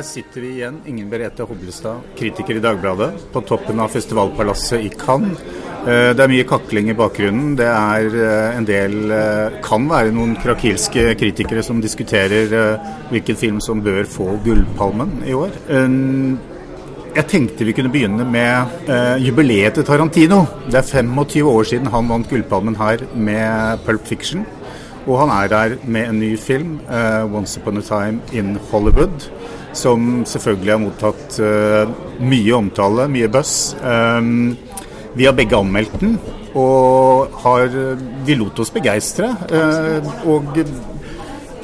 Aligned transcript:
her 0.00 0.06
sitter 0.06 0.40
vi 0.40 0.50
igjen, 0.56 0.80
Ingen 0.88 1.08
Berete 1.10 1.44
Hoblestad, 1.44 2.00
kritiker 2.16 2.56
i 2.56 2.62
Dagbladet, 2.64 3.10
på 3.32 3.42
toppen 3.44 3.80
av 3.82 3.92
festivalpalasset 3.92 4.86
i 4.86 4.90
Cannes. 4.96 5.40
Eh, 5.84 6.12
det 6.16 6.24
er 6.24 6.30
mye 6.32 6.46
kakling 6.48 6.88
i 6.92 6.96
bakgrunnen. 6.96 7.54
Det 7.58 7.68
er 7.68 8.16
eh, 8.16 8.56
en 8.56 8.68
del 8.68 9.12
eh, 9.16 9.58
Kan 9.64 9.88
være 9.90 10.12
noen 10.16 10.36
krakilske 10.40 11.14
kritikere 11.20 11.64
som 11.64 11.82
diskuterer 11.84 12.52
hvilken 13.10 13.36
film 13.40 13.60
som 13.64 13.82
bør 13.84 14.08
få 14.08 14.38
Gullpalmen 14.44 15.20
i 15.28 15.36
år. 15.36 15.52
Jeg 17.10 17.26
tenkte 17.26 17.66
vi 17.66 17.74
kunne 17.74 17.90
begynne 17.90 18.24
med 18.24 18.86
jubileet 19.20 19.74
til 19.74 19.84
Tarantino. 19.84 20.44
Det 20.70 20.78
er 20.78 20.86
25 20.86 21.48
år 21.50 21.66
siden 21.66 21.90
han 21.90 22.08
vant 22.08 22.28
Gullpalmen 22.30 22.78
her 22.78 23.02
med 23.18 23.84
Pulp 23.84 24.06
Fiction. 24.08 24.46
Og 25.08 25.16
han 25.18 25.30
er 25.32 25.48
der 25.48 25.76
med 25.84 26.08
en 26.08 26.18
ny 26.20 26.36
film, 26.38 26.80
eh, 26.88 27.24
'Once 27.24 27.60
Upon 27.60 27.78
a 27.78 27.80
Time 27.80 28.20
in 28.32 28.58
Hollywood', 28.70 29.30
som 29.76 30.22
selvfølgelig 30.28 30.72
har 30.74 30.82
mottatt 30.82 31.40
uh, 31.42 31.92
mye 32.22 32.54
omtale, 32.56 33.08
mye 33.12 33.30
buzz. 33.32 33.74
Um, 33.82 34.56
vi 35.16 35.26
har 35.26 35.34
begge 35.36 35.58
anmeldt 35.58 35.96
den, 36.02 36.16
og 36.58 37.34
har, 37.44 37.70
vi 38.26 38.38
lot 38.38 38.58
oss 38.62 38.72
begeistre. 38.74 39.32
Uh, 39.50 40.10
og 40.30 40.58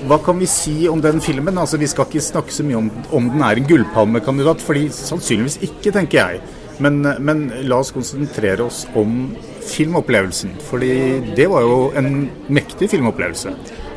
hva 0.06 0.18
kan 0.22 0.38
vi 0.38 0.46
si 0.50 0.84
om 0.90 1.00
den 1.02 1.20
filmen? 1.24 1.58
Altså, 1.58 1.78
Vi 1.78 1.88
skal 1.90 2.06
ikke 2.06 2.20
snakke 2.22 2.54
så 2.54 2.62
mye 2.66 2.78
om 2.78 2.90
om 3.12 3.30
den 3.30 3.42
er 3.42 3.56
en 3.56 3.66
gullpalmekandidat, 3.66 4.62
fordi 4.62 4.88
sannsynligvis 4.92 5.58
ikke, 5.62 5.92
tenker 5.92 6.18
jeg. 6.18 6.40
Men, 6.78 7.00
men 7.18 7.46
la 7.64 7.78
oss 7.80 7.92
konsentrere 7.94 8.66
oss 8.66 8.84
om 8.94 9.34
filmopplevelsen. 9.66 10.52
Fordi 10.68 10.92
det 11.36 11.48
var 11.50 11.64
jo 11.64 11.78
en 11.96 12.28
mektig 12.48 12.90
filmopplevelse. 12.92 13.54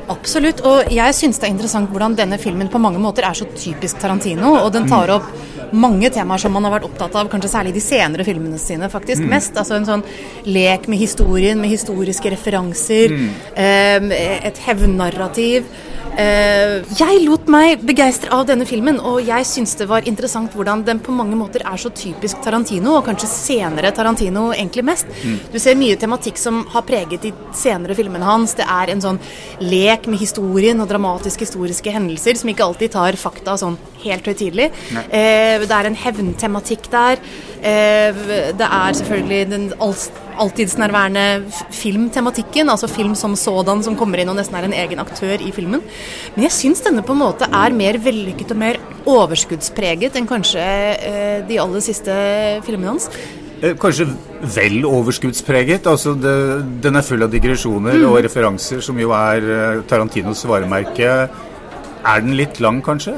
Absolutt, 0.09 0.63
og 0.65 0.89
jeg 0.93 1.13
syns 1.13 1.37
det 1.37 1.45
er 1.45 1.53
interessant 1.53 1.91
hvordan 1.91 2.15
denne 2.17 2.39
filmen 2.41 2.69
på 2.71 2.81
mange 2.81 3.01
måter 3.01 3.27
er 3.27 3.37
så 3.37 3.45
typisk 3.53 3.99
Tarantino. 4.01 4.55
Og 4.63 4.71
den 4.73 4.87
tar 4.89 5.11
opp 5.13 5.27
mange 5.71 6.09
temaer 6.13 6.41
som 6.41 6.55
man 6.55 6.65
har 6.65 6.73
vært 6.77 6.87
opptatt 6.87 7.17
av, 7.19 7.29
kanskje 7.29 7.51
særlig 7.51 7.75
de 7.75 7.83
senere 7.83 8.25
filmene 8.25 8.57
sine, 8.61 8.89
faktisk. 8.89 9.21
Mm. 9.21 9.29
Mest. 9.35 9.59
Altså 9.61 9.77
en 9.77 9.85
sånn 9.85 10.05
lek 10.49 10.89
med 10.89 11.01
historien, 11.01 11.61
med 11.61 11.73
historiske 11.73 12.33
referanser. 12.33 13.13
Mm. 13.13 13.29
Eh, 13.53 14.09
et 14.49 14.65
hevnnarrativ. 14.65 15.69
Uh, 16.19 16.83
jeg 16.99 17.21
lot 17.23 17.47
meg 17.47 17.83
begeistre 17.87 18.31
av 18.35 18.43
denne 18.49 18.65
filmen, 18.67 18.97
og 18.99 19.21
jeg 19.23 19.45
syns 19.47 19.77
det 19.79 19.87
var 19.87 20.07
interessant 20.09 20.51
hvordan 20.55 20.81
den 20.87 20.99
på 21.03 21.13
mange 21.15 21.37
måter 21.39 21.63
er 21.63 21.79
så 21.79 21.91
typisk 21.95 22.41
Tarantino, 22.43 22.97
og 22.97 23.05
kanskje 23.07 23.29
senere 23.31 23.93
Tarantino 23.95 24.49
egentlig 24.51 24.83
mest. 24.89 25.07
Mm. 25.23 25.37
Du 25.53 25.55
ser 25.63 25.79
mye 25.79 25.95
tematikk 25.99 26.41
som 26.41 26.65
har 26.73 26.83
preget 26.87 27.23
de 27.23 27.31
senere 27.55 27.95
filmene 27.95 28.27
hans. 28.27 28.57
Det 28.59 28.67
er 28.67 28.91
en 28.91 29.03
sånn 29.05 29.21
lek 29.63 30.09
med 30.11 30.19
historien 30.19 30.83
og 30.83 30.91
dramatiske 30.91 31.47
historiske 31.47 31.93
hendelser 31.95 32.41
som 32.41 32.51
ikke 32.51 32.67
alltid 32.67 32.95
tar 32.97 33.19
fakta 33.19 33.55
sånn 33.61 33.79
helt 34.03 34.27
høytidelig. 34.27 34.71
Uh, 34.91 35.63
det 35.63 35.71
er 35.71 35.87
en 35.87 35.99
hevntematikk 36.03 36.91
der. 36.91 37.23
Uh, 37.63 38.25
det 38.59 38.67
er 38.67 38.99
selvfølgelig 38.99 39.53
den 39.55 39.71
alltidsnærværende 40.39 41.25
filmtematikken, 41.75 42.69
altså 42.71 42.89
film 42.91 43.15
som 43.15 43.35
sådan 43.39 43.83
som 43.85 43.97
kommer 43.99 44.21
inn 44.21 44.31
og 44.31 44.37
nesten 44.39 44.57
er 44.59 44.67
en 44.67 44.77
egen 44.77 45.01
aktør 45.01 45.41
i 45.41 45.51
filmen. 45.55 45.83
Men 46.35 46.47
jeg 46.47 46.55
syns 46.55 46.83
denne 46.85 47.03
på 47.05 47.15
en 47.15 47.23
måte 47.23 47.49
er 47.49 47.75
mer 47.75 47.99
vellykket 48.03 48.55
og 48.55 48.61
mer 48.63 48.79
overskuddspreget 49.09 50.17
enn 50.19 50.29
kanskje 50.29 50.63
eh, 50.63 51.37
de 51.47 51.59
aller 51.61 51.83
siste 51.83 52.15
filmene 52.65 52.93
hans. 52.93 53.09
Eh, 53.59 53.75
kanskje 53.79 54.07
vel 54.55 54.85
overskuddspreget. 54.87 55.87
altså 55.87 56.15
det, 56.15 56.35
Den 56.83 56.95
er 56.95 57.05
full 57.05 57.23
av 57.23 57.31
digresjoner 57.33 57.99
mm. 57.99 58.07
og 58.09 58.23
referanser, 58.23 58.81
som 58.85 58.99
jo 58.99 59.13
er 59.15 59.53
eh, 59.55 59.83
Tarantinos 59.89 60.45
varemerke. 60.47 61.13
Er 61.99 62.21
den 62.23 62.37
litt 62.39 62.61
lang, 62.63 62.77
kanskje? 62.79 63.11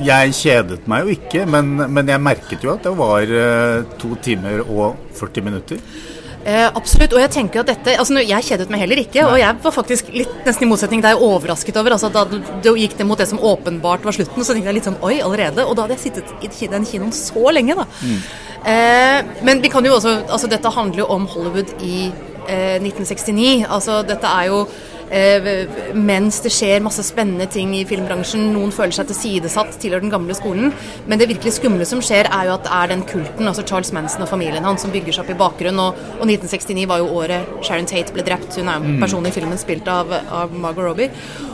Jeg 0.00 0.32
kjedet 0.32 0.86
meg 0.88 1.04
jo 1.04 1.12
ikke, 1.12 1.42
men, 1.44 1.74
men 1.92 2.08
jeg 2.08 2.24
merket 2.24 2.64
jo 2.64 2.70
at 2.72 2.86
det 2.86 2.92
var 2.96 3.28
to 4.00 4.14
timer 4.24 4.62
og 4.64 4.96
40 5.18 5.44
minutter. 5.44 5.82
Eh, 6.44 6.68
absolutt. 6.74 7.14
Og 7.14 7.22
jeg 7.22 7.30
tenker 7.36 7.62
at 7.62 7.68
dette 7.70 7.94
altså 8.00 8.18
Jeg 8.18 8.46
kjedet 8.48 8.70
meg 8.72 8.82
heller 8.82 9.02
ikke. 9.02 9.24
Og 9.28 9.38
jeg 9.38 9.58
var 9.62 9.74
faktisk 9.74 10.10
litt 10.14 10.46
nesten 10.46 10.66
i 10.66 10.70
motsetning 10.70 11.04
deg 11.04 11.22
overrasket 11.22 11.78
over 11.78 11.94
altså 11.94 12.10
Da 12.12 12.24
det 12.26 12.74
gikk 12.82 12.96
det 12.98 13.06
mot 13.06 13.20
det 13.20 13.28
som 13.30 13.38
åpenbart 13.38 14.06
var 14.06 14.16
slutten, 14.16 14.42
så 14.42 14.54
tenkte 14.54 14.72
jeg 14.72 14.80
litt 14.80 14.88
sånn 14.90 15.00
Oi, 15.06 15.20
allerede? 15.22 15.66
Og 15.66 15.76
da 15.76 15.86
hadde 15.86 15.98
jeg 15.98 16.06
sittet 16.08 16.62
i 16.62 16.70
den 16.72 16.86
kinoen 16.88 17.14
så 17.14 17.52
lenge, 17.54 17.76
da. 17.78 17.86
Mm. 18.02 18.18
Eh, 18.72 19.32
men 19.46 19.62
vi 19.62 19.70
kan 19.70 19.86
jo 19.86 19.96
også 19.96 20.12
Altså, 20.28 20.50
dette 20.50 20.70
handler 20.70 21.04
jo 21.04 21.10
om 21.14 21.26
Hollywood 21.30 21.74
i 21.82 22.10
eh, 22.48 22.78
1969. 22.82 23.66
Altså, 23.68 24.02
dette 24.06 24.26
er 24.26 24.50
jo 24.50 24.64
mens 25.98 26.40
det 26.44 26.52
skjer 26.54 26.84
masse 26.84 27.04
spennende 27.04 27.46
ting 27.52 27.74
i 27.76 27.84
filmbransjen. 27.88 28.46
Noen 28.54 28.72
føler 28.74 28.94
seg 28.96 29.10
tilsidesatt, 29.10 29.76
tilhører 29.82 30.04
den 30.06 30.12
gamle 30.12 30.36
skolen. 30.36 30.72
Men 31.06 31.20
det 31.20 31.28
virkelig 31.30 31.56
skumle 31.58 31.86
som 31.88 32.02
skjer, 32.04 32.30
er 32.32 32.48
jo 32.48 32.56
at 32.56 32.66
det 32.66 32.72
er 32.78 32.92
den 32.94 33.04
kulten, 33.08 33.48
altså 33.48 33.66
Charles 33.68 33.92
Manson 33.92 34.24
og 34.24 34.30
familien 34.32 34.64
hans, 34.64 34.84
som 34.84 34.94
bygger 34.94 35.16
seg 35.16 35.26
opp 35.26 35.34
i 35.34 35.38
bakgrunnen. 35.44 35.82
Og, 35.82 36.02
og 36.18 36.26
1969 36.26 36.88
var 36.88 37.02
jo 37.02 37.10
året 37.20 37.54
Sharon 37.66 37.88
Tate 37.88 38.16
ble 38.16 38.24
drept. 38.26 38.56
Hun 38.56 38.68
er 38.68 38.80
en 38.80 38.96
mm. 38.96 39.00
person 39.04 39.28
i 39.28 39.34
filmen 39.34 39.60
spilt 39.60 39.88
av, 39.92 40.12
av 40.32 40.54
Margot 40.56 40.88
Robbie. 40.88 41.10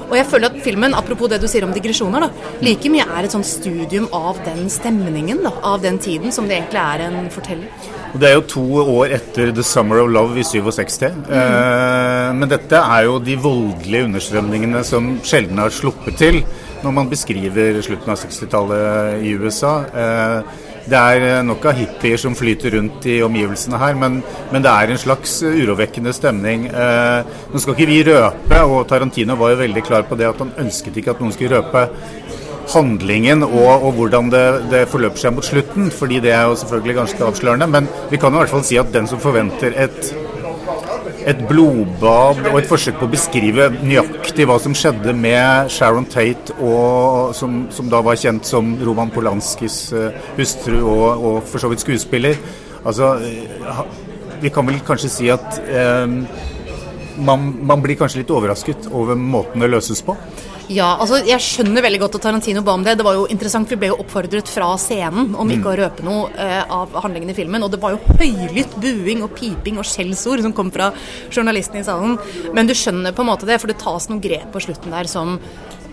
Og 0.08 0.16
jeg 0.16 0.28
føler 0.30 0.48
at 0.48 0.62
filmen, 0.64 0.96
apropos 0.96 1.28
det 1.28 1.40
du 1.42 1.48
sier 1.50 1.66
om 1.66 1.74
digresjoner, 1.74 2.24
da, 2.24 2.54
like 2.64 2.88
mye 2.92 3.04
er 3.04 3.26
et 3.26 3.34
sånn 3.34 3.44
studium 3.44 4.08
av 4.16 4.40
den 4.46 4.68
stemningen, 4.72 5.42
da, 5.44 5.52
av 5.74 5.82
den 5.84 6.00
tiden, 6.00 6.32
som 6.32 6.48
det 6.48 6.62
egentlig 6.62 6.80
er 6.80 7.08
en 7.10 7.28
forteller. 7.32 7.94
Det 8.16 8.24
er 8.24 8.38
jo 8.38 8.44
to 8.48 8.62
år 8.80 9.12
etter 9.18 9.50
'The 9.52 9.62
Summer 9.62 10.00
of 10.00 10.08
Love' 10.08 10.38
i 10.40 10.44
67. 10.46 11.12
Mm. 11.12 11.24
Eh, 11.28 12.17
men 12.34 12.50
dette 12.50 12.78
er 12.78 13.04
jo 13.06 13.18
de 13.22 13.36
voldelige 13.40 14.08
understrømningene 14.08 14.82
som 14.86 15.16
sjelden 15.26 15.60
har 15.62 15.74
sluppet 15.74 16.18
til 16.20 16.40
når 16.82 16.94
man 16.94 17.10
beskriver 17.10 17.80
slutten 17.82 18.12
av 18.12 18.20
60-tallet 18.20 19.24
i 19.26 19.34
USA. 19.38 19.74
Eh, 19.90 20.64
det 20.88 20.98
er 20.98 21.42
nok 21.44 21.66
av 21.68 21.76
hippier 21.76 22.20
som 22.20 22.36
flyter 22.38 22.72
rundt 22.78 23.04
i 23.10 23.18
omgivelsene 23.24 23.80
her, 23.80 23.96
men, 23.98 24.22
men 24.52 24.64
det 24.64 24.72
er 24.72 24.92
en 24.92 25.00
slags 25.00 25.34
urovekkende 25.44 26.14
stemning. 26.16 26.68
Eh, 26.70 27.34
nå 27.52 27.60
skal 27.60 27.76
ikke 27.76 27.90
vi 27.90 28.00
røpe, 28.08 28.62
og 28.64 28.86
Tarantino 28.88 29.36
var 29.40 29.52
jo 29.52 29.62
veldig 29.64 29.84
klar 29.84 30.06
på 30.08 30.16
det 30.16 30.30
at 30.30 30.40
han 30.40 30.54
ønsket 30.64 30.96
ikke 30.96 31.16
at 31.16 31.20
noen 31.24 31.34
skulle 31.36 31.58
røpe 31.58 31.88
handlingen 32.72 33.44
og, 33.46 33.84
og 33.88 33.92
hvordan 33.96 34.32
det, 34.32 34.44
det, 34.72 34.82
forløper 34.92 35.20
seg 35.20 35.36
mot 35.36 35.46
slutten, 35.46 35.90
fordi 35.94 36.20
det 36.24 36.32
er 36.36 36.48
jo 36.48 36.56
selvfølgelig 36.60 36.98
ganske 37.02 37.28
avslørende. 37.30 37.68
Men 37.74 37.88
vi 38.10 38.20
kan 38.20 38.34
i 38.34 38.42
hvert 38.42 38.52
fall 38.52 38.64
si 38.66 38.80
at 38.80 38.92
den 38.94 39.08
som 39.10 39.20
forventer 39.22 39.76
et, 39.76 40.12
et 41.28 41.40
blodbad 41.48 42.40
og 42.48 42.58
et 42.58 42.68
forsøk 42.68 42.96
på 43.00 43.08
å 43.08 43.12
beskrive 43.12 43.68
nøyaktig 43.82 44.46
hva 44.48 44.56
som 44.62 44.74
skjedde 44.76 45.12
med 45.16 45.68
Sharon 45.72 46.08
Tate, 46.08 46.56
og, 46.56 47.34
som, 47.36 47.66
som 47.74 47.90
da 47.92 48.00
var 48.04 48.16
kjent 48.20 48.48
som 48.48 48.76
Roman 48.84 49.12
Polanskis 49.12 49.80
uh, 49.92 50.08
hustru 50.38 50.78
og, 50.80 51.08
og, 51.12 51.40
for 51.48 51.60
så 51.62 51.70
vidt 51.72 51.84
skuespiller 51.84 52.38
Altså, 52.88 53.16
uh, 53.18 53.82
vi 54.40 54.52
kan 54.54 54.66
vel 54.68 54.78
kanskje 54.86 55.10
si 55.10 55.26
at 55.32 55.56
eh, 55.66 56.04
man, 57.26 57.48
man 57.66 57.82
blir 57.82 57.98
kanskje 57.98 58.22
litt 58.22 58.30
overrasket 58.30 58.86
over 58.94 59.18
måten 59.18 59.64
det 59.64 59.70
løses 59.72 60.02
på. 60.06 60.14
Ja, 60.68 60.88
altså 61.00 61.22
jeg 61.24 61.40
skjønner 61.40 61.80
veldig 61.80 62.00
godt 62.02 62.18
at 62.18 62.26
Tarantino 62.26 62.60
ba 62.64 62.74
om 62.76 62.82
det. 62.84 62.98
Det 63.00 63.04
var 63.06 63.16
jo 63.16 63.24
interessant, 63.32 63.70
Vi 63.70 63.78
ble 63.80 63.88
jo 63.88 63.96
oppfordret 64.02 64.50
fra 64.52 64.74
scenen 64.76 65.32
om 65.32 65.48
ikke 65.48 65.70
å 65.70 65.72
mm. 65.72 65.78
røpe 65.80 66.04
noe 66.04 66.26
eh, 66.36 66.60
av 66.60 66.92
handlingen 67.04 67.32
i 67.32 67.36
filmen. 67.36 67.64
Og 67.64 67.72
det 67.72 67.80
var 67.80 67.94
jo 67.94 68.16
høylytt 68.20 68.76
buing 68.76 69.24
og 69.24 69.32
piping 69.38 69.80
og 69.80 69.88
skjellsord 69.88 70.44
som 70.44 70.52
kom 70.52 70.68
fra 70.74 70.90
journalistene 71.32 71.80
i 71.80 71.88
salen. 71.88 72.18
Men 72.52 72.68
du 72.68 72.76
skjønner 72.76 73.16
på 73.16 73.24
en 73.24 73.30
måte 73.30 73.48
det, 73.48 73.56
for 73.62 73.72
det 73.72 73.80
tas 73.80 74.10
noen 74.10 74.20
grep 74.20 74.52
på 74.52 74.64
slutten 74.66 74.92
der 74.92 75.08
som 75.08 75.38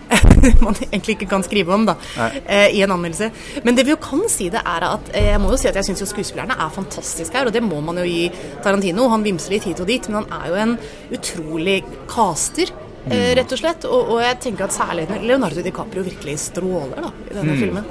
man 0.66 0.76
egentlig 0.84 1.16
ikke 1.16 1.30
kan 1.32 1.42
skrive 1.42 1.72
om 1.74 1.88
da, 1.88 1.96
eh, 2.44 2.76
i 2.76 2.82
en 2.84 2.92
anmeldelse. 2.92 3.32
Men 3.64 3.80
det 3.80 3.86
vi 3.88 3.94
jo 3.94 4.00
kan 4.02 4.26
si, 4.30 4.50
det 4.52 4.60
er 4.60 4.90
at 4.92 5.08
eh, 5.16 5.32
jeg 5.32 5.40
må 5.40 5.54
jo 5.54 5.60
si 5.60 5.70
at 5.72 5.80
jeg 5.80 5.88
syns 5.88 6.04
skuespillerne 6.12 6.52
er 6.52 6.74
fantastiske 6.76 7.32
her. 7.32 7.48
Og 7.48 7.56
det 7.56 7.64
må 7.64 7.80
man 7.80 8.04
jo 8.04 8.04
gi 8.04 8.28
Tarantino. 8.60 9.08
Han 9.08 9.24
vimser 9.24 9.56
litt 9.56 9.70
hit 9.70 9.80
og 9.80 9.88
dit, 9.88 10.12
men 10.12 10.20
han 10.20 10.42
er 10.42 10.52
jo 10.52 10.60
en 10.66 10.76
utrolig 11.16 11.80
caster. 12.12 12.76
Eh, 13.10 13.30
rett 13.38 13.52
og 13.54 13.60
slett. 13.60 13.86
Og, 13.88 14.16
og, 14.16 14.18
jeg 14.24 14.40
tenker 14.48 14.66
at 14.66 14.74
særlig 14.74 15.06
Leonardo 15.22 15.62
DiCaprio 15.62 16.04
virkelig 16.06 16.40
stråler 16.48 17.06
da, 17.06 17.12
i 17.30 17.38
denne 17.38 17.54
mm. 17.54 17.62
filmen. 17.62 17.88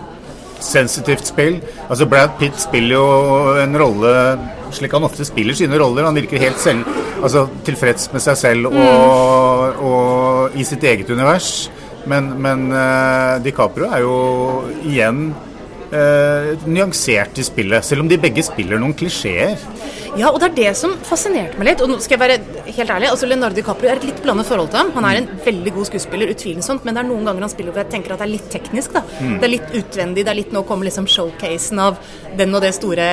Sensitivt 0.65 1.29
spill. 1.29 1.59
Altså 1.87 2.07
Brad 2.09 2.37
Pitt 2.39 2.59
spiller 2.59 2.97
jo 2.97 3.07
en 3.61 3.75
rolle 3.79 4.13
slik 4.75 4.95
han 4.95 5.07
ofte 5.07 5.25
spiller 5.27 5.55
sine 5.57 5.79
roller. 5.79 6.07
Han 6.07 6.17
virker 6.17 6.41
helt 6.41 6.59
selv, 6.59 6.87
altså, 7.23 7.45
tilfreds 7.67 8.09
med 8.13 8.23
seg 8.23 8.39
selv 8.39 8.71
og, 8.71 8.75
mm. 8.75 9.83
og 9.89 10.59
i 10.59 10.67
sitt 10.67 10.83
eget 10.83 11.11
univers. 11.11 11.69
Men, 12.09 12.35
men 12.41 12.67
uh, 12.69 13.41
DiCaprio 13.41 13.89
er 13.89 14.03
jo 14.03 14.15
igjen 14.85 15.29
uh, 15.95 16.65
nyansert 16.67 17.39
i 17.39 17.45
spillet, 17.47 17.85
selv 17.87 18.03
om 18.03 18.09
de 18.11 18.19
begge 18.21 18.43
spiller 18.45 18.81
noen 18.81 18.95
klisjeer. 18.97 19.55
Ja, 20.15 20.29
og 20.29 20.39
det 20.39 20.51
er 20.51 20.55
det 20.55 20.73
som 20.79 20.93
fascinerte 21.03 21.59
meg 21.59 21.71
litt. 21.71 21.81
Og 21.83 21.91
nå 21.91 21.97
skal 22.03 22.15
jeg 22.15 22.23
være 22.23 22.65
helt 22.77 22.91
ærlig, 22.97 23.09
altså 23.11 23.27
Leonardo 23.27 23.57
DiCaprio 23.57 23.91
er 23.91 23.99
et 23.99 24.07
litt 24.07 24.21
blandet 24.23 24.47
forhold 24.47 24.71
til 24.71 24.81
ham. 24.81 24.91
Han 24.95 25.07
er 25.09 25.21
en 25.21 25.31
veldig 25.45 25.73
god 25.75 25.89
skuespiller, 25.91 26.31
utvilsomt, 26.35 26.85
men 26.87 26.95
det 26.95 27.03
er 27.03 27.09
noen 27.09 27.27
ganger 27.27 27.47
han 27.47 27.55
spiller 27.55 27.75
hvor 27.75 27.83
jeg 27.83 27.93
tenker 27.95 28.15
at 28.15 28.23
det 28.23 28.27
er 28.29 28.35
litt 28.35 28.51
teknisk. 28.53 28.95
da. 28.95 29.03
Mm. 29.19 29.39
Det 29.41 29.47
er 29.47 29.53
litt 29.55 29.73
utvendig. 29.81 30.23
det 30.23 30.31
er 30.35 30.39
litt 30.41 30.53
Nå 30.55 30.63
kommer 30.67 30.87
liksom 30.87 31.09
showcasen 31.09 31.81
av 31.83 31.97
den 32.39 32.55
og 32.55 32.63
det 32.63 32.71
store 32.77 33.09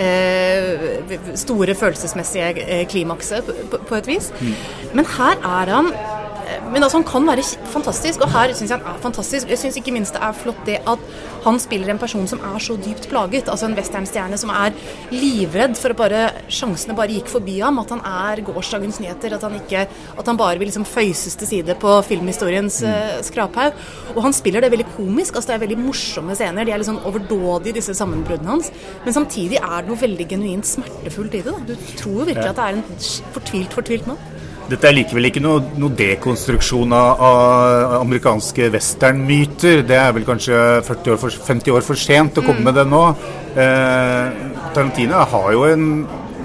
eh, 0.00 1.34
store 1.38 1.74
følelsesmessige 1.78 2.64
eh, 2.64 2.86
klimakset 2.90 3.46
på, 3.46 3.78
på, 3.78 3.98
et 3.98 4.10
vis. 4.10 4.30
Mm. 4.40 4.54
Men 4.98 5.12
her 5.16 5.38
er 5.38 5.74
han 5.76 5.92
men 6.70 6.84
altså, 6.84 7.00
han 7.00 7.06
kan 7.08 7.26
være 7.26 7.44
fantastisk, 7.72 8.22
og 8.24 8.30
her 8.30 8.52
syns 8.54 8.70
jeg 8.70 8.78
han 8.78 8.94
er 8.94 9.02
fantastisk. 9.02 9.50
Jeg 9.50 9.58
syns 9.58 9.78
ikke 9.80 9.94
minst 9.94 10.14
det 10.14 10.22
er 10.22 10.36
flott 10.36 10.60
det 10.68 10.78
at 10.88 11.02
han 11.44 11.58
spiller 11.60 11.90
en 11.90 12.00
person 12.00 12.26
som 12.28 12.42
er 12.44 12.58
så 12.62 12.76
dypt 12.78 13.08
plaget. 13.10 13.48
Altså 13.50 13.66
en 13.66 13.76
westernstjerne 13.78 14.38
som 14.40 14.52
er 14.54 14.74
livredd 15.12 15.76
for 15.80 15.94
at 15.94 15.98
bare 15.98 16.22
sjansene 16.52 16.96
bare 16.98 17.14
gikk 17.16 17.30
forbi 17.32 17.58
ham. 17.62 17.80
At 17.82 17.94
han 17.94 18.02
er 18.06 18.42
gårsdagens 18.46 19.00
nyheter. 19.02 19.34
At 19.36 19.46
han, 19.46 19.56
ikke, 19.58 19.86
at 19.88 20.30
han 20.30 20.40
bare 20.40 20.60
vil 20.60 20.68
liksom 20.70 20.86
føyses 20.88 21.38
til 21.40 21.50
side 21.50 21.76
på 21.80 21.94
filmhistoriens 22.06 22.80
mm. 22.84 22.90
uh, 22.90 23.14
skraphaug. 23.26 23.80
Og 24.14 24.22
han 24.28 24.36
spiller 24.36 24.64
det 24.64 24.72
veldig 24.74 24.90
komisk. 24.96 25.34
altså 25.34 25.52
Det 25.52 25.56
er 25.56 25.64
veldig 25.64 25.80
morsomme 25.80 26.36
scener. 26.38 26.68
De 26.68 26.74
er 26.74 26.82
litt 26.82 26.90
sånn 26.90 27.02
overdådige, 27.08 27.78
disse 27.80 27.96
sammenbruddene 27.98 28.54
hans. 28.54 28.70
Men 29.06 29.16
samtidig 29.16 29.62
er 29.62 29.78
det 29.80 29.90
noe 29.90 30.04
veldig 30.04 30.28
genuint 30.34 30.68
smertefullt 30.68 31.40
i 31.40 31.42
det. 31.46 31.56
Da. 31.56 31.72
Du 31.72 31.96
tror 31.96 32.20
jo 32.20 32.28
virkelig 32.28 32.52
at 32.52 32.60
det 32.60 32.68
er 32.68 32.78
en 32.78 33.32
fortvilt, 33.38 33.80
fortvilt 33.80 34.12
mann. 34.12 34.20
Dette 34.70 34.86
er 34.86 34.94
likevel 34.94 35.26
ikke 35.26 35.40
noe, 35.42 35.62
noe 35.82 35.90
dekonstruksjon 35.98 36.92
av, 36.94 37.22
av 37.26 37.94
amerikanske 38.04 38.68
westernmyter. 38.70 39.82
Det 39.86 39.96
er 39.98 40.12
vel 40.14 40.26
kanskje 40.28 40.60
år 40.86 41.18
for, 41.18 41.34
50 41.48 41.74
år 41.74 41.86
for 41.86 41.98
sent 41.98 42.38
å 42.38 42.44
komme 42.44 42.62
mm. 42.62 42.68
med 42.68 42.78
det 42.78 42.84
nå. 42.86 43.00
Eh, 43.58 44.44
Tarantino 44.76 45.24
har 45.32 45.48
jo 45.56 45.64
en 45.66 45.86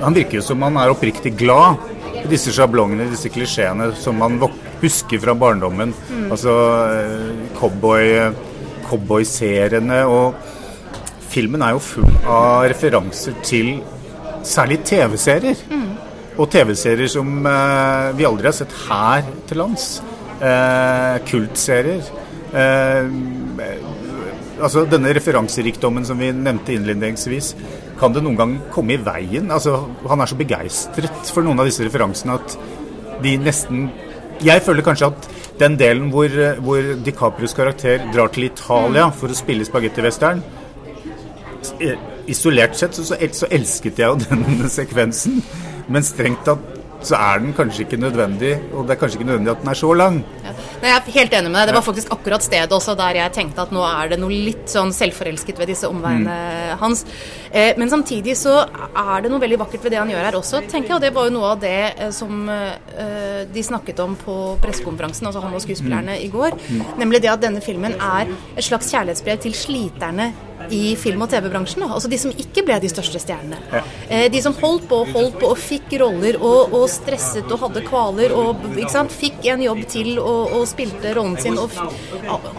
Han 0.02 0.16
virker 0.16 0.40
jo 0.40 0.44
som 0.44 0.64
han 0.66 0.76
er 0.76 0.92
oppriktig 0.92 1.32
glad 1.40 1.78
i 2.20 2.26
disse 2.28 2.52
sjablongene, 2.52 3.06
disse 3.08 3.30
klisjeene 3.32 3.94
som 3.96 4.18
man 4.20 4.36
husker 4.82 5.22
fra 5.24 5.36
barndommen. 5.38 5.94
Mm. 6.10 6.26
Altså 6.34 6.56
eh, 6.90 7.46
cowboy, 7.60 8.10
cowboyseriene. 8.90 10.02
Og 10.10 10.34
filmen 11.32 11.64
er 11.64 11.78
jo 11.78 11.84
full 11.84 12.10
av 12.26 12.66
referanser 12.74 13.38
til 13.46 13.78
særlig 14.46 14.82
TV-serier. 14.90 15.62
Mm. 15.70 15.95
Og 16.36 16.50
TV-serier 16.52 17.10
som 17.12 17.30
eh, 17.48 18.12
vi 18.18 18.28
aldri 18.28 18.50
har 18.50 18.56
sett 18.58 18.74
her 18.90 19.24
til 19.48 19.62
lands. 19.62 19.86
Eh, 20.44 21.18
kultserier. 21.30 22.04
Eh, 22.56 23.06
altså 24.60 24.84
Denne 24.90 25.14
referanserikdommen 25.16 26.08
som 26.08 26.20
vi 26.20 26.34
nevnte 26.36 26.76
innledningsvis, 26.76 27.54
kan 28.00 28.16
det 28.16 28.24
noen 28.26 28.40
gang 28.40 28.58
komme 28.74 28.98
i 28.98 29.00
veien? 29.02 29.48
Altså, 29.52 29.86
Han 30.08 30.22
er 30.22 30.32
så 30.32 30.40
begeistret 30.40 31.32
for 31.32 31.44
noen 31.44 31.60
av 31.60 31.70
disse 31.70 31.86
referansene 31.88 32.36
at 32.36 32.58
de 33.24 33.38
nesten 33.40 33.90
Jeg 34.44 34.60
føler 34.62 34.84
kanskje 34.84 35.08
at 35.08 35.28
den 35.60 35.78
delen 35.80 36.10
hvor, 36.12 36.28
hvor 36.60 36.84
DiCaprios 37.06 37.56
karakter 37.56 38.04
drar 38.12 38.28
til 38.28 38.50
Italia 38.50 39.08
for 39.16 39.32
å 39.32 39.38
spille 39.38 39.64
spagettivestern 39.64 40.44
Isolert 42.28 42.76
sett 42.76 42.98
så, 42.98 43.06
så 43.16 43.48
elsket 43.48 44.02
jeg 44.02 44.12
jo 44.12 44.20
den 44.20 44.68
sekvensen. 44.80 45.40
Men 45.92 46.06
strengt 46.06 46.46
tatt 46.48 46.76
så 47.06 47.18
er 47.20 47.42
den 47.44 47.54
kanskje 47.56 47.86
ikke 47.86 48.00
nødvendig, 48.02 48.54
og 48.74 48.88
det 48.88 48.96
er 48.96 49.00
kanskje 49.00 49.20
ikke 49.20 49.28
nødvendig 49.30 49.52
at 49.54 49.62
den 49.62 49.72
er 49.72 49.78
så 49.78 49.92
lang. 49.98 50.18
Ja. 50.46 50.54
Nei, 50.82 50.90
jeg 50.90 50.96
er 50.96 51.16
helt 51.16 51.36
enig 51.38 51.52
med 51.52 51.60
deg. 51.60 51.70
Det 51.70 51.76
var 51.78 51.86
faktisk 51.86 52.14
akkurat 52.16 52.46
stedet 52.46 52.76
også 52.76 52.96
der 52.98 53.20
jeg 53.20 53.34
tenkte 53.36 53.64
at 53.66 53.74
nå 53.76 53.84
er 53.86 54.12
det 54.12 54.20
noe 54.22 54.34
litt 54.34 54.72
sånn 54.72 54.94
selvforelsket 54.96 55.60
ved 55.62 55.72
disse 55.72 55.90
omveiene 55.90 56.36
mm. 56.36 56.80
hans. 56.82 57.04
Eh, 57.52 57.74
men 57.80 57.92
samtidig 57.92 58.36
så 58.40 58.56
er 58.66 59.26
det 59.26 59.32
noe 59.34 59.44
veldig 59.44 59.60
vakkert 59.62 59.86
ved 59.86 59.96
det 59.96 60.02
han 60.02 60.14
gjør 60.14 60.28
her 60.30 60.40
også, 60.40 60.64
tenker 60.72 60.94
jeg. 60.94 60.98
Og 60.98 61.06
det 61.06 61.14
var 61.16 61.30
jo 61.30 61.36
noe 61.38 61.52
av 61.54 61.62
det 61.64 61.78
eh, 61.94 62.12
som 62.16 62.50
eh, 62.52 63.46
de 63.54 63.66
snakket 63.70 64.02
om 64.06 64.18
på 64.20 64.40
pressekonferansen, 64.64 65.30
altså 65.30 65.44
han 65.46 65.56
og 65.56 65.64
skuespillerne, 65.66 66.18
mm. 66.18 66.26
i 66.26 66.32
går. 66.34 66.58
Mm. 66.66 66.84
Nemlig 67.04 67.24
det 67.26 67.34
at 67.36 67.46
denne 67.46 67.64
filmen 67.66 67.98
er 68.00 68.34
et 68.56 68.66
slags 68.66 68.92
kjærlighetsbrev 68.94 69.46
til 69.46 69.58
sliterne 69.58 70.32
i 70.74 70.96
film- 71.00 71.22
og 71.26 71.30
TV-bransjen. 71.32 71.84
Altså 71.88 72.10
de 72.12 72.20
som 72.22 72.32
ikke 72.32 72.64
ble 72.66 72.80
de 72.82 72.90
største 72.92 73.22
stjernene. 73.22 73.60
Ja. 73.72 73.82
Eh, 74.10 74.26
de 74.32 74.42
som 74.44 74.56
holdt 74.58 74.88
på 74.90 75.02
og 75.04 75.14
holdt 75.16 75.40
på 75.42 75.52
og 75.52 75.60
fikk 75.60 75.98
roller 76.02 76.40
og, 76.42 76.74
og 76.76 76.88
stresset 76.92 77.52
og 77.52 77.62
hadde 77.66 77.86
kvaler 77.86 78.34
og 78.36 78.66
fikk 79.14 79.46
en 79.52 79.64
jobb 79.66 79.84
til 79.92 80.16
og, 80.20 80.56
og 80.60 80.66
spilte 80.70 81.14
rollen 81.18 81.38
sin 81.42 81.58
og 81.60 81.72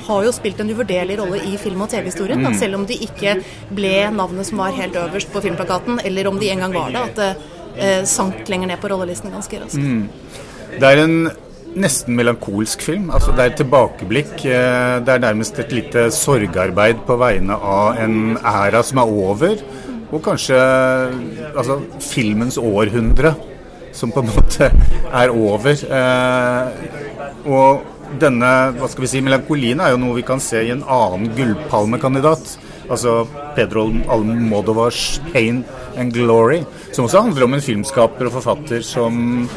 har 0.06 0.24
jo 0.26 0.32
spilt 0.34 0.60
en 0.62 0.70
uvurderlig 0.70 1.18
rolle 1.20 1.42
i 1.44 1.56
film- 1.60 1.82
og 1.82 1.90
TV-historien. 1.92 2.42
Mm. 2.44 2.58
Selv 2.58 2.80
om 2.80 2.86
de 2.88 2.98
ikke 3.06 3.38
ble 3.74 3.96
navnet 4.14 4.48
som 4.48 4.62
var 4.62 4.76
helt 4.76 4.96
øverst 4.96 5.32
på 5.32 5.42
filmplakaten, 5.44 6.00
eller 6.04 6.28
om 6.30 6.38
de 6.40 6.50
en 6.52 6.64
gang 6.66 6.76
var 6.76 6.92
det. 6.94 7.04
At 7.10 7.16
det 7.20 7.30
eh, 7.76 8.04
sank 8.08 8.48
lenger 8.48 8.72
ned 8.72 8.80
på 8.80 8.90
rollelisten 8.92 9.34
ganske 9.34 9.60
raskt. 9.64 9.82
Mm. 9.82 10.08
Det 10.76 10.88
er 10.88 11.02
en 11.04 11.18
nesten 11.76 12.16
melankolsk 12.16 12.82
film. 12.84 13.10
Altså, 13.14 13.32
det 13.36 13.44
er 13.44 13.52
et 13.52 13.58
tilbakeblikk. 13.60 14.34
Eh, 14.44 14.98
det 15.04 15.14
er 15.14 15.24
nærmest 15.24 15.58
et 15.60 15.74
lite 15.74 16.08
sorgarbeid 16.14 17.02
på 17.08 17.18
vegne 17.20 17.56
av 17.56 18.00
en 18.02 18.38
æra 18.40 18.82
som 18.86 19.02
er 19.02 19.18
over. 19.26 19.60
Og 20.12 20.22
kanskje 20.24 20.56
altså, 21.52 21.80
filmens 22.00 22.58
århundre, 22.58 23.34
som 23.96 24.12
på 24.12 24.22
en 24.22 24.32
måte 24.32 24.70
er 25.22 25.34
over. 25.34 25.84
Eh, 25.98 27.46
og 27.46 28.18
denne 28.22 28.52
hva 28.76 28.88
skal 28.90 29.04
vi 29.04 29.10
si, 29.10 29.24
melankolien 29.24 29.80
er 29.82 29.92
jo 29.92 30.00
noe 30.00 30.16
vi 30.18 30.26
kan 30.26 30.40
se 30.42 30.62
i 30.62 30.72
en 30.74 30.84
annen 30.86 31.30
gullpalmekandidat. 31.36 32.56
Altså 32.86 33.24
Pedro 33.56 33.88
Almodovars 34.08 35.20
'Pain 35.32 35.64
and 35.96 36.14
Glory', 36.14 36.64
som 36.92 37.04
også 37.04 37.20
handler 37.20 37.44
om 37.44 37.54
en 37.54 37.60
filmskaper 37.60 38.28
og 38.28 38.36
forfatter 38.38 38.84
som 38.86 39.48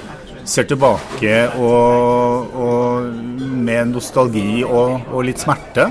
ser 0.49 0.67
tilbake 0.69 1.33
og, 1.61 2.55
og 2.57 3.09
med 3.69 3.93
nostalgi 3.93 4.63
og, 4.65 5.11
og 5.13 5.25
litt 5.27 5.41
smerte. 5.41 5.89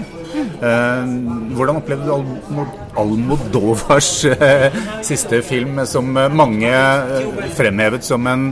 Eh, 0.59 1.11
hvordan 1.55 1.79
opplevde 1.79 2.07
du 2.09 2.63
Almodovars 2.99 4.11
eh, 4.33 4.75
siste 5.07 5.41
film, 5.47 5.79
som 5.87 6.11
mange 6.13 6.71
eh, 6.71 7.49
fremhevet 7.59 8.07
som 8.07 8.27
en 8.27 8.51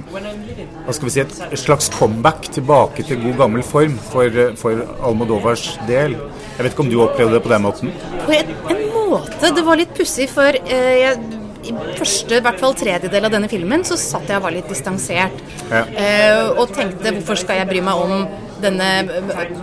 hva 0.87 0.95
skal 0.95 1.09
vi 1.09 1.13
si, 1.17 1.23
et 1.25 1.59
slags 1.59 1.89
comeback 1.91 2.47
tilbake 2.55 3.03
til 3.09 3.19
god 3.25 3.41
gammel 3.41 3.65
form 3.67 3.97
for, 4.13 4.31
for 4.61 4.85
Almodovars 5.03 5.73
del? 5.89 6.15
Jeg 6.57 6.63
vet 6.63 6.77
ikke 6.77 6.85
om 6.87 6.93
du 6.93 7.01
opplevde 7.03 7.35
det 7.35 7.43
på 7.43 7.51
den 7.51 7.65
måten? 7.67 7.91
På 8.23 8.37
en 8.37 8.85
måte. 8.95 9.51
Det 9.57 9.65
var 9.67 9.81
litt 9.81 9.97
pussig, 9.99 10.29
for 10.31 10.55
eh, 10.63 10.93
jeg 11.03 11.36
i 11.69 11.75
første, 11.99 12.39
i 12.39 12.45
hvert 12.45 12.61
fall 12.63 12.75
tredjedel 12.79 13.29
av 13.29 13.35
denne 13.35 13.51
filmen, 13.51 13.85
så 13.87 13.99
satt 14.01 14.31
jeg 14.31 14.41
og 14.41 14.47
var 14.47 14.57
litt 14.57 14.69
distansert. 14.71 15.45
Ja. 15.71 15.85
Eh, 15.87 16.43
og 16.57 16.75
tenkte 16.75 17.15
hvorfor 17.17 17.39
skal 17.41 17.63
jeg 17.63 17.71
bry 17.71 17.85
meg 17.85 18.03
om 18.03 18.27
denne 18.63 18.91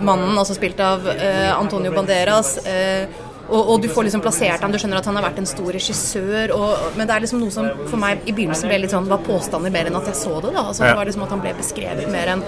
mannen, 0.04 0.34
altså 0.38 0.56
spilt 0.56 0.80
av 0.82 1.06
eh, 1.14 1.50
Antonio 1.54 1.94
Banderas. 1.94 2.56
Eh, 2.66 3.22
og, 3.44 3.60
og, 3.60 3.74
du 3.82 3.90
får 3.92 4.06
liksom 4.06 4.22
plassert 4.24 4.62
ham, 4.64 4.72
du 4.72 4.78
skjønner 4.80 5.02
at 5.02 5.08
han 5.08 5.18
har 5.18 5.26
vært 5.26 5.42
en 5.42 5.48
stor 5.48 5.68
regissør. 5.76 6.54
Og, 6.56 6.86
men 6.96 7.08
det 7.08 7.16
er 7.16 7.26
liksom 7.26 7.42
noe 7.42 7.52
som 7.52 7.68
for 7.90 8.00
meg 8.00 8.24
i 8.24 8.32
begynnelsen 8.32 8.70
ble 8.70 8.80
litt 8.84 8.94
sånn, 8.94 9.10
var 9.10 9.20
påstander 9.26 9.74
mer 9.74 9.90
enn 9.90 9.98
at 9.98 10.08
jeg 10.12 10.20
så 10.22 10.38
det. 10.38 10.54
da, 10.54 10.64
altså 10.70 10.86
Det 10.86 10.94
var 10.96 11.10
liksom 11.10 11.26
at 11.26 11.36
han 11.36 11.44
ble 11.44 11.52
beskrevet 11.58 12.12
mer 12.12 12.36
enn 12.36 12.46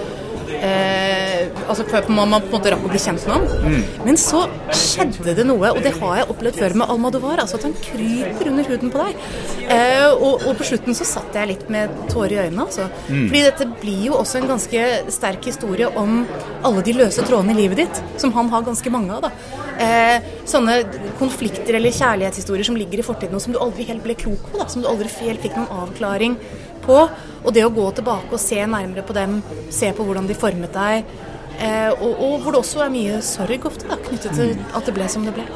eh, 0.65 1.47
altså 1.67 1.87
før 1.89 2.09
man, 2.11 2.31
man 2.31 2.45
på 2.45 2.51
en 2.51 2.57
måte 2.57 2.73
rakk 2.73 2.85
å 2.87 2.91
bli 2.91 3.01
kjent 3.03 3.27
med 3.27 3.35
ham. 3.37 3.47
Mm. 3.67 3.85
Men 4.07 4.19
så 4.21 4.45
skjedde 4.75 5.37
det 5.39 5.47
noe, 5.49 5.73
og 5.73 5.83
det 5.85 5.95
har 5.99 6.21
jeg 6.21 6.29
opplevd 6.33 6.61
før 6.63 6.77
med 6.81 6.93
Almadovar. 6.95 7.43
Altså 7.43 7.61
at 7.61 7.67
han 7.69 7.77
kryper 7.83 8.51
under 8.53 8.71
huden 8.71 8.93
på 8.95 9.03
deg. 9.03 9.23
Eh, 9.67 10.09
og, 10.15 10.45
og, 10.47 10.53
på 10.59 10.69
slutten 10.71 10.97
så 10.99 11.09
satt 11.09 11.37
jeg 11.37 11.53
litt 11.53 11.67
med 11.73 11.93
tårer 12.13 12.37
i 12.37 12.41
øynene. 12.47 12.67
Altså. 12.67 12.89
Mm. 13.09 13.27
Fordi 13.29 13.45
dette 13.49 13.69
blir 13.83 14.09
jo 14.09 14.19
også 14.21 14.41
en 14.41 14.51
ganske 14.55 14.87
sterk 15.15 15.51
historie 15.51 15.91
om 16.03 16.23
alle 16.67 16.85
de 16.87 16.97
løse 16.97 17.25
trådene 17.27 17.55
i 17.57 17.61
livet 17.63 17.85
ditt, 17.85 18.03
som 18.21 18.35
han 18.37 18.51
har 18.53 18.67
ganske 18.67 18.93
mange 18.93 19.17
av. 19.17 19.29
da. 19.29 19.65
Eh, 19.77 20.31
sånne 20.49 20.79
konflikter 21.19 21.77
eller 21.77 21.93
kjærlighetshistorier 21.93 22.65
som 22.65 22.79
ligger 22.79 23.03
i 23.03 23.07
fortiden, 23.07 23.37
og 23.37 23.43
som 23.45 23.53
du 23.53 23.61
aldri 23.61 23.85
helt 23.91 24.05
ble 24.05 24.17
klok 24.19 24.51
på. 24.51 24.61
da, 24.61 24.69
Som 24.73 24.83
du 24.83 24.89
aldri 24.89 25.11
helt 25.21 25.43
fikk 25.45 25.59
noen 25.59 25.83
avklaring 25.85 26.39
på. 26.87 26.99
Og 27.47 27.55
det 27.55 27.65
å 27.67 27.73
gå 27.75 27.87
tilbake 27.99 28.33
og 28.35 28.43
se 28.43 28.59
nærmere 28.63 29.05
på 29.07 29.17
dem, 29.17 29.41
se 29.75 29.93
på 29.95 30.07
hvordan 30.07 30.27
de 30.27 30.39
formet 30.39 30.73
deg, 30.75 31.11
eh, 31.61 31.91
og, 31.93 32.13
og, 32.13 32.39
hvor 32.43 32.57
det 32.57 32.63
også 32.63 32.87
er 32.87 32.95
mye 32.95 33.21
sorg 33.25 33.69
ofte 33.69 33.91
da, 33.91 33.99
knyttet 34.09 34.35
til 34.39 34.57
at 34.57 34.89
det 34.89 34.97
ble 34.97 35.11
som 35.13 35.27
det 35.27 35.37
ble. 35.37 35.47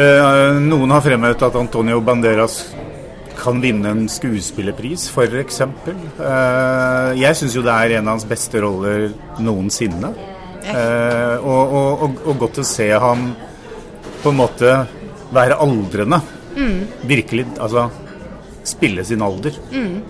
Eh, 0.00 0.60
noen 0.64 0.94
har 0.94 1.04
fremhevet 1.04 1.44
at 1.44 1.58
Antonio 1.60 2.00
Banderas 2.00 2.62
kan 3.36 3.58
vinne 3.60 3.90
en 3.90 4.04
skuespillerpris, 4.08 5.08
f.eks. 5.10 5.60
Eh, 5.66 7.08
jeg 7.20 7.38
syns 7.38 7.56
jo 7.58 7.64
det 7.66 7.74
er 7.74 7.98
en 7.98 8.06
av 8.06 8.16
hans 8.16 8.28
beste 8.28 8.62
roller 8.62 9.10
noensinne. 9.42 10.12
Eh, 10.62 11.36
og, 11.42 11.74
og, 11.74 12.04
og, 12.06 12.20
og, 12.22 12.36
godt 12.44 12.62
å 12.62 12.66
se 12.66 12.86
ham 13.04 13.32
på 14.22 14.30
en 14.30 14.38
måte 14.38 14.76
være 15.34 15.58
aldrende. 15.64 16.20
Mm. 16.54 16.78
Virkelig, 17.08 17.46
altså 17.64 17.88
spille 18.64 19.04
sin 19.04 19.22
alder. 19.22 19.56
Mm. 19.72 20.02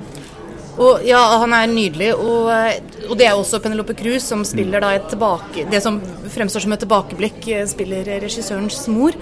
Og 0.80 1.02
ja, 1.04 1.20
han 1.42 1.52
er 1.52 1.68
nydelig. 1.68 2.12
Og, 2.16 2.48
og 3.10 3.16
det 3.20 3.26
er 3.28 3.36
også 3.36 3.60
Penelope 3.62 3.94
Cruz 3.98 4.24
som 4.24 4.44
spiller 4.48 4.80
da 4.82 4.94
et 4.96 5.08
tilbake 5.12 5.66
Det 5.68 5.82
som 5.84 5.98
fremstår 6.32 6.64
som 6.64 6.72
et 6.72 6.80
tilbakeblikk, 6.80 7.42
eh, 7.52 7.66
spiller 7.68 8.08
regissørens 8.24 8.86
mor. 8.92 9.16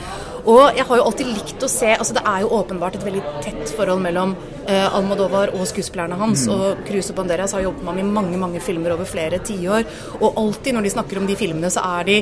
Og 0.45 0.77
jeg 0.77 0.87
har 0.87 1.01
jo 1.01 1.07
alltid 1.09 1.33
likt 1.33 1.67
å 1.67 1.71
se 1.71 1.91
altså 1.97 2.15
Det 2.17 2.23
er 2.23 2.45
jo 2.45 2.53
åpenbart 2.61 2.97
et 2.97 3.07
veldig 3.07 3.25
tett 3.45 3.75
forhold 3.75 4.05
mellom 4.05 4.37
eh, 4.69 4.87
Almodovar 4.87 5.55
og 5.57 5.67
skuespillerne 5.69 6.19
hans. 6.21 6.47
Mm. 6.47 6.55
Og 6.55 6.87
Cruz 6.87 7.11
og 7.11 7.19
Banderas 7.19 7.57
har 7.57 7.67
jobbet 7.67 7.83
med 7.83 7.95
ham 7.97 8.01
i 8.05 8.15
mange 8.21 8.41
mange 8.41 8.63
filmer 8.63 8.95
over 8.95 9.09
flere 9.11 9.43
tiår. 9.43 9.85
Og 10.21 10.39
alltid 10.39 10.77
når 10.77 10.87
de 10.87 10.95
snakker 10.97 11.21
om 11.21 11.27
de 11.27 11.39
filmene, 11.41 11.73
så 11.73 11.83
er 11.99 12.11
de 12.13 12.21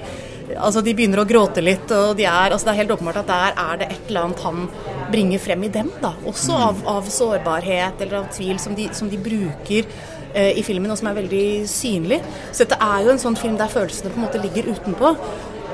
Altså, 0.56 0.80
de 0.84 0.94
begynner 0.96 1.20
å 1.20 1.26
gråte 1.28 1.62
litt, 1.64 1.90
og 1.92 2.14
de 2.18 2.24
er, 2.28 2.52
altså, 2.54 2.68
det 2.68 2.74
er 2.74 2.80
helt 2.82 2.94
åpenbart 2.94 3.20
at 3.22 3.28
der 3.30 3.58
er 3.64 3.80
det 3.80 3.90
et 3.92 4.08
eller 4.08 4.28
annet 4.28 4.44
han 4.46 4.62
bringer 5.12 5.42
frem 5.42 5.66
i 5.66 5.72
dem, 5.72 5.90
da. 6.02 6.14
Også 6.28 6.54
mm. 6.54 6.62
av, 6.68 6.80
av, 6.94 7.10
sårbarhet 7.12 8.00
eller 8.04 8.22
av 8.22 8.30
tvil 8.34 8.56
som 8.62 8.76
de, 8.78 8.88
som 8.96 9.10
de 9.10 9.20
bruker 9.20 9.88
eh, 10.32 10.56
i 10.58 10.64
filmen, 10.66 10.90
og 10.92 11.00
som 11.00 11.10
er 11.10 11.20
veldig 11.20 11.46
synlig. 11.70 12.22
Så 12.50 12.64
dette 12.64 12.80
er 12.88 13.04
jo 13.04 13.12
en 13.14 13.22
sånn 13.22 13.38
film 13.40 13.58
der 13.60 13.72
følelsene 13.72 14.12
på 14.14 14.20
en 14.20 14.26
måte 14.28 14.42
ligger 14.42 14.70
utenpå. 14.72 15.14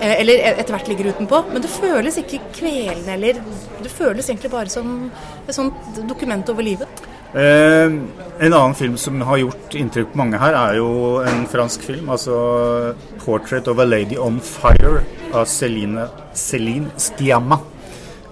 Eh, 0.00 0.20
eller 0.20 0.42
etter 0.50 0.74
hvert 0.74 0.90
ligger 0.90 1.12
utenpå. 1.14 1.44
Men 1.52 1.64
det 1.64 1.72
føles 1.72 2.18
ikke 2.20 2.42
kvelende 2.56 3.14
eller 3.14 3.42
Det 3.84 3.92
føles 3.92 4.28
egentlig 4.30 4.50
bare 4.50 4.72
som 4.72 5.10
et 5.46 5.54
sånt 5.54 6.02
dokument 6.08 6.48
over 6.48 6.64
livet. 6.64 7.03
Eh, 7.34 7.92
en 8.38 8.52
annen 8.52 8.74
film 8.74 8.96
som 8.96 9.20
har 9.20 9.40
gjort 9.42 9.74
inntrykk 9.74 10.12
på 10.12 10.18
mange 10.20 10.38
her, 10.38 10.54
er 10.54 10.76
jo 10.78 11.18
en 11.26 11.46
fransk 11.50 11.82
film. 11.82 12.10
Altså 12.10 12.94
'Portrait 13.24 13.68
of 13.68 13.78
a 13.78 13.84
Lady 13.84 14.16
on 14.16 14.40
Fire' 14.40 15.02
av 15.32 15.44
Celine, 15.46 16.08
Céline 16.34 16.90
Stiamma. 16.96 17.58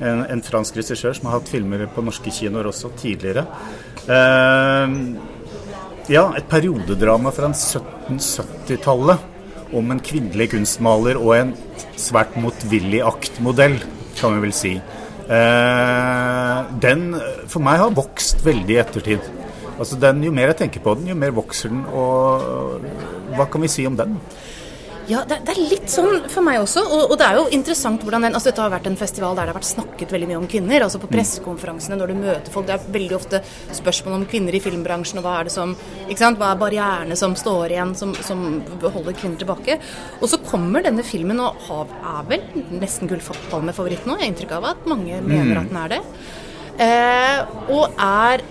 En, 0.00 0.26
en 0.26 0.42
fransk 0.42 0.76
regissør 0.76 1.14
som 1.14 1.26
har 1.26 1.40
hatt 1.40 1.48
filmer 1.48 1.86
på 1.86 2.02
norske 2.02 2.30
kinoer 2.30 2.66
også 2.70 2.90
tidligere. 2.98 3.46
Eh, 4.06 4.88
ja, 6.10 6.32
et 6.36 6.48
periodedrama 6.50 7.30
fra 7.34 7.50
1770-tallet 7.50 9.18
om 9.72 9.90
en 9.90 10.00
kvinnelig 10.02 10.50
kunstmaler 10.54 11.18
og 11.18 11.36
en 11.36 11.54
svært 11.96 12.34
motvillig 12.36 13.02
aktmodell, 13.06 13.78
kan 14.18 14.34
vi 14.34 14.46
vel 14.46 14.54
si. 14.54 14.80
Eh, 15.28 16.58
den 16.82 17.12
for 17.50 17.62
meg 17.64 17.78
har 17.82 17.94
vokst 17.94 18.42
veldig 18.44 18.76
i 18.76 18.80
ettertid. 18.82 19.30
Altså 19.78 19.98
den, 20.00 20.22
Jo 20.24 20.32
mer 20.34 20.52
jeg 20.52 20.56
tenker 20.64 20.80
på 20.84 20.94
den, 20.98 21.08
jo 21.08 21.14
mer 21.18 21.34
vokser 21.34 21.72
den. 21.72 21.84
Og 21.86 22.80
hva 23.36 23.46
kan 23.50 23.62
vi 23.62 23.70
si 23.72 23.86
om 23.86 23.96
den? 23.96 24.18
Ja, 25.12 25.22
det, 25.28 25.42
det, 25.44 25.52
er 25.52 25.70
litt 25.74 25.90
sånn 25.92 26.24
for 26.32 26.44
meg 26.46 26.60
også. 26.62 26.82
Og, 26.86 27.02
og, 27.10 27.14
det 27.20 27.26
er 27.26 27.38
jo 27.38 27.44
interessant 27.52 28.04
hvordan 28.04 28.24
den 28.26 28.36
altså 28.36 28.50
Dette 28.50 28.64
har 28.64 28.72
vært 28.72 28.88
en 28.88 28.98
festival 28.98 29.36
der 29.36 29.48
det 29.48 29.52
har 29.52 29.58
vært 29.58 29.68
snakket 29.68 30.14
veldig 30.14 30.28
mye 30.30 30.38
om 30.40 30.46
kvinner. 30.50 30.84
altså 30.86 31.00
På 31.02 31.10
mm. 31.10 31.12
pressekonferansene 31.12 31.98
når 32.00 32.12
du 32.12 32.20
møter 32.20 32.54
folk. 32.54 32.68
Det 32.68 32.76
er 32.76 32.94
veldig 32.96 33.16
ofte 33.18 33.42
spørsmål 33.76 34.16
om 34.18 34.26
kvinner 34.30 34.56
i 34.56 34.62
filmbransjen. 34.64 35.20
Og 35.20 35.26
hva 35.26 35.34
er 35.40 35.48
det 35.48 35.54
som 35.54 35.74
ikke 36.06 36.20
sant, 36.22 36.40
hva 36.40 36.52
er 36.52 36.62
barrierene 36.62 37.18
som 37.18 37.36
står 37.38 37.76
igjen, 37.76 37.94
som, 37.98 38.14
som 38.24 38.46
holder 38.82 39.18
kvinner 39.18 39.42
tilbake. 39.42 39.78
Og 40.20 40.32
så 40.32 40.40
kommer 40.46 40.86
denne 40.86 41.04
filmen 41.06 41.42
og 41.44 41.60
har, 41.68 41.92
er 42.14 42.30
vel 42.32 42.46
nesten 42.80 43.10
gullpalmefavoritt 43.10 44.08
nå. 44.08 44.16
Jeg 44.16 44.26
har 44.26 44.32
inntrykk 44.32 44.56
av 44.60 44.70
at 44.72 44.88
mange 44.88 45.20
mener 45.20 45.52
mm. 45.52 45.60
at 45.60 45.72
den 45.72 45.82
er 45.82 45.94
det. 45.96 46.02
Eh, 46.82 47.68
og 47.72 48.00
er 48.00 48.42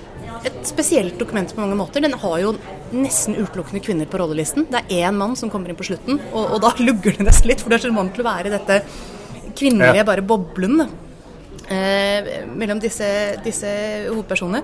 et 0.46 0.62
spesielt 0.68 1.18
dokument 1.20 1.50
på 1.53 1.62
mange 1.62 1.77
måter. 1.80 2.03
Den 2.03 2.18
har 2.22 2.38
jo 2.41 2.53
nesten 2.93 3.38
utelukkende 3.38 3.81
kvinner 3.83 4.10
på 4.10 4.19
rollelisten. 4.21 4.67
Det 4.71 4.83
er 4.83 5.07
én 5.07 5.17
mann 5.17 5.36
som 5.39 5.51
kommer 5.51 5.71
inn 5.71 5.79
på 5.79 5.88
slutten, 5.88 6.19
og, 6.31 6.57
og 6.57 6.62
da 6.65 6.74
lugger 6.88 7.17
det 7.17 7.27
nesten 7.27 7.51
litt. 7.51 7.63
For 7.63 7.71
det 7.71 7.79
er 7.79 7.88
så 7.88 7.95
vant 7.95 8.13
til 8.15 8.25
å 8.25 8.29
være 8.29 8.51
i 8.51 8.55
dette 8.55 8.81
kvinnelige, 9.57 10.07
bare 10.07 10.25
boblen 10.25 10.86
eh, 10.86 12.31
mellom 12.51 12.81
disse, 12.83 13.10
disse 13.45 13.74
hovedpersonene. 14.07 14.63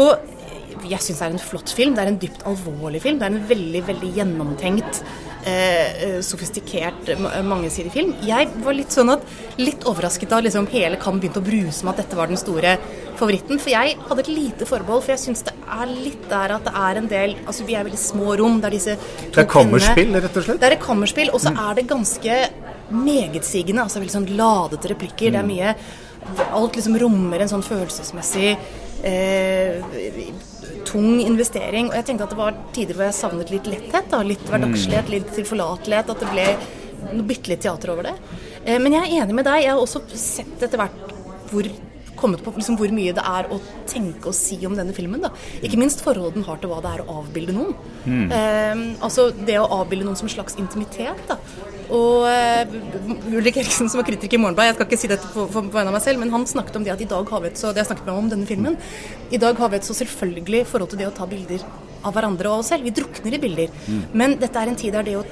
Og 0.00 0.86
jeg 0.90 1.02
syns 1.02 1.18
det 1.18 1.26
er 1.26 1.34
en 1.34 1.42
flott 1.42 1.72
film. 1.76 1.96
Det 1.96 2.04
er 2.04 2.12
en 2.12 2.20
dypt 2.20 2.46
alvorlig 2.48 3.02
film. 3.04 3.18
Det 3.20 3.26
er 3.26 3.34
en 3.34 3.50
veldig, 3.50 3.82
veldig 3.90 4.14
gjennomtenkt 4.16 5.02
Eh, 5.44 6.02
eh, 6.04 6.20
sofistikert, 6.20 7.08
mangesidig 7.44 7.92
film. 7.92 8.10
Jeg 8.20 8.50
var 8.60 8.74
litt 8.76 8.92
sånn 8.92 9.08
at 9.14 9.22
litt 9.56 9.86
overrasket 9.88 10.28
da 10.28 10.40
liksom 10.44 10.66
hele 10.68 10.98
Cannes 11.00 11.22
begynte 11.22 11.40
å 11.40 11.46
bruse 11.46 11.86
med 11.86 11.94
at 11.94 12.02
dette 12.02 12.18
var 12.18 12.28
den 12.28 12.40
store 12.40 12.74
favoritten. 13.16 13.56
For 13.56 13.72
jeg 13.72 13.96
hadde 14.04 14.20
et 14.20 14.28
lite 14.28 14.68
forbehold, 14.68 15.06
for 15.06 15.14
jeg 15.14 15.22
syns 15.22 15.46
det 15.46 15.54
er 15.76 15.92
litt 15.92 16.26
der 16.30 16.56
at 16.56 16.66
det 16.66 16.74
er 16.82 17.00
en 17.00 17.08
del 17.10 17.32
Altså 17.44 17.64
vi 17.68 17.76
er 17.78 17.86
veldig 17.86 18.00
små 18.00 18.34
rom 18.40 18.58
Det 18.60 18.68
er 18.68 18.76
disse 18.76 18.96
to 18.98 19.30
Det 19.34 19.42
er 19.44 19.48
kammerspill, 19.54 20.12
rett 20.16 20.36
og 20.36 20.46
slett? 20.46 20.60
Det 20.60 20.68
er 20.68 20.76
et 20.76 20.84
kammerspill, 20.84 21.32
og 21.34 21.42
så 21.42 21.54
mm. 21.54 21.60
er 21.64 21.78
det 21.78 21.86
ganske 21.90 22.36
megetsigende. 22.90 23.84
Altså 23.86 24.00
veldig 24.02 24.16
sånn 24.16 24.30
ladete 24.38 24.90
replikker. 24.94 25.30
Mm. 25.30 25.34
Det 25.34 25.40
er 25.40 25.48
mm. 25.48 25.52
mye 25.54 25.74
Alt 26.52 26.76
liksom 26.76 26.98
rommer 27.00 27.40
en 27.40 27.48
sånn 27.48 27.62
følelsesmessig 27.64 28.50
eh, 29.08 29.78
tung 30.86 31.20
investering. 31.22 31.88
Og 31.88 31.96
jeg 31.96 32.06
tenkte 32.10 32.26
at 32.26 32.34
det 32.34 32.40
var 32.40 32.58
tider 32.76 32.98
hvor 32.98 33.08
jeg 33.08 33.16
savnet 33.16 33.52
litt 33.54 33.70
letthet. 33.70 34.10
Da. 34.12 34.20
Litt 34.26 34.44
hverdagslighet, 34.50 35.08
mm. 35.08 35.14
litt 35.16 35.32
tilforlatelighet. 35.38 36.12
At 36.12 36.24
det 36.24 36.32
ble 36.34 36.48
noe 37.16 37.26
bitte 37.26 37.52
litt 37.52 37.64
teater 37.64 37.94
over 37.94 38.10
det. 38.10 38.16
Eh, 38.66 38.76
men 38.82 38.98
jeg 38.98 39.06
er 39.06 39.24
enig 39.24 39.38
med 39.38 39.48
deg. 39.48 39.64
Jeg 39.64 39.72
har 39.74 39.80
også 39.80 40.04
sett 40.12 40.66
etter 40.66 40.80
hvert 40.80 41.16
hvor 41.50 41.66
kommet 42.20 42.44
på 42.44 42.54
liksom 42.56 42.78
hvor 42.80 42.92
mye 42.94 43.14
det 43.16 43.24
er 43.26 43.50
å 43.50 43.60
tenke 43.90 44.30
og 44.30 44.36
si 44.36 44.60
om 44.68 44.76
denne 44.78 44.94
filmen. 44.96 45.22
Da. 45.24 45.32
Ikke 45.64 45.80
minst 45.80 46.04
forholdet 46.04 46.38
den 46.38 46.46
har 46.48 46.60
til 46.60 46.72
hva 46.72 46.80
det 46.84 46.94
er 46.94 47.04
å 47.04 47.20
avbilde 47.22 47.56
noen. 47.56 47.74
Mm. 48.04 48.30
Eh, 48.36 48.86
altså 49.00 49.30
det 49.34 49.58
å 49.60 49.68
avbilde 49.80 50.08
noen 50.08 50.18
som 50.18 50.28
en 50.28 50.36
slags 50.36 50.58
intimitet. 50.60 51.24
Da. 51.30 51.40
Og 51.90 52.22
uh, 52.22 53.34
Ulrik 53.34 53.58
Eriksen, 53.58 53.88
som 53.90 53.98
var 53.98 54.06
kritiker 54.06 54.38
i 54.38 54.40
Morgenbladet, 54.40 54.70
jeg 54.70 54.76
skal 54.78 54.88
ikke 54.88 55.00
si 55.00 55.10
dette 55.10 55.30
på, 55.32 55.46
på, 55.50 55.62
vegne 55.74 55.90
av 55.90 55.96
meg 55.96 56.04
selv, 56.04 56.22
men 56.22 56.30
han 56.34 56.46
snakket 56.46 56.78
om 56.78 56.86
det 56.86 56.94
at 56.94 57.02
i 57.02 57.08
dag 57.10 57.32
har 57.34 57.42
vi 57.42 57.50
et 57.50 57.58
så 57.58 57.72
det 57.74 57.82
jeg 57.82 57.90
snakket 57.90 58.06
med 58.06 58.14
om 58.14 58.28
denne 58.30 58.46
filmen, 58.46 58.78
i 59.30 59.40
dag 59.42 59.58
har 59.58 59.72
vi 59.72 59.80
et 59.80 59.88
så 59.88 59.96
selvfølgelig 59.98 60.68
forhold 60.70 60.92
til 60.92 61.02
det 61.02 61.08
å 61.10 61.16
ta 61.16 61.26
bilder 61.30 61.66
av 62.06 62.14
hverandre 62.14 62.52
og 62.52 62.62
oss 62.62 62.70
selv. 62.72 62.86
Vi 62.86 62.94
drukner 62.94 63.36
i 63.36 63.42
bilder. 63.42 63.74
Mm. 63.88 64.00
Men 64.22 64.38
dette 64.40 64.62
er 64.62 64.70
en 64.70 64.78
tid 64.78 64.94
der 64.96 65.08
det 65.08 65.18
å 65.18 65.26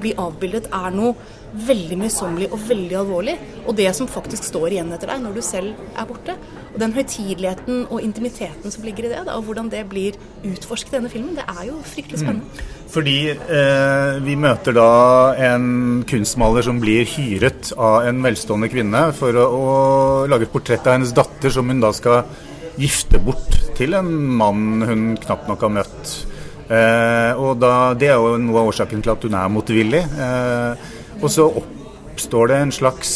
bli 0.00 0.14
avbildet 0.20 0.68
er 0.74 0.94
noe 0.94 1.14
veldig 1.54 1.96
møysommelig 2.00 2.48
og 2.50 2.62
veldig 2.68 2.96
alvorlig. 2.98 3.34
Og 3.64 3.76
det 3.78 3.88
som 3.96 4.10
faktisk 4.10 4.46
står 4.46 4.74
igjen 4.74 4.92
etter 4.94 5.12
deg 5.12 5.22
når 5.22 5.36
du 5.38 5.42
selv 5.46 5.74
er 5.94 6.08
borte. 6.08 6.36
Og 6.74 6.80
den 6.82 6.94
høytideligheten 6.96 7.84
og 7.86 8.02
intimiteten 8.02 8.74
som 8.74 8.86
ligger 8.86 9.06
i 9.06 9.12
det, 9.12 9.20
da, 9.28 9.36
og 9.38 9.46
hvordan 9.46 9.70
det 9.70 9.84
blir 9.90 10.18
utforsket 10.42 10.90
i 10.90 10.96
denne 10.96 11.12
filmen, 11.12 11.36
det 11.38 11.46
er 11.46 11.68
jo 11.68 11.78
fryktelig 11.86 12.18
mm. 12.18 12.24
spennende. 12.24 12.64
Mm. 12.64 12.80
Fordi 12.94 13.18
eh, 13.30 14.16
vi 14.22 14.34
møter 14.38 14.76
da 14.76 14.88
en 15.50 15.68
kunstmaler 16.10 16.66
som 16.66 16.82
blir 16.82 17.06
hyret 17.14 17.72
av 17.78 18.08
en 18.08 18.22
velstående 18.26 18.70
kvinne 18.70 19.06
for 19.16 19.38
å, 19.38 19.46
å 19.46 19.70
lage 20.30 20.48
et 20.48 20.54
portrett 20.54 20.86
av 20.86 20.98
hennes 20.98 21.14
datter, 21.14 21.54
som 21.54 21.70
hun 21.70 21.82
da 21.82 21.94
skal 21.94 22.24
gifte 22.78 23.22
bort 23.22 23.54
til 23.78 23.94
en 23.94 24.10
mann 24.38 24.82
hun 24.86 25.02
knapt 25.22 25.50
nok 25.50 25.62
har 25.66 25.76
møtt. 25.78 26.14
Eh, 26.74 27.40
og 27.40 27.58
da, 27.62 27.94
Det 27.94 28.10
er 28.10 28.18
jo 28.18 28.36
noe 28.40 28.62
av 28.62 28.72
årsaken 28.72 29.04
til 29.04 29.14
at 29.14 29.24
hun 29.26 29.38
er 29.38 29.52
motvillig. 29.52 30.02
Eh, 30.26 30.90
og 31.20 31.30
så 31.30 31.46
oppstår 31.60 32.50
det 32.50 32.58
en 32.62 32.74
slags 32.74 33.14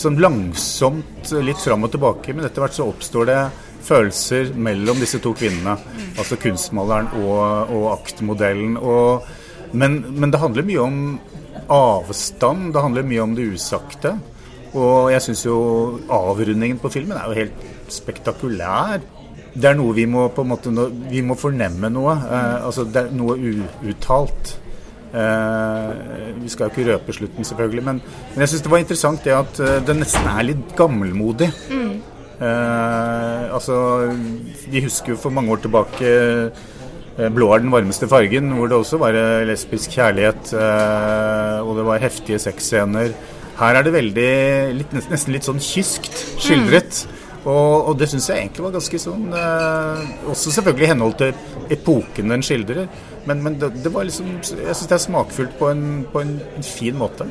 sånn 0.00 0.18
langsomt, 0.22 1.30
litt 1.44 1.60
fram 1.62 1.86
og 1.86 1.94
tilbake, 1.94 2.34
men 2.34 2.46
etter 2.46 2.64
hvert 2.64 2.76
så 2.76 2.88
oppstår 2.90 3.30
det 3.30 3.40
følelser 3.84 4.52
mellom 4.56 5.00
disse 5.02 5.20
to 5.22 5.34
kvinnene. 5.36 5.76
Altså 6.18 6.38
kunstmaleren 6.40 7.10
og, 7.20 7.72
og 7.74 7.88
aktmodellen. 7.98 8.78
Og, 8.80 9.26
men, 9.76 10.00
men, 10.14 10.32
det 10.32 10.40
handler 10.42 10.66
mye 10.66 10.84
om 10.84 11.00
avstand, 11.72 12.72
det 12.74 12.84
handler 12.84 13.08
mye 13.08 13.24
om 13.24 13.34
det 13.36 13.48
usagte. 13.54 14.16
Og 14.74 15.12
jeg 15.12 15.22
syns 15.22 15.44
jo 15.46 15.56
avrundingen 16.12 16.80
på 16.82 16.90
filmen 16.90 17.18
er 17.18 17.28
jo 17.30 17.38
helt 17.44 17.68
spektakulær. 17.92 19.04
Det 19.54 19.70
er 19.70 19.76
noe 19.78 19.94
vi 19.94 20.04
må 20.10 20.26
på 20.34 20.42
en 20.42 20.50
måte 20.50 20.72
Vi 21.10 21.22
må 21.22 21.36
fornemme 21.38 21.90
noe. 21.92 22.16
Eh, 22.26 22.66
altså 22.66 22.86
det 22.88 23.04
er 23.04 23.14
noe 23.14 23.36
uuttalt. 23.38 24.56
Eh, 25.14 25.90
vi 26.40 26.50
skal 26.50 26.66
jo 26.66 26.72
ikke 26.72 26.88
røpe 26.88 27.14
slutten, 27.14 27.46
selvfølgelig, 27.46 27.84
men, 27.86 28.00
men 28.34 28.42
jeg 28.42 28.50
syns 28.50 28.64
det 28.66 28.72
var 28.72 28.82
interessant 28.82 29.22
det 29.22 29.36
at 29.36 29.60
uh, 29.62 29.76
det 29.86 29.94
nesten 30.00 30.26
er 30.26 30.48
litt 30.48 30.74
gammelmodig. 30.78 31.52
Mm. 31.70 31.92
Eh, 32.34 33.44
altså, 33.54 33.76
Vi 34.72 34.82
husker 34.82 35.14
jo 35.14 35.20
for 35.22 35.34
mange 35.34 35.54
år 35.54 35.62
tilbake 35.62 36.10
'Blå 37.14 37.52
er 37.54 37.60
den 37.62 37.70
varmeste 37.70 38.08
fargen', 38.10 38.50
hvor 38.58 38.66
det 38.66 38.74
også 38.74 38.98
var 38.98 39.14
lesbisk 39.46 39.92
kjærlighet, 39.94 40.50
og 41.62 41.76
det 41.78 41.84
var 41.86 42.02
heftige 42.02 42.40
sexscener. 42.42 43.12
Her 43.54 43.78
er 43.78 43.84
det 43.86 43.92
veldig, 43.94 44.32
litt, 44.80 44.96
nesten 44.98 45.30
litt 45.30 45.46
sånn 45.46 45.62
kyskt 45.62 46.24
skildret. 46.42 47.04
Mm. 47.06 47.23
Og, 47.44 47.88
og, 47.90 47.96
det 48.00 48.08
syns 48.08 48.30
jeg 48.30 48.40
egentlig 48.40 48.64
var 48.64 48.72
ganske 48.78 48.98
sånn 49.02 49.26
Også 50.32 50.52
selvfølgelig 50.54 50.86
i 50.86 50.92
henhold 50.94 51.18
til 51.20 51.74
epoken 51.74 52.32
den 52.32 52.44
skildrer. 52.44 52.86
Men, 53.28 53.42
men 53.44 53.58
det, 53.60 53.72
det, 53.84 53.92
var 53.92 54.06
liksom 54.08 54.38
Jeg 54.40 54.76
syns 54.76 54.86
det 54.88 54.96
er 54.96 55.02
smakfullt 55.04 55.58
på 55.58 55.70
en, 55.72 56.04
på 56.12 56.22
en, 56.24 56.38
fin 56.64 56.96
måte. 56.96 57.26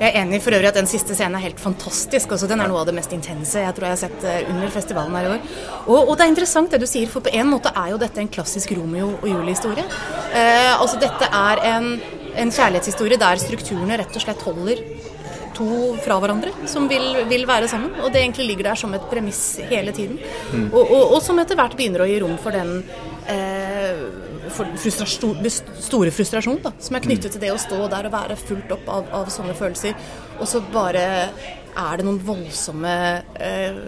Jeg 0.00 0.08
er 0.08 0.22
enig 0.22 0.40
for 0.42 0.56
øvrig 0.56 0.70
at 0.70 0.78
den 0.80 0.88
siste 0.90 1.14
scenen 1.14 1.36
er 1.38 1.44
helt 1.44 1.60
fantastisk. 1.60 2.32
Også. 2.34 2.48
Den 2.50 2.62
er 2.64 2.70
noe 2.70 2.80
av 2.82 2.88
det 2.88 2.96
mest 2.96 3.12
intense 3.14 3.60
jeg 3.62 3.76
tror 3.76 3.86
jeg 3.86 3.94
har 3.94 4.00
sett 4.00 4.24
eh, 4.26 4.48
under 4.50 4.72
festivalen 4.72 5.14
her 5.16 5.28
i 5.28 5.30
år. 5.36 5.44
Og, 5.84 5.98
og, 6.00 6.16
det 6.16 6.24
er 6.24 6.32
interessant 6.32 6.72
det 6.72 6.80
du 6.82 6.88
sier, 6.90 7.10
for 7.12 7.24
på 7.24 7.32
en 7.36 7.52
måte 7.52 7.72
er 7.76 7.92
jo 7.92 8.00
dette 8.02 8.20
en 8.22 8.32
klassisk 8.32 8.74
Romeo 8.78 9.12
og 9.20 9.28
Julie-historie. 9.30 9.84
Eh, 10.32 10.72
altså 10.74 10.98
dette 11.02 11.28
er 11.28 11.64
en, 11.74 11.94
en 12.34 12.52
kjærlighetshistorie 12.52 13.20
der 13.20 13.44
strukturene 13.44 14.00
rett 14.00 14.18
og 14.18 14.26
slett 14.26 14.44
holder 14.48 14.82
to 15.56 15.68
fra 16.04 16.18
hverandre 16.22 16.52
som 16.70 16.88
vil, 16.90 17.22
vil, 17.30 17.46
være 17.48 17.70
sammen. 17.70 17.94
Og 18.02 18.12
det 18.12 18.22
egentlig 18.22 18.48
ligger 18.50 18.70
der 18.70 18.82
som 18.82 18.94
et 18.96 19.06
premiss 19.10 19.42
hele 19.70 19.94
tiden. 19.96 20.18
Mm. 20.52 20.68
Og, 20.72 20.82
og, 20.82 21.16
og, 21.16 21.18
som 21.24 21.40
etter 21.42 21.58
hvert 21.58 21.76
begynner 21.78 22.04
å 22.04 22.10
gi 22.10 22.20
rom 22.22 22.36
for 22.42 22.56
den 22.56 22.78
eh, 23.30 24.04
frustrasjon, 24.52 25.40
store 25.82 26.12
frustrasjon 26.14 26.60
da, 26.64 26.74
som 26.82 26.98
er 26.98 27.06
knyttet 27.06 27.36
til 27.36 27.42
det 27.42 27.54
å 27.54 27.60
stå 27.60 27.80
der 27.92 28.08
og 28.08 28.14
være 28.14 28.38
fulgt 28.40 28.76
opp 28.76 28.88
av, 28.90 29.10
av 29.22 29.32
sånne 29.32 29.56
følelser. 29.58 29.96
Og 30.40 30.48
så 30.50 30.62
bare 30.72 31.04
er 31.72 31.96
det 31.96 32.04
noen 32.04 32.20
voldsomme 32.20 32.94
eh, 33.40 33.78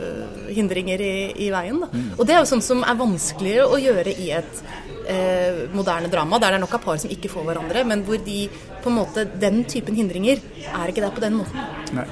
hindringer 0.56 1.02
i, 1.04 1.16
i 1.46 1.50
veien. 1.52 1.82
Da. 1.82 1.90
Mm. 1.92 2.06
Og 2.16 2.24
det 2.26 2.36
er 2.36 2.42
jo 2.42 2.50
sånn 2.54 2.64
som 2.64 2.84
er 2.86 2.98
vanskeligere 3.00 3.68
å 3.68 3.80
gjøre 3.80 4.14
i 4.14 4.30
et 4.38 4.64
eh, 5.08 5.64
moderne 5.74 6.10
drama, 6.12 6.38
der 6.38 6.54
det 6.54 6.60
er 6.60 6.64
nok 6.64 6.78
av 6.78 6.84
par 6.84 7.00
som 7.02 7.12
ikke 7.12 7.30
får 7.32 7.48
hverandre, 7.48 7.84
men 7.88 8.04
hvor 8.06 8.20
de 8.24 8.46
på 8.82 8.92
en 8.92 8.98
måte, 9.00 9.26
den 9.40 9.64
typen 9.68 9.96
hindringer 9.96 10.42
er 10.64 10.90
ikke 10.90 11.04
der 11.04 11.14
på 11.14 11.24
den 11.24 11.38
måten. 11.40 11.60
Nei. 11.96 12.06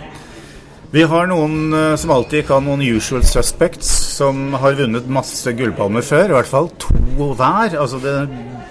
Vi 0.93 1.07
har 1.09 1.25
noen 1.25 1.73
eh, 1.73 1.95
som 1.97 2.11
alltid 2.13 2.45
kan 2.51 2.67
noen 2.69 2.83
usual 2.85 3.23
suspects 3.25 3.89
som 4.13 4.53
har 4.61 4.75
vunnet 4.77 5.07
masse 5.09 5.55
gullpalmer 5.57 6.05
før. 6.05 6.27
I 6.29 6.37
hvert 6.37 6.51
fall 6.51 6.69
to 6.83 7.31
hver. 7.33 7.79
Altså 7.81 8.01
det 8.03 8.13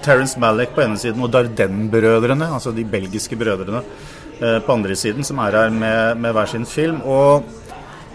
Terence 0.06 0.38
Malick 0.42 0.76
på 0.76 0.84
ene 0.84 1.00
siden 1.02 1.24
og 1.26 1.32
Dardenne-brødrene, 1.34 2.52
altså 2.54 2.74
de 2.78 2.86
belgiske 2.86 3.38
brødrene, 3.42 3.82
eh, 4.38 4.60
på 4.62 4.76
andre 4.76 4.98
siden, 4.98 5.26
som 5.26 5.42
er 5.42 5.58
her 5.64 5.74
med, 5.74 6.22
med 6.22 6.38
hver 6.38 6.52
sin 6.54 6.66
film. 6.70 7.02
Og 7.02 7.42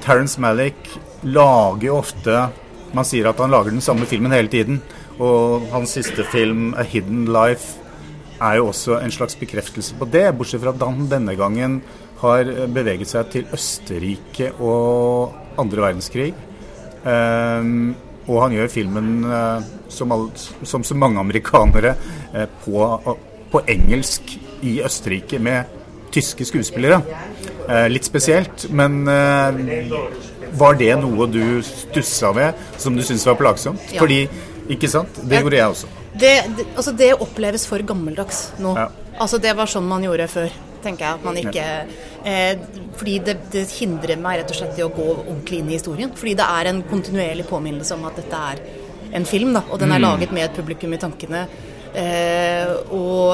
Terence 0.06 0.38
Malick 0.40 0.78
lager 1.26 1.98
ofte 1.98 2.46
Man 2.94 3.04
sier 3.04 3.26
at 3.28 3.40
han 3.42 3.50
lager 3.50 3.74
den 3.74 3.82
samme 3.82 4.06
filmen 4.06 4.32
hele 4.32 4.48
tiden. 4.48 4.78
Og 5.18 5.68
hans 5.72 5.96
siste 5.96 6.24
film, 6.32 6.74
'A 6.74 6.82
Hidden 6.82 7.26
Life', 7.28 7.76
er 8.40 8.56
jo 8.58 8.66
også 8.68 8.98
en 9.00 9.10
slags 9.10 9.36
bekreftelse 9.36 9.94
på 9.96 10.04
det, 10.12 10.26
bortsett 10.36 10.60
fra 10.60 10.74
at 10.74 10.82
han 10.82 11.08
denne 11.08 11.36
gangen 11.36 11.80
har 12.20 12.48
beveget 12.72 13.08
seg 13.08 13.30
til 13.32 13.46
Østerrike 13.52 14.52
og 14.60 15.32
andre 15.60 15.86
verdenskrig. 15.86 16.34
Um, 17.06 17.94
og 18.26 18.42
han 18.42 18.56
gjør 18.56 18.72
filmen, 18.72 19.10
uh, 19.24 19.62
som, 19.88 20.12
alt, 20.12 20.42
som, 20.66 20.84
så 20.84 20.96
mange 20.98 21.20
amerikanere, 21.22 21.94
uh, 22.34 22.46
på, 22.64 23.16
på, 23.52 23.62
engelsk 23.70 24.32
i 24.66 24.80
Østerrike 24.84 25.38
med 25.38 25.76
tyske 26.12 26.48
skuespillere. 26.48 27.00
Uh, 27.68 27.86
litt 27.92 28.08
spesielt, 28.08 28.66
men 28.70 29.04
var 30.56 30.76
det 30.78 30.92
noe 30.98 31.26
du 31.28 31.60
stussa 31.66 32.32
ved, 32.34 32.66
som 32.80 32.96
du 32.96 33.04
syntes 33.04 33.26
var 33.28 33.38
plagsomt? 33.38 33.82
Ja. 33.92 34.00
Fordi, 34.00 34.24
ikke 34.72 34.90
sant? 34.90 35.18
Det 35.22 35.42
gjorde 35.42 35.58
jeg 35.58 35.74
også. 35.74 35.90
Det, 36.16 36.32
det, 36.56 36.66
altså 36.74 36.94
det 36.96 37.10
oppleves 37.14 37.66
for 37.68 37.84
gammeldags 37.86 38.46
nå. 38.62 38.72
Ja. 38.78 38.86
Altså 39.22 39.38
Det 39.40 39.52
var 39.56 39.70
sånn 39.70 39.86
man 39.88 40.04
gjorde 40.04 40.26
før, 40.28 40.56
tenker 40.84 41.06
jeg. 41.06 41.18
At 41.18 41.24
man 41.24 41.38
ikke 41.40 41.66
eh, 42.28 42.64
Fordi 42.98 43.14
det, 43.24 43.36
det, 43.52 43.62
hindrer 43.78 44.20
meg 44.20 44.42
rett 44.42 44.52
og 44.52 44.58
slett 44.58 44.80
i 44.80 44.84
å 44.84 44.90
gå 44.92 45.06
ordentlig 45.14 45.62
inn 45.62 45.70
i 45.70 45.78
historien. 45.78 46.12
Fordi 46.16 46.34
det 46.38 46.48
er 46.58 46.72
en 46.72 46.82
kontinuerlig 46.90 47.46
påminnelse 47.48 47.96
om 47.96 48.04
at 48.08 48.20
dette 48.20 48.42
er 48.52 48.62
en 49.16 49.28
film, 49.28 49.54
da. 49.56 49.64
Og 49.70 49.80
den 49.80 49.92
er 49.92 50.02
mm. 50.02 50.06
laget 50.08 50.34
med 50.36 50.48
et 50.48 50.56
publikum 50.56 50.92
i 50.96 51.00
tankene. 51.00 51.46
Eh, 51.96 52.55
og, 52.94 53.32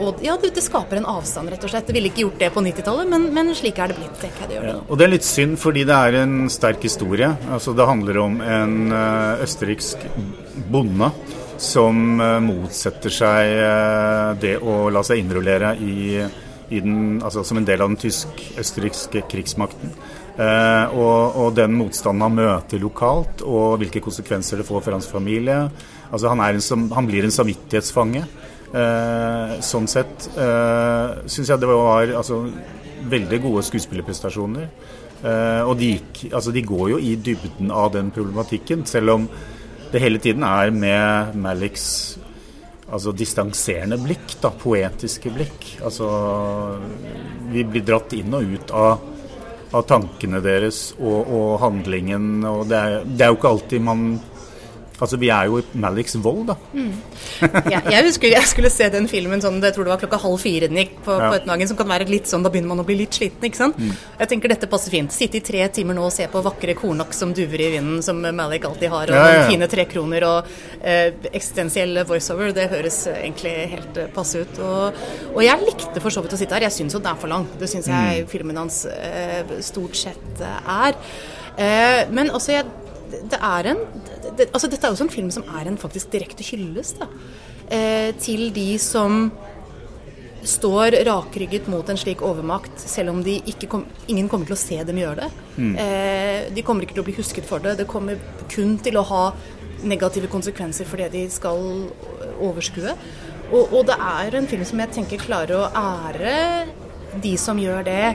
og, 0.00 0.20
ja, 0.24 0.36
det, 0.40 0.52
det, 0.56 0.64
skaper 0.64 1.00
en 1.00 1.08
avstand, 1.10 1.50
rett 1.52 1.64
og 1.66 1.72
slett. 1.72 1.86
Det 1.88 1.96
ville 1.96 2.10
ikke 2.10 2.24
gjort 2.24 2.40
det 2.42 2.50
på 2.54 2.62
90-tallet, 2.64 3.10
men, 3.12 3.28
men, 3.36 3.52
slik 3.56 3.80
er 3.82 3.92
det 3.92 3.98
blitt. 3.98 4.22
jeg 4.22 4.32
det 4.40 4.48
det 4.50 4.70
ja, 4.70 4.76
Og 4.86 4.98
det 4.98 5.06
er 5.06 5.12
litt 5.12 5.26
synd, 5.26 5.58
fordi 5.60 5.84
det 5.88 5.96
er 6.08 6.20
en 6.22 6.36
sterk 6.52 6.86
historie. 6.86 7.30
Altså, 7.50 7.74
det 7.76 7.88
handler 7.88 8.20
om 8.24 8.40
en 8.40 8.76
uh, 8.92 9.44
østerriksk 9.44 10.06
bonde 10.72 11.10
som 11.62 12.20
uh, 12.20 12.36
motsetter 12.44 13.12
seg 13.12 13.54
uh, 13.60 14.34
det 14.40 14.58
å 14.60 14.86
la 14.92 15.04
seg 15.06 15.22
innrullere 15.22 15.74
i, 15.80 16.20
i 16.20 16.84
den, 16.84 17.18
altså, 17.24 17.44
som 17.46 17.60
en 17.60 17.68
del 17.68 17.82
av 17.82 17.92
den 17.92 18.00
tysk-østerrikske 18.04 19.26
krigsmakten. 19.30 19.96
Eh, 20.36 20.86
og, 20.92 21.36
og, 21.40 21.54
den 21.56 21.72
motstanden 21.78 22.26
han 22.26 22.34
møter 22.36 22.82
lokalt, 22.82 23.40
og 23.40 23.78
hvilke 23.80 24.02
konsekvenser 24.04 24.60
det 24.60 24.66
får 24.68 24.82
for 24.84 24.96
hans 24.96 25.08
familie. 25.08 25.62
Altså 26.10 26.28
han, 26.32 26.42
en, 26.44 26.90
han 26.92 27.08
blir 27.08 27.24
en 27.24 27.32
samvittighetsfange. 27.32 28.26
Uh, 28.66 29.56
sånn 29.62 29.86
sett 29.86 30.24
eh, 30.34 31.10
syns 31.30 31.52
jeg 31.52 31.60
det 31.62 31.68
var 31.70 32.10
altså, 32.18 32.40
veldig 33.06 33.38
gode 33.44 33.62
skuespillerprestasjoner. 33.68 34.66
Uh, 35.22 35.62
og 35.64 35.76
de, 35.78 35.92
gikk, 35.94 36.26
altså, 36.34 36.52
de 36.52 36.64
går 36.66 36.90
jo 36.96 36.98
i 37.00 37.14
dybden 37.16 37.70
av 37.72 37.92
den 37.94 38.10
problematikken, 38.14 38.82
selv 38.88 39.14
om 39.14 39.28
det 39.92 40.02
hele 40.02 40.18
tiden 40.20 40.42
er 40.44 40.72
med 40.74 41.36
Maliks 41.40 41.86
altså, 42.90 43.14
distanserende 43.16 43.98
blikk, 44.02 44.36
da, 44.42 44.50
poetiske 44.50 45.32
blikk. 45.34 45.68
Altså, 45.86 46.10
vi 47.52 47.64
blir 47.64 47.86
dratt 47.86 48.14
inn 48.18 48.34
og 48.34 48.56
ut 48.56 48.74
av, 48.76 49.06
av 49.70 49.86
tankene 49.88 50.42
deres 50.44 50.90
og, 50.98 51.20
og 51.22 51.50
handlingen. 51.62 52.42
Og 52.50 52.66
det 52.70 52.82
er, 52.82 52.98
det 53.06 53.26
er 53.26 53.32
jo 53.32 53.38
ikke 53.38 53.54
alltid 53.54 53.86
man 53.86 54.08
Altså, 55.00 55.18
Vi 55.20 55.28
er 55.28 55.50
jo 55.50 55.60
i 55.60 55.80
Maliks 55.82 56.16
vold, 56.22 56.46
da. 56.48 56.56
Mm. 56.72 56.92
Ja, 57.72 57.80
jeg 57.90 58.06
husker 58.06 58.30
jeg 58.32 58.48
skulle 58.48 58.70
se 58.72 58.88
den 58.92 59.08
filmen 59.10 59.42
sånn, 59.44 59.58
jeg 59.64 59.74
tror 59.76 59.86
det 59.86 59.92
var 59.92 60.00
klokka 60.00 60.20
halv 60.22 60.40
fire 60.40 60.70
den 60.70 60.80
gikk 60.80 60.94
på, 61.04 61.12
ja. 61.12 61.28
på 61.28 61.38
ettermiddagen, 61.38 61.70
som 61.72 61.78
kan 61.80 61.90
være 61.90 62.08
litt 62.08 62.30
sånn, 62.30 62.44
da 62.46 62.52
begynner 62.52 62.72
man 62.72 62.82
å 62.82 62.86
bli 62.88 62.98
litt 63.02 63.18
sliten, 63.18 63.44
ikke 63.48 63.60
sant. 63.60 63.80
Mm. 63.80 63.92
Jeg 64.22 64.30
tenker 64.32 64.52
dette 64.52 64.70
passer 64.72 64.94
fint. 64.94 65.12
Sitte 65.12 65.40
i 65.40 65.44
tre 65.44 65.66
timer 65.76 65.98
nå 65.98 66.06
og 66.08 66.14
se 66.14 66.28
på 66.32 66.42
vakre 66.46 66.76
kornaks 66.78 67.20
som 67.22 67.34
duver 67.36 67.66
i 67.66 67.70
vinden, 67.76 68.00
som 68.06 68.22
Malik 68.24 68.64
alltid 68.68 68.92
har, 68.92 69.12
og 69.12 69.28
ja, 69.36 69.44
fine 69.50 69.68
trekroner 69.70 70.26
og 70.28 70.50
eh, 70.80 71.12
eksistensiell 71.32 72.02
voiceover, 72.08 72.54
det 72.56 72.68
høres 72.72 73.02
egentlig 73.12 73.54
helt 73.76 74.00
uh, 74.00 74.08
passe 74.16 74.42
ut. 74.46 74.62
Og, 74.64 75.04
og, 75.34 75.42
jeg 75.44 75.66
likte 75.66 76.02
for 76.02 76.14
så 76.14 76.24
vidt 76.24 76.36
å 76.36 76.40
sitte 76.40 76.56
her. 76.56 76.66
Jeg 76.68 76.76
syns 76.78 76.96
jo 76.96 77.02
den 77.02 77.12
er 77.12 77.20
for 77.20 77.32
lang. 77.32 77.46
Det 77.60 77.68
syns 77.70 77.90
jeg 77.92 78.24
mm. 78.24 78.30
filmen 78.32 78.64
hans 78.64 78.84
eh, 78.90 79.56
stort 79.64 79.98
sett 79.98 80.42
er. 80.42 80.96
Eh, 81.56 82.02
men 82.12 82.32
også 82.34 82.56
jeg 82.56 82.66
det 83.06 83.38
er 83.38 83.68
en 83.70 83.80
det, 84.38 84.48
altså 84.52 84.70
Dette 84.70 84.86
er 84.86 84.94
også 84.94 85.06
en 85.06 85.12
film 85.12 85.32
som 85.34 85.46
er 85.58 85.68
en 85.68 85.78
faktisk 85.80 86.12
direkte 86.12 86.46
hyllest 86.46 87.02
eh, 87.70 88.12
til 88.22 88.50
de 88.54 88.70
som 88.82 89.30
står 90.46 90.94
rakrygget 91.08 91.66
mot 91.70 91.88
en 91.90 91.98
slik 91.98 92.22
overmakt, 92.22 92.78
selv 92.78 93.10
om 93.10 93.22
kom, 93.68 93.84
ingen 94.06 94.28
kommer 94.30 94.46
til 94.46 94.54
å 94.54 94.60
se 94.60 94.78
dem 94.86 95.00
gjøre 95.00 95.24
det. 95.24 95.30
Mm. 95.56 95.72
Eh, 95.82 96.40
de 96.54 96.62
kommer 96.62 96.86
ikke 96.86 96.94
til 96.94 97.02
å 97.02 97.08
bli 97.08 97.16
husket 97.18 97.48
for 97.48 97.62
det. 97.64 97.76
Det 97.80 97.88
kommer 97.90 98.20
kun 98.52 98.76
til 98.78 99.00
å 99.00 99.06
ha 99.10 99.24
negative 99.86 100.30
konsekvenser 100.32 100.86
for 100.88 101.02
det 101.02 101.10
de 101.12 101.26
skal 101.32 101.58
overskue. 102.42 102.94
Og, 103.50 103.74
og 103.74 103.82
det 103.90 103.98
er 103.98 104.38
en 104.38 104.48
film 104.50 104.64
som 104.66 104.82
jeg 104.82 104.94
tenker 104.94 105.22
klarer 105.22 105.58
å 105.58 105.68
ære 105.70 106.36
de 107.22 107.36
som 107.40 107.58
gjør 107.58 107.84
det 107.86 108.06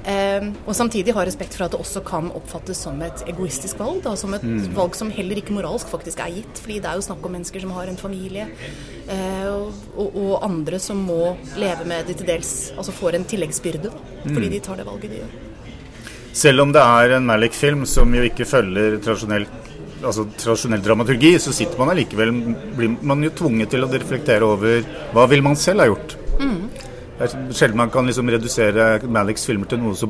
og 0.00 0.72
samtidig 0.76 1.12
ha 1.12 1.24
respekt 1.28 1.56
for 1.56 1.66
at 1.66 1.74
det 1.74 1.80
også 1.82 2.00
kan 2.06 2.30
oppfattes 2.36 2.78
som 2.86 3.00
et 3.04 3.24
egoistisk 3.28 3.80
valg. 3.80 4.00
Da, 4.04 4.14
som 4.16 4.32
et 4.36 4.44
mm. 4.46 4.70
valg 4.76 4.96
som 4.96 5.10
heller 5.12 5.40
ikke 5.40 5.54
moralsk 5.56 5.90
faktisk 5.92 6.22
er 6.24 6.32
gitt. 6.38 6.62
fordi 6.62 6.80
det 6.80 6.88
er 6.88 6.96
jo 6.96 7.04
snakk 7.04 7.24
om 7.26 7.36
mennesker 7.36 7.60
som 7.60 7.74
har 7.76 7.90
en 7.90 8.00
familie, 8.00 8.48
uh, 9.10 9.68
og, 9.96 10.08
og, 10.08 10.34
andre 10.46 10.80
som 10.80 11.00
må 11.04 11.36
leve 11.60 11.84
med 11.88 12.08
det 12.08 12.16
til 12.20 12.28
dels 12.28 12.50
Altså 12.78 12.92
får 12.94 13.18
en 13.18 13.26
tilleggsbyrde 13.28 13.90
da, 13.90 13.92
fordi 14.24 14.46
mm. 14.48 14.52
de 14.54 14.60
tar 14.64 14.80
det 14.80 14.86
valget 14.88 15.12
de 15.12 15.20
gjør. 15.20 15.38
Selv 16.40 16.62
om 16.62 16.72
det 16.72 16.80
er 16.80 17.16
en 17.16 17.26
Malik-film 17.26 17.84
som 17.90 18.12
jo 18.14 18.22
ikke 18.24 18.46
følger 18.46 19.00
tradisjonell, 19.02 19.46
altså, 19.98 20.24
tradisjonell 20.38 20.82
dramaturgi, 20.84 21.34
så 21.42 21.52
sitter 21.54 21.80
man 21.80 21.90
allikevel 21.92 22.32
blir 22.78 22.94
man 23.02 23.24
jo 23.26 23.32
tvunget 23.42 23.74
til 23.74 23.84
å 23.84 23.90
reflektere 23.90 24.46
over 24.46 24.86
hva 25.14 25.26
vil 25.30 25.42
man 25.44 25.58
selv 25.58 25.84
ha 25.84 25.90
gjort. 25.90 26.16
Mm. 26.40 26.69
Det 27.20 27.26
er 27.28 27.52
sjelden 27.52 27.76
man 27.76 27.90
kan 27.92 28.06
liksom 28.08 28.30
redusere 28.32 28.84
Maliks 29.04 29.44
filmer 29.44 29.68
til 29.68 29.82
noe 29.82 29.92
så 29.98 30.08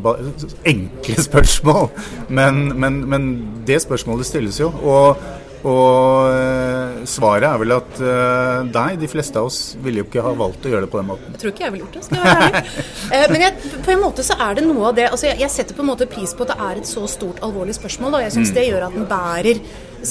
enkle 0.71 1.23
spørsmål. 1.29 1.89
Men, 2.31 2.69
men, 2.79 3.01
men, 3.11 3.31
det 3.67 3.81
spørsmålet 3.83 4.29
stilles 4.29 4.61
jo. 4.61 4.69
Og, 4.71 5.25
og 5.67 6.31
uh, 6.31 7.01
svaret 7.11 7.49
er 7.49 7.59
vel 7.61 7.75
at 7.75 7.99
uh, 7.99 8.63
nei, 8.71 8.95
de 9.01 9.11
fleste 9.11 9.43
av 9.43 9.51
oss 9.51 9.59
ville 9.83 10.05
jo 10.05 10.07
ikke 10.07 10.23
ha 10.23 10.37
valgt 10.39 10.69
å 10.69 10.71
gjøre 10.71 10.87
det 10.87 10.93
på 10.93 11.01
den 11.01 11.11
måten. 11.11 11.35
Jeg 11.35 11.43
tror 11.43 11.55
ikke 11.55 11.67
jeg 11.67 11.75
ville 11.75 11.89
gjort 11.89 11.99
det, 11.99 12.05
skal 12.07 12.21
jeg 12.21 12.31
være 12.31 12.47
ærlig. 12.47 12.87
uh, 13.11 13.27
men 13.35 13.45
jeg, 13.47 13.75
på 13.89 13.95
en 13.97 14.03
måte 14.07 14.29
så 14.31 14.39
er 14.47 14.61
det 14.61 14.67
noe 14.69 14.87
av 14.93 14.97
det 15.01 15.11
altså 15.11 15.33
jeg, 15.33 15.41
jeg, 15.43 15.55
setter 15.57 15.81
på 15.81 15.85
en 15.85 15.91
måte 15.91 16.09
pris 16.15 16.37
på 16.39 16.47
at 16.47 16.55
det 16.55 16.71
er 16.71 16.81
et 16.85 16.95
så 16.95 17.11
stort, 17.11 17.43
alvorlig 17.43 17.75
spørsmål. 17.81 18.21
Og 18.21 18.27
jeg 18.29 18.37
syns 18.39 18.55
mm. 18.55 18.61
det 18.61 18.69
gjør 18.71 18.87
at 18.87 18.97
den 19.01 19.11
bærer 19.11 19.63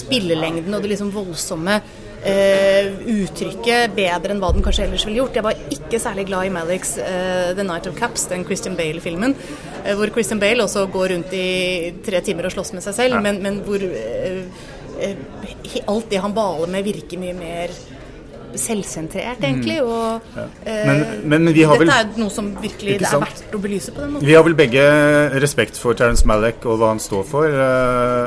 spillelengden 0.03 0.75
og 0.75 0.83
det 0.83 0.91
liksom 0.97 1.15
voldsomme 1.15 1.79
uh, 2.25 2.89
uttrykket 3.15 3.95
bedre 3.97 4.35
enn 4.35 4.41
hva 4.43 4.51
den 4.55 4.65
kanskje 4.65 4.87
ellers 4.87 5.05
ville 5.07 5.21
gjort. 5.21 5.39
Jeg 5.39 5.45
var 5.45 5.65
ikke 5.73 6.01
særlig 6.01 6.27
glad 6.29 6.49
i 6.49 6.53
Maliks 6.53 6.97
eh, 7.01 7.51
The 7.57 7.65
Night 7.65 7.87
of 7.89 7.97
Caps, 7.97 8.27
den 8.29 8.45
Christian 8.47 8.75
Bale-filmen, 8.77 9.33
Eh, 9.85 9.95
hvor 9.95 10.11
Christian 10.13 10.39
Bale 10.39 10.63
også 10.63 10.85
går 10.91 11.13
rundt 11.13 11.33
i 11.33 11.93
tre 12.05 12.21
timer 12.25 12.49
og 12.49 12.55
slåss 12.55 12.73
med 12.75 12.83
seg 12.85 12.97
selv, 12.97 13.17
ja. 13.17 13.21
men, 13.23 13.41
men, 13.43 13.61
hvor 13.65 13.85
alt 15.87 16.09
det 16.11 16.19
han 16.19 16.35
baler 16.35 16.71
med, 16.71 16.83
virker 16.83 17.21
mye 17.21 17.35
mer 17.37 17.73
selvsentrert, 18.59 19.43
egentlig. 19.45 19.77
Mm. 19.79 19.87
Og 19.87 20.35
ja. 20.35 20.45
men, 20.65 21.03
men, 21.23 21.45
men 21.45 21.53
dette 21.53 21.77
vel, 21.83 21.93
er 21.93 22.09
noe 22.17 22.33
som 22.33 22.49
virkelig 22.59 22.97
det 22.99 23.07
er 23.07 23.21
verdt 23.21 23.55
å 23.55 23.61
belyse 23.61 23.93
på 23.93 24.03
den 24.03 24.15
måten. 24.15 24.27
Vi 24.27 24.35
har 24.35 24.43
vel 24.47 24.57
begge 24.59 24.83
respekt 25.39 25.79
for 25.79 25.97
Terence 25.97 26.27
Malick 26.27 26.65
og 26.65 26.81
hva 26.81 26.91
han 26.95 27.01
står 27.03 27.23
for, 27.29 27.61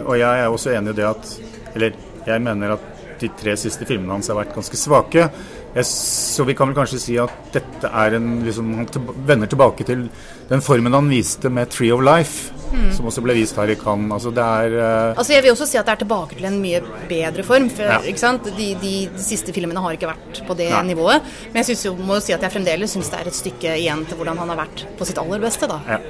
og 0.07 0.15
jeg 0.21 0.47
er 0.47 0.49
også 0.49 0.73
enig 0.79 0.95
i 0.95 1.01
det 1.03 1.11
at 1.11 1.37
Eller 1.73 1.95
jeg 2.27 2.43
mener 2.45 2.77
at 2.77 3.02
de 3.23 3.31
tre 3.39 3.57
siste 3.61 3.87
filmene 3.89 4.17
hans 4.17 4.31
har 4.31 4.39
vært 4.39 4.55
ganske 4.57 4.79
svake. 4.79 5.29
Jeg, 5.73 5.89
så 5.89 6.45
vi 6.45 6.55
kan 6.57 6.69
vel 6.69 6.77
kanskje 6.77 7.01
si 7.01 7.15
at 7.21 7.33
dette 7.55 7.89
er 7.89 8.19
en 8.19 8.43
liksom, 8.45 8.75
Han 8.77 8.89
til, 8.93 9.07
vender 9.25 9.49
tilbake 9.49 9.87
til 9.89 10.03
den 10.51 10.61
formen 10.61 10.93
han 10.93 11.09
viste 11.09 11.49
med 11.49 11.71
'Tree 11.73 11.95
of 11.95 12.03
Life', 12.05 12.53
mm. 12.75 12.91
som 12.93 13.09
også 13.09 13.25
ble 13.25 13.39
vist 13.39 13.57
her 13.57 13.73
i 13.73 13.79
Cannes. 13.81 14.13
Altså, 14.13 14.35
det 14.37 14.45
er 14.45 14.77
uh, 14.77 15.17
Altså, 15.17 15.33
jeg 15.33 15.47
vil 15.47 15.55
også 15.55 15.71
si 15.71 15.81
at 15.81 15.89
det 15.89 15.95
er 15.95 16.03
tilbake 16.05 16.37
til 16.37 16.51
en 16.51 16.61
mye 16.61 16.83
bedre 17.09 17.47
form. 17.47 17.71
For, 17.73 17.89
ja. 17.89 18.03
ikke 18.05 18.21
sant? 18.21 18.53
De, 18.59 18.69
de, 18.83 18.93
de, 19.15 19.25
siste 19.25 19.55
filmene 19.57 19.81
har 19.81 19.97
ikke 19.97 20.13
vært 20.13 20.43
på 20.47 20.59
det 20.61 20.69
Nei. 20.75 20.85
nivået. 20.93 21.25
Men 21.49 21.63
jeg 21.63 21.73
synes 21.73 21.87
jo, 21.89 21.97
må 21.97 22.21
jo 22.21 22.27
si 22.27 22.37
at 22.37 22.45
jeg 22.45 22.53
fremdeles 22.53 22.93
syns 22.93 23.09
det 23.13 23.23
er 23.23 23.33
et 23.33 23.41
stykke 23.41 23.77
igjen 23.81 24.05
til 24.09 24.21
hvordan 24.21 24.45
han 24.45 24.53
har 24.53 24.65
vært 24.67 24.87
på 24.99 25.09
sitt 25.09 25.21
aller 25.23 25.41
beste. 25.41 25.71
da. 25.71 25.81
Ja, 25.89 26.01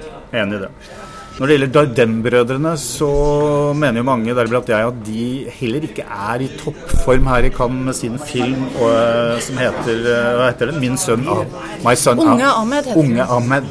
enig 0.43 0.59
i 0.59 0.65
det. 0.67 0.75
Når 1.33 1.49
det 1.49 1.55
gjelder 1.57 1.71
Dardem-brødrene, 1.75 2.73
så 2.79 3.09
mener 3.75 4.03
jo 4.03 4.05
mange, 4.07 4.35
deriblant 4.37 4.69
jeg, 4.69 4.91
at 4.93 4.99
de 5.07 5.25
heller 5.61 5.87
ikke 5.89 6.05
er 6.05 6.45
i 6.45 6.51
toppform 6.61 7.31
her 7.33 7.49
i 7.49 7.53
Cannes 7.55 7.89
med 7.89 7.97
sin 7.97 8.19
film 8.21 8.67
og, 8.77 8.91
eh, 8.93 9.41
som 9.47 9.59
heter 9.61 10.07
eh, 10.13 10.29
Hva 10.39 10.51
heter 10.51 10.71
den? 10.71 10.81
'Min 10.83 11.01
sønn 11.01 11.25
My 11.87 11.95
son 11.97 12.21
Unge 12.21 12.47
Ahmed. 12.53 12.85
Heter 12.85 13.01
Unge 13.01 13.25
Ahmed 13.25 13.69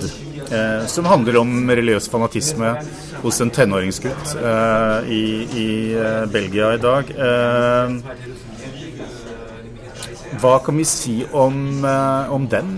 eh, 0.52 0.86
som 0.88 1.06
handler 1.06 1.38
om 1.42 1.70
religiøs 1.70 2.10
fanatisme 2.12 2.74
hos 3.22 3.42
en 3.44 3.52
tenåringsgutt 3.54 4.36
eh, 4.42 5.10
i, 5.14 5.24
i 5.64 5.68
eh, 5.96 6.26
Belgia 6.34 6.74
i 6.76 6.82
dag. 6.82 7.12
Eh, 7.14 7.88
hva 10.42 10.58
kan 10.66 10.78
vi 10.80 10.86
si 10.88 11.22
om, 11.38 11.86
om 11.86 12.48
den? 12.50 12.70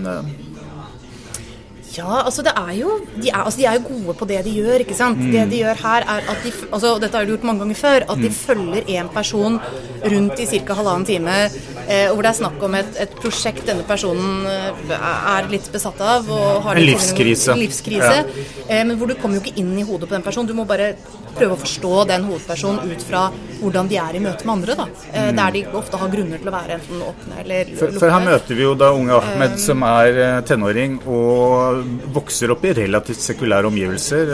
Ja, 1.94 2.24
altså 2.24 2.42
det 2.42 2.52
er 2.56 2.72
jo 2.78 2.98
de 3.14 3.28
er, 3.30 3.42
altså 3.42 3.60
de 3.60 3.66
er 3.70 3.76
jo 3.78 3.84
gode 3.88 4.14
på 4.18 4.26
det 4.30 4.40
de 4.46 4.54
gjør, 4.56 4.82
ikke 4.82 4.96
sant. 4.98 5.20
Mm. 5.20 5.30
Det 5.32 5.44
de 5.52 5.60
gjør 5.62 5.82
her 5.84 6.06
er 6.16 6.30
at 6.32 6.44
de 6.44 6.52
altså 6.72 6.94
Dette 7.02 7.16
har 7.16 7.24
de 7.24 7.34
gjort 7.34 7.46
mange 7.46 7.64
ganger 7.64 7.78
før. 7.78 8.06
At 8.10 8.22
de 8.22 8.30
mm. 8.30 8.38
følger 8.40 8.90
én 8.98 9.10
person 9.14 9.60
rundt 10.04 10.40
i 10.40 10.46
ca. 10.46 10.74
halvannen 10.74 11.06
time. 11.06 11.36
Eh, 11.84 12.06
hvor 12.12 12.24
det 12.24 12.30
er 12.30 12.38
snakk 12.38 12.62
om 12.64 12.76
et, 12.78 12.96
et, 13.02 13.16
prosjekt 13.20 13.66
denne 13.68 13.84
personen 13.88 14.46
eh, 14.48 14.94
er 14.94 15.50
litt 15.52 15.66
besatt 15.72 16.00
av. 16.00 16.30
Og 16.32 16.64
har 16.64 16.80
en 16.80 16.86
livskrise. 16.86 17.52
En 17.52 17.60
livskrise 17.60 18.14
ja. 18.22 18.24
eh, 18.68 18.84
men 18.86 18.96
hvor 19.00 19.10
du 19.10 19.16
kommer 19.20 19.38
jo 19.38 19.44
ikke 19.44 19.60
inn 19.60 19.74
i 19.76 19.84
hodet 19.84 20.08
på 20.08 20.16
den 20.16 20.24
personen. 20.24 20.48
Du 20.48 20.56
må 20.56 20.66
bare 20.68 20.94
prøve 21.34 21.56
å 21.56 21.58
forstå 21.58 22.04
den 22.12 22.28
hovedpersonen 22.28 22.92
ut 22.94 23.02
fra 23.02 23.24
hvordan 23.58 23.88
de 23.90 23.98
er 23.98 24.16
i 24.16 24.22
møte 24.22 24.46
med 24.46 24.54
andre. 24.54 24.76
da. 24.78 24.86
Mm. 24.86 25.40
Der 25.40 25.54
de 25.56 25.62
ofte 25.80 25.98
har 26.00 26.12
grunner 26.12 26.40
til 26.40 26.50
å 26.50 26.54
være 26.54 26.78
enten 26.78 27.04
åpne 27.04 27.40
eller 27.42 27.72
lukkede. 27.72 27.80
For, 27.80 28.00
for 28.04 28.14
her 28.14 28.26
møter 28.28 28.58
vi 28.58 28.66
jo 28.66 28.74
da 28.78 28.92
unge 28.94 29.18
Ahmed 29.18 29.56
som 29.60 29.82
er 29.88 30.20
tenåring 30.46 31.00
og 31.10 31.82
vokser 32.14 32.54
opp 32.54 32.64
i 32.68 32.74
relativt 32.78 33.24
sekulære 33.24 33.70
omgivelser, 33.72 34.30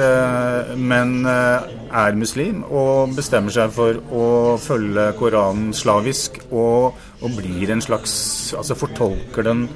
men 0.77 1.25
er 1.25 2.19
muslim 2.19 2.63
og 2.69 3.17
bestemmer 3.17 3.55
seg 3.55 3.73
for 3.75 3.97
å 4.13 4.27
følge 4.61 5.11
Koranen 5.19 5.73
slavisk 5.77 6.37
og, 6.51 7.01
og 7.21 7.37
blir 7.37 7.73
en 7.73 7.83
slags 7.85 8.13
Altså 8.57 8.75
fortolker 8.79 9.47
den 9.47 9.67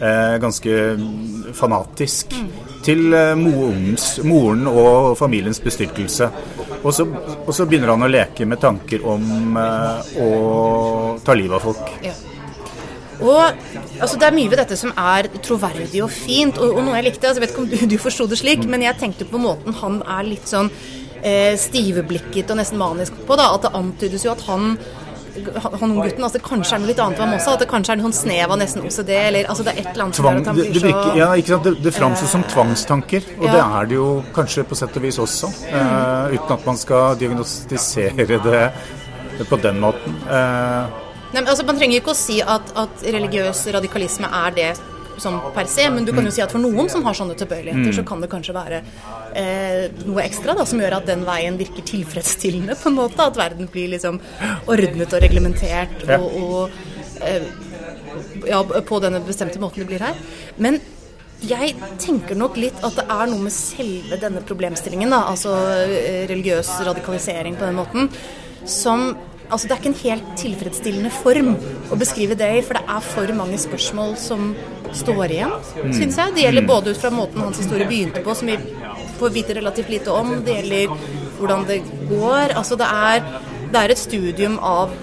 eh, 0.00 0.36
ganske 0.42 0.74
fanatisk 1.56 2.34
til 2.84 3.12
eh, 3.16 3.34
morens, 3.38 4.20
moren 4.24 4.68
og 4.70 5.16
familiens 5.18 5.60
bestyrkelse. 5.60 6.30
Og 6.80 6.94
så, 6.94 7.04
og 7.44 7.52
så, 7.52 7.66
begynner 7.68 7.92
han 7.92 8.06
å 8.06 8.10
leke 8.10 8.46
med 8.48 8.62
tanker 8.62 9.04
om 9.04 9.58
eh, 9.60 10.12
å 10.22 10.28
ta 11.24 11.36
livet 11.36 11.58
av 11.58 11.66
folk. 11.66 11.90
Ja. 12.06 12.14
Og 13.20 13.42
altså, 14.00 14.16
Det 14.16 14.28
er 14.30 14.36
mye 14.36 14.48
ved 14.48 14.62
dette 14.62 14.78
som 14.80 14.94
er 14.96 15.28
troverdig 15.44 16.00
og 16.06 16.12
fint, 16.14 16.56
og, 16.56 16.78
og 16.78 16.86
noe 16.86 16.96
jeg 16.96 17.10
likte. 17.10 17.28
altså 17.28 17.42
Jeg 17.42 17.48
vet 17.48 17.54
ikke 17.54 17.66
om 17.66 17.70
du, 17.74 17.94
du 17.94 17.98
forsto 18.00 18.26
det 18.30 18.40
slik, 18.40 18.64
men 18.70 18.86
jeg 18.86 18.96
tenkte 19.00 19.28
på 19.28 19.40
måten 19.42 19.76
han 19.82 20.00
er 20.06 20.28
litt 20.28 20.48
sånn 20.48 20.70
eh, 21.20 21.52
stiveblikket 21.60 22.50
og 22.50 22.60
nesten 22.62 22.80
manisk 22.80 23.20
på. 23.26 23.36
da, 23.36 23.50
At 23.54 23.68
det 23.68 23.74
antydes 23.76 24.24
jo 24.24 24.32
at 24.32 24.46
han 24.48 24.76
han 25.80 25.94
gutten, 25.96 26.24
altså 26.26 26.40
Kanskje 26.44 26.76
er 26.76 26.80
det 26.80 26.84
noe 26.84 26.90
litt 26.90 27.02
annet 27.02 27.18
ved 27.18 27.26
ham 27.26 27.34
også? 27.36 27.56
At 27.56 27.64
det 27.64 27.68
kanskje 27.70 27.94
er 27.94 28.00
noen 28.00 28.14
snev 28.16 28.54
av 28.54 28.60
nesten 28.60 28.86
OCD? 28.86 29.12
eller 29.16 29.50
altså 29.52 29.66
Det 29.66 29.74
er 29.74 29.82
et 29.82 29.90
eller 29.92 30.06
annet 30.06 30.20
Tvang, 30.20 30.40
det, 30.46 30.68
det, 30.74 30.80
så... 30.84 31.04
Ja, 31.18 31.28
ikke 31.34 31.54
sant? 31.54 31.68
Det, 31.68 31.74
det 31.84 31.92
framstår 31.96 32.32
som 32.32 32.46
tvangstanker, 32.54 33.28
og 33.38 33.46
ja. 33.46 33.52
det 33.52 33.60
er 33.66 33.90
det 33.90 34.00
jo 34.00 34.08
kanskje 34.36 34.64
på 34.68 34.78
sett 34.78 34.96
og 34.96 35.06
vis 35.06 35.20
også. 35.22 35.52
Uh, 35.68 36.34
uten 36.34 36.56
at 36.56 36.66
man 36.66 36.80
skal 36.80 37.20
diagnostisere 37.20 38.40
det 38.46 38.64
på 39.48 39.60
den 39.62 39.80
måten. 39.82 40.18
Uh, 40.28 40.90
Nei, 41.30 41.44
altså 41.44 41.64
Man 41.66 41.78
trenger 41.78 42.00
ikke 42.00 42.14
å 42.14 42.18
si 42.18 42.40
at, 42.42 42.72
at, 42.78 43.04
religiøs 43.06 43.62
radikalisme 43.76 44.30
er 44.42 44.56
det 44.56 44.70
som 45.22 45.38
per 45.54 45.68
se, 45.70 45.86
men 45.92 46.06
du 46.06 46.12
kan 46.16 46.26
jo 46.26 46.32
si 46.34 46.42
at 46.44 46.52
for 46.52 46.62
noen 46.62 46.90
som 46.92 47.04
har 47.06 47.16
sånne 47.16 47.36
tilbøyeligheter, 47.40 47.90
mm. 47.90 47.96
så 47.98 48.04
kan 48.08 48.22
det 48.22 48.30
kanskje 48.32 48.56
være 48.56 48.82
eh, 49.38 49.88
noe 50.06 50.24
ekstra 50.24 50.56
da, 50.58 50.66
som 50.68 50.80
gjør 50.82 51.00
at 51.00 51.08
den 51.10 51.24
veien 51.28 51.58
virker 51.60 51.86
tilfredsstillende, 51.86 52.78
på 52.80 52.90
en 52.90 52.98
måte. 52.98 53.26
At 53.26 53.38
verden 53.40 53.70
blir 53.70 53.92
liksom 53.94 54.20
ordnet 54.70 55.16
og 55.16 55.24
reglementert 55.24 56.06
og, 56.16 56.30
og 56.40 57.26
eh, 57.26 57.50
ja, 58.48 58.62
på 58.64 59.02
denne 59.02 59.22
bestemte 59.24 59.60
måten 59.62 59.84
det 59.84 59.90
blir 59.90 60.04
her. 60.04 60.18
Men 60.60 60.80
jeg 61.40 61.72
tenker 62.00 62.36
nok 62.36 62.58
litt 62.60 62.82
at 62.84 62.98
det 62.98 63.06
er 63.08 63.30
noe 63.30 63.46
med 63.46 63.54
selve 63.54 64.18
denne 64.20 64.42
problemstillingen, 64.44 65.12
da, 65.12 65.24
altså 65.30 65.54
eh, 65.86 66.26
religiøs 66.28 66.74
radikalisering 66.88 67.56
på 67.56 67.68
den 67.68 67.78
måten, 67.78 68.10
som 68.68 69.14
Altså, 69.50 69.66
det 69.66 69.74
er 69.74 69.80
ikke 69.80 69.90
en 69.90 70.02
helt 70.04 70.28
tilfredsstillende 70.38 71.10
form 71.14 71.54
å 71.90 71.98
beskrive 71.98 72.36
det 72.38 72.50
i, 72.58 72.62
for 72.66 72.78
det 72.78 72.84
er 72.96 73.08
for 73.10 73.34
mange 73.38 73.58
spørsmål 73.60 74.14
som 74.20 74.52
står 74.96 75.34
igjen, 75.34 75.52
mm. 75.74 75.92
syns 75.94 76.18
jeg. 76.18 76.34
Det 76.36 76.44
gjelder 76.46 76.64
mm. 76.66 76.70
både 76.70 76.94
ut 76.94 77.02
fra 77.02 77.12
måten 77.14 77.42
hans 77.44 77.60
historie 77.62 77.88
begynte 77.90 78.22
på, 78.24 78.34
som 78.38 78.50
vi 78.50 78.56
får 79.20 79.34
vite 79.34 79.58
relativt 79.58 79.92
lite 79.92 80.14
om. 80.14 80.32
Det 80.46 80.60
gjelder 80.60 80.96
hvordan 81.38 81.66
det 81.68 81.80
går. 82.10 82.56
Altså, 82.58 82.78
det 82.80 82.90
er, 82.90 83.22
det 83.70 83.82
er 83.82 83.94
et 83.94 84.02
studium 84.02 84.58
av 84.62 84.94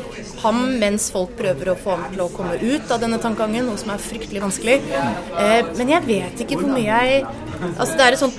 ham 0.43 0.59
mens 0.81 1.09
folk 1.13 1.33
prøver 1.39 1.71
å 1.71 1.77
få 1.79 1.95
ham 1.95 2.11
til 2.13 2.23
å 2.23 2.29
komme 2.33 2.57
ut 2.61 2.91
av 2.93 3.01
denne 3.01 3.19
tankegangen, 3.21 3.65
noe 3.67 3.79
som 3.81 3.93
er 3.93 4.03
fryktelig 4.03 4.43
vanskelig. 4.43 4.77
Eh, 4.93 5.71
men 5.79 5.93
jeg 5.95 6.05
vet 6.07 6.45
ikke 6.45 6.59
hvor 6.61 6.71
mye 6.73 6.87
jeg 6.87 7.27
Altså 7.57 7.95
Det 7.97 8.03
er 8.05 8.13
et 8.13 8.21
sånt 8.21 8.35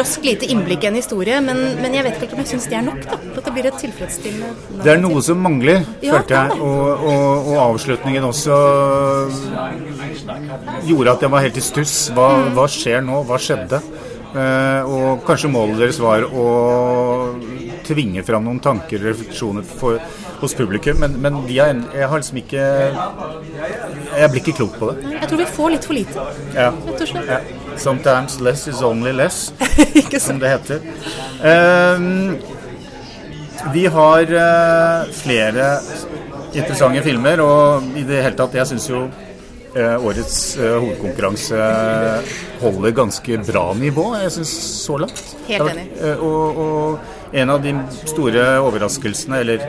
raskt 0.00 0.24
lite 0.26 0.48
innblikk 0.50 0.84
i 0.84 0.90
en 0.90 0.98
historie, 0.98 1.38
men, 1.44 1.60
men 1.80 1.94
jeg 1.96 2.06
vet 2.06 2.24
ikke 2.26 2.36
om 2.36 2.42
jeg 2.42 2.50
syns 2.54 2.66
det 2.70 2.78
er 2.78 2.84
nok. 2.86 3.04
da 3.06 3.18
At 3.18 3.44
det 3.46 3.54
blir 3.54 3.68
et 3.70 3.78
tilfredsstillende 3.82 4.50
narrativ. 4.50 4.82
Det 4.84 4.92
er 4.92 5.00
noe 5.02 5.22
som 5.24 5.40
mangler, 5.46 5.86
følte 6.02 6.40
jeg. 6.40 6.58
Og, 6.58 7.06
og, 7.12 7.52
og, 7.52 7.56
avslutningen 7.66 8.26
også 8.26 8.58
gjorde 10.86 11.16
at 11.16 11.26
jeg 11.26 11.34
var 11.36 11.46
helt 11.46 11.62
i 11.62 11.64
stuss. 11.64 11.96
Hva, 12.16 12.28
mm. 12.42 12.52
hva 12.56 12.68
skjer 12.70 13.04
nå? 13.06 13.22
Hva 13.28 13.40
skjedde? 13.42 13.82
Eh, 14.36 14.90
og 14.90 15.22
kanskje 15.24 15.48
målet 15.52 15.80
deres 15.80 16.00
var 16.02 16.26
å 16.26 16.46
tvinge 17.86 18.24
fram 18.26 18.44
noen 18.44 18.58
tanker 18.60 19.00
og 19.00 19.12
refleksjoner 19.12 19.64
for 19.66 20.00
hos 20.40 20.54
publikum, 20.58 20.98
men, 21.00 21.14
men 21.22 21.38
er, 21.48 21.78
jeg 21.96 22.08
har 22.10 22.20
liksom 22.20 22.40
ikke 22.42 22.64
Jeg 24.16 24.30
blir 24.32 24.42
ikke 24.42 24.56
klok 24.58 24.76
på 24.80 24.90
det. 24.90 25.14
Jeg 25.14 25.30
tror 25.30 25.40
vi 25.40 25.48
får 25.58 25.72
litt 25.72 25.88
for 25.88 25.96
lite, 25.96 26.26
ja. 26.56 26.68
og 26.74 27.06
slett. 27.08 27.30
Ja. 27.30 27.65
Sometimes 27.76 28.40
less 28.40 28.68
is 28.68 28.82
only 28.82 29.12
less, 29.12 29.52
som 30.18 30.38
det 30.38 30.48
heter. 30.48 30.80
Um, 31.42 32.38
vi 33.72 33.86
har 33.86 34.22
uh, 34.22 35.12
flere 35.12 35.78
interessante 36.54 37.02
filmer, 37.02 37.40
og 37.40 37.96
i 37.98 38.04
det 38.06 38.22
hele 38.24 38.36
tatt, 38.38 38.56
jeg 38.56 38.70
syns 38.70 38.88
jo 38.90 39.02
uh, 39.06 39.96
årets 40.06 40.38
uh, 40.60 40.78
hovedkonkurranse 40.78 41.60
holder 42.62 42.96
ganske 42.96 43.38
bra 43.44 43.66
nivå, 43.76 44.08
jeg 44.22 44.34
syns 44.38 44.56
så 44.86 44.98
langt. 45.04 45.22
Helt 45.50 45.70
enig. 45.74 45.86
og, 46.16 46.58
og 46.64 47.36
en 47.36 47.50
av 47.50 47.62
de 47.62 47.74
store 48.06 48.44
overraskelsene, 48.64 49.42
eller 49.44 49.66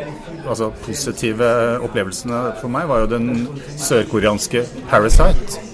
altså 0.48 0.72
positive 0.86 1.52
opplevelsene 1.84 2.44
for 2.62 2.72
meg, 2.72 2.88
var 2.90 3.04
jo 3.04 3.14
den 3.18 3.32
sørkoreanske 3.76 4.64
'Parasite', 4.88 5.67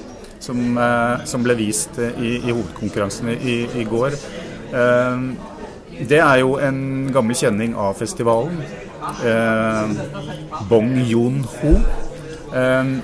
som, 0.44 0.78
eh, 0.78 1.26
som 1.30 1.44
ble 1.46 1.56
vist 1.60 2.00
i, 2.00 2.36
i 2.42 2.52
hovedkonkurransen 2.52 3.32
i, 3.38 3.58
i 3.80 3.88
går. 3.88 4.18
Eh, 4.74 5.28
det 6.10 6.20
er 6.20 6.40
jo 6.42 6.58
en 6.62 6.80
gammel 7.14 7.38
kjenning 7.38 7.76
av 7.80 7.96
festivalen. 8.00 8.64
Eh, 9.24 9.94
Bong 10.70 10.96
Yoon-ho. 11.04 11.76
Eh, 12.54 12.98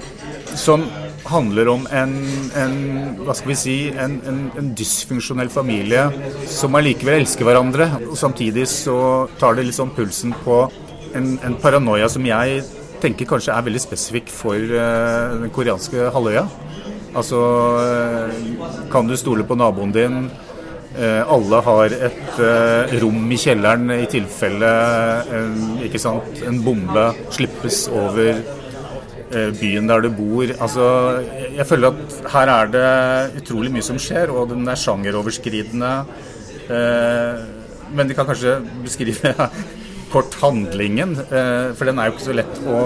som 0.59 0.83
handler 1.29 1.69
om 1.69 1.83
en, 1.93 2.13
en 2.57 2.75
hva 3.21 3.35
skal 3.37 3.51
vi 3.51 3.57
si, 3.59 3.75
en, 3.93 4.15
en, 4.25 4.39
en 4.57 4.71
dysfunksjonell 4.77 5.51
familie 5.53 6.07
som 6.49 6.75
allikevel 6.79 7.19
elsker 7.21 7.45
hverandre. 7.45 7.91
og 8.07 8.17
Samtidig 8.17 8.65
så 8.71 8.97
tar 9.39 9.55
det 9.55 9.67
litt 9.67 9.77
sånn 9.77 9.93
pulsen 9.93 10.33
på 10.43 10.63
en, 11.15 11.35
en 11.45 11.57
paranoia 11.61 12.09
som 12.09 12.25
jeg 12.25 12.63
tenker 13.03 13.29
kanskje 13.29 13.53
er 13.53 13.67
veldig 13.67 13.81
spesifikk 13.83 14.33
for 14.33 14.57
den 14.57 15.53
koreanske 15.55 16.09
halvøya. 16.15 16.47
Altså 17.17 17.39
uh, 17.79 18.85
Kan 18.91 19.09
du 19.09 19.15
stole 19.17 19.47
på 19.47 19.57
naboen 19.59 19.95
din? 19.95 20.21
Uh, 20.99 21.23
alle 21.29 21.63
har 21.65 21.97
et 22.09 22.39
rom 23.01 23.27
i 23.31 23.37
kjelleren 23.39 23.91
i 23.93 24.07
tilfelle 24.09 24.69
ikke 25.85 26.01
sant, 26.01 26.41
en 26.47 26.57
bombe 26.65 27.03
slippes 27.35 27.83
over 27.93 28.39
Eh, 29.29 29.51
byen 29.53 29.85
der 29.85 30.01
du 30.01 30.09
bor. 30.09 30.49
Altså, 30.57 30.83
jeg 31.53 31.65
føler 31.69 31.93
at 31.93 32.13
her 32.33 32.49
er 32.49 32.71
det 32.73 33.41
utrolig 33.43 33.69
mye 33.75 33.85
som 33.85 33.99
skjer, 34.01 34.31
og 34.33 34.49
den 34.49 34.65
er 34.65 34.79
sjangeroverskridende. 34.79 35.91
Eh, 36.65 37.43
men 37.93 38.09
de 38.09 38.17
kan 38.17 38.25
kanskje 38.25 38.55
beskrive 38.81 39.33
kort 40.13 40.33
handlingen, 40.41 41.13
eh, 41.29 41.69
for 41.77 41.85
den 41.85 41.99
er 41.99 42.09
jo 42.09 42.15
ikke 42.15 42.25
så 42.25 42.37
lett 42.39 42.61
å 42.65 42.79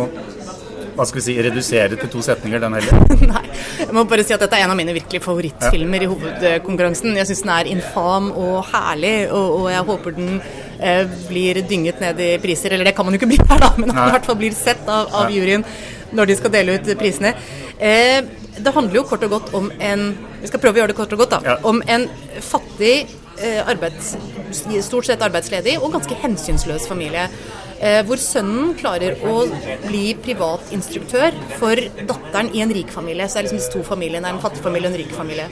hva 0.93 1.05
skal 1.07 1.19
vi 1.19 1.25
si, 1.25 1.35
redusere 1.41 1.97
til 1.99 2.11
to 2.13 2.21
setninger, 2.25 2.61
den 2.61 2.77
heller. 2.77 3.15
Nei, 3.33 3.43
jeg 3.79 3.95
må 3.95 4.05
bare 4.09 4.25
si 4.25 4.35
at 4.35 4.43
dette 4.43 4.59
er 4.59 4.65
en 4.65 4.73
av 4.73 4.79
mine 4.79 4.95
virkelig 4.95 5.23
favorittfilmer 5.23 6.03
ja. 6.03 6.07
i 6.07 6.11
hovedkonkurransen. 6.11 7.17
Jeg 7.19 7.29
syns 7.29 7.43
den 7.45 7.53
er 7.55 7.71
infam 7.71 8.29
og 8.31 8.59
herlig, 8.69 9.15
og, 9.31 9.57
og 9.61 9.67
jeg 9.73 9.87
håper 9.89 10.15
den 10.19 10.29
eh, 10.37 11.17
blir 11.29 11.63
dynget 11.69 12.03
ned 12.03 12.21
i 12.23 12.29
priser. 12.43 12.75
Eller 12.75 12.89
det 12.89 12.95
kan 12.97 13.07
man 13.07 13.15
jo 13.15 13.21
ikke 13.21 13.31
bli 13.33 13.41
her, 13.41 13.63
da, 13.63 13.73
men 13.79 13.91
i 13.93 14.13
hvert 14.15 14.29
fall 14.29 14.39
blir 14.39 14.55
sett 14.57 14.85
av, 14.85 15.09
av 15.23 15.33
juryen 15.33 15.65
når 16.13 16.29
de 16.29 16.37
skal 16.37 16.53
dele 16.53 16.77
ut 16.77 16.93
prisene. 16.99 17.33
Eh, 17.81 18.21
det 18.53 18.73
handler 18.75 18.99
jo 18.99 19.07
kort 19.09 19.25
og 19.25 19.33
godt 19.33 19.53
om 19.57 19.71
en 19.81 20.11
Vi 20.43 20.49
skal 20.51 20.59
prøve 20.59 20.75
å 20.75 20.81
gjøre 20.81 20.91
det 20.91 20.97
kort 20.97 21.13
og 21.15 21.21
godt, 21.23 21.37
da. 21.37 21.37
Ja. 21.47 21.53
Om 21.63 21.77
en 21.87 22.09
fattig, 22.43 23.07
eh, 23.39 23.61
arbeids, 23.63 24.17
stort 24.83 25.07
sett 25.07 25.23
arbeidsledig 25.23 25.77
og 25.79 25.93
ganske 25.95 26.17
hensynsløs 26.19 26.87
familie. 26.89 27.29
Eh, 27.79 28.01
hvor 28.07 28.21
sønnen 28.21 28.73
klarer 28.79 29.17
å 29.27 29.43
bli 29.85 30.13
privatinstruktør 30.23 31.35
for 31.59 31.79
datteren 32.03 32.53
i 32.53 32.61
en 32.65 32.73
rik 32.73 32.93
familie. 32.93 33.27
Så 33.27 33.39
det 33.39 33.43
er 33.43 33.49
liksom 33.49 33.61
disse 33.61 33.73
to 33.73 33.83
familiene. 33.87 34.29
En 34.29 34.43
fattig 34.43 34.63
familie 34.63 34.89
og 34.89 34.95
en 34.95 35.01
rik 35.03 35.15
familie. 35.15 35.49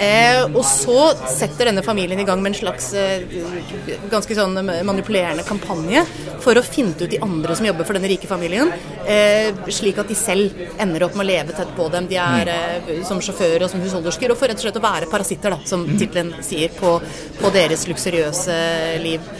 Eh, 0.00 0.46
og 0.46 0.62
så 0.64 1.12
setter 1.28 1.68
denne 1.68 1.82
familien 1.84 2.20
i 2.20 2.24
gang 2.24 2.40
med 2.42 2.52
en 2.52 2.58
slags 2.62 2.92
eh, 2.96 3.26
ganske 4.10 4.36
sånn 4.36 4.56
manipulerende 4.88 5.44
kampanje 5.44 6.04
for 6.42 6.56
å 6.56 6.64
finne 6.64 6.96
ut 6.96 7.12
de 7.12 7.20
andre 7.22 7.56
som 7.58 7.68
jobber 7.68 7.86
for 7.88 7.98
denne 7.98 8.10
rike 8.10 8.30
familien, 8.30 8.72
eh, 9.04 9.52
slik 9.68 10.00
at 10.00 10.08
de 10.08 10.16
selv 10.18 10.56
ender 10.80 11.04
opp 11.06 11.16
med 11.18 11.26
å 11.26 11.28
leve 11.28 11.56
tett 11.56 11.74
på 11.76 11.88
dem. 11.92 12.08
De 12.10 12.18
er 12.20 12.52
eh, 12.54 12.92
som 13.08 13.20
sjåfører 13.22 13.66
og 13.66 13.72
som 13.72 13.84
husholdersker, 13.84 14.32
og 14.32 14.40
for 14.40 14.50
rett 14.50 14.60
og 14.60 14.66
slett 14.66 14.80
å 14.80 14.84
være 14.84 15.10
parasitter, 15.12 15.54
da, 15.54 15.60
som 15.68 15.84
tittelen 15.92 16.32
sier, 16.44 16.72
på, 16.78 16.96
på 17.40 17.52
deres 17.54 17.84
luksuriøse 17.90 18.56
liv. 19.04 19.32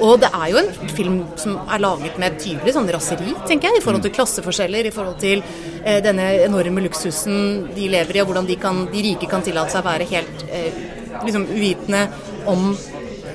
Og 0.00 0.20
det 0.22 0.30
er 0.32 0.46
jo 0.52 0.60
en 0.60 0.70
film 0.94 1.18
som 1.40 1.58
er 1.66 1.82
laget 1.82 2.20
med 2.20 2.38
tydelig 2.40 2.74
sånn 2.76 2.88
raseri, 2.92 3.34
tenker 3.48 3.70
jeg, 3.70 3.80
i 3.80 3.84
forhold 3.84 4.04
til 4.06 4.14
klasseforskjeller, 4.16 4.88
i 4.88 4.94
forhold 4.94 5.18
til 5.22 5.42
eh, 5.84 6.00
denne 6.04 6.30
enorme 6.46 6.86
luksusen 6.86 7.68
de 7.76 7.90
lever 7.92 8.18
i, 8.18 8.22
og 8.22 8.30
hvordan 8.30 8.48
de, 8.48 8.56
kan, 8.60 8.86
de 8.92 9.04
rike 9.10 9.28
kan 9.30 9.44
tillate 9.44 9.74
seg 9.74 9.84
å 9.84 9.90
være 9.90 10.08
helt 10.10 10.46
eh, 10.48 10.80
liksom 11.26 11.46
uvitende 11.52 12.06
om 12.48 12.72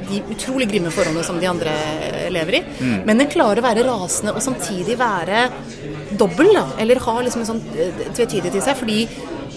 de 0.09 0.21
utrolig 0.33 0.67
grimme 0.69 0.91
forholdene 0.93 1.25
som 1.25 1.37
de 1.41 1.49
andre 1.49 1.73
eh, 1.73 2.27
lever 2.33 2.59
i. 2.59 2.63
Mm. 2.79 2.97
Men 3.07 3.21
den 3.21 3.31
klarer 3.31 3.61
å 3.61 3.65
være 3.65 3.85
rasende 3.87 4.35
og 4.35 4.43
samtidig 4.43 4.97
være 4.99 5.47
dobbel, 6.17 6.51
da. 6.55 6.65
Eller 6.81 7.01
ha 7.05 7.15
liksom 7.21 7.43
en 7.43 7.49
sånn 7.53 7.63
eh, 7.73 8.05
tvetydighet 8.11 8.59
i 8.59 8.63
seg. 8.65 8.77
Fordi 8.81 8.99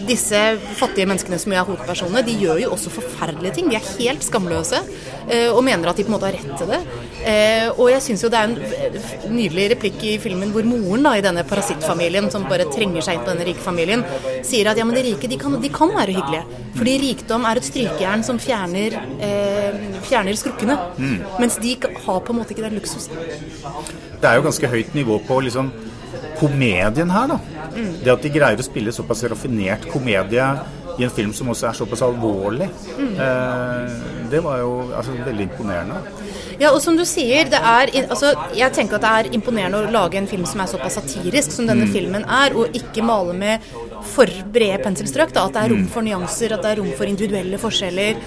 disse 0.09 0.39
fattige 0.79 1.07
menneskene 1.09 1.39
som 1.41 1.53
er 1.55 1.67
hovedpersonene, 1.67 2.25
de 2.27 2.37
gjør 2.41 2.63
jo 2.65 2.73
også 2.75 2.93
forferdelige 2.95 3.55
ting. 3.59 3.69
De 3.71 3.79
er 3.79 3.91
helt 3.99 4.25
skamløse 4.25 4.81
eh, 5.29 5.49
og 5.53 5.63
mener 5.67 5.91
at 5.91 5.99
de 5.99 6.07
på 6.07 6.13
en 6.13 6.17
måte 6.17 6.29
har 6.31 6.39
rett 6.39 6.55
til 6.59 6.73
det. 6.73 6.81
Eh, 7.29 7.67
og 7.75 7.91
jeg 7.93 8.05
syns 8.05 8.25
jo 8.25 8.31
det 8.33 8.41
er 8.41 8.53
en 8.53 9.35
nydelig 9.35 9.69
replikk 9.75 10.05
i 10.09 10.15
filmen 10.23 10.53
hvor 10.55 10.67
moren 10.69 11.05
da, 11.07 11.15
i 11.19 11.25
denne 11.25 11.45
parasittfamilien, 11.49 12.31
som 12.33 12.47
bare 12.51 12.69
trenger 12.73 13.05
seg 13.05 13.19
inn 13.19 13.27
på 13.27 13.33
denne 13.33 13.49
rike 13.49 13.65
familien, 13.65 14.05
sier 14.47 14.71
at 14.71 14.81
ja, 14.81 14.87
men 14.89 14.99
de 14.99 15.05
rike 15.11 15.31
de 15.31 15.41
kan, 15.41 15.59
de 15.63 15.73
kan 15.73 15.93
være 15.95 16.17
hyggelige. 16.17 16.65
Fordi 16.79 16.97
rikdom 17.03 17.47
er 17.49 17.61
et 17.61 17.69
strykejern 17.69 18.25
som 18.27 18.41
fjerner, 18.43 18.99
eh, 19.25 19.85
fjerner 20.09 20.39
skrukkene. 20.39 20.79
Mm. 20.99 21.21
Mens 21.43 21.61
de 21.63 21.77
har 22.07 22.25
på 22.25 22.35
en 22.35 22.41
måte 22.41 22.55
ikke 22.55 22.67
den 22.67 22.79
luksusen. 22.79 23.15
Det 24.19 24.27
er 24.27 24.39
jo 24.39 24.49
ganske 24.49 24.71
høyt 24.71 24.95
nivå 24.99 25.21
på 25.27 25.41
liksom 25.47 25.73
komedien 26.39 27.11
her, 27.13 27.31
da. 27.35 27.39
Mm. 27.75 27.95
Det 28.03 28.13
at 28.15 28.25
de 28.25 28.35
greier 28.35 28.61
å 28.61 28.67
spille 28.67 28.95
såpass 28.95 29.25
raffinert 29.31 29.89
komedie 29.93 30.49
i 30.99 31.05
en 31.07 31.13
film 31.15 31.33
som 31.35 31.51
også 31.53 31.69
er 31.69 31.77
såpass 31.79 32.03
alvorlig, 32.03 32.67
mm. 32.99 33.13
eh, 33.23 33.99
det 34.33 34.41
var 34.43 34.59
jo 34.65 34.73
altså, 34.89 35.15
veldig 35.27 35.45
imponerende. 35.47 36.01
Ja, 36.59 36.73
og 36.73 36.81
som 36.83 36.97
du 36.99 37.05
sier, 37.07 37.47
det 37.53 37.61
er, 37.61 37.93
altså, 38.09 38.33
jeg 38.59 38.75
tenker 38.75 38.99
at 38.99 39.05
det 39.05 39.13
er 39.19 39.39
imponerende 39.39 39.85
å 39.85 39.93
lage 39.95 40.19
en 40.19 40.27
film 40.31 40.43
som 40.49 40.65
er 40.65 40.71
såpass 40.71 40.99
satirisk 40.99 41.55
som 41.55 41.71
denne 41.71 41.87
mm. 41.87 41.95
filmen 41.95 42.27
er, 42.27 42.57
og 42.59 42.75
ikke 42.75 43.07
male 43.07 43.37
med 43.39 43.69
for 44.11 44.31
brede 44.55 44.83
penselstrøk. 44.83 45.31
Da, 45.37 45.47
at 45.47 45.55
det 45.55 45.65
er 45.65 45.75
rom 45.75 45.85
mm. 45.87 45.91
for 45.95 46.07
nyanser, 46.07 46.57
at 46.57 46.67
det 46.67 46.75
er 46.75 46.83
rom 46.83 46.91
for 46.99 47.11
individuelle 47.11 47.63
forskjeller. 47.63 48.19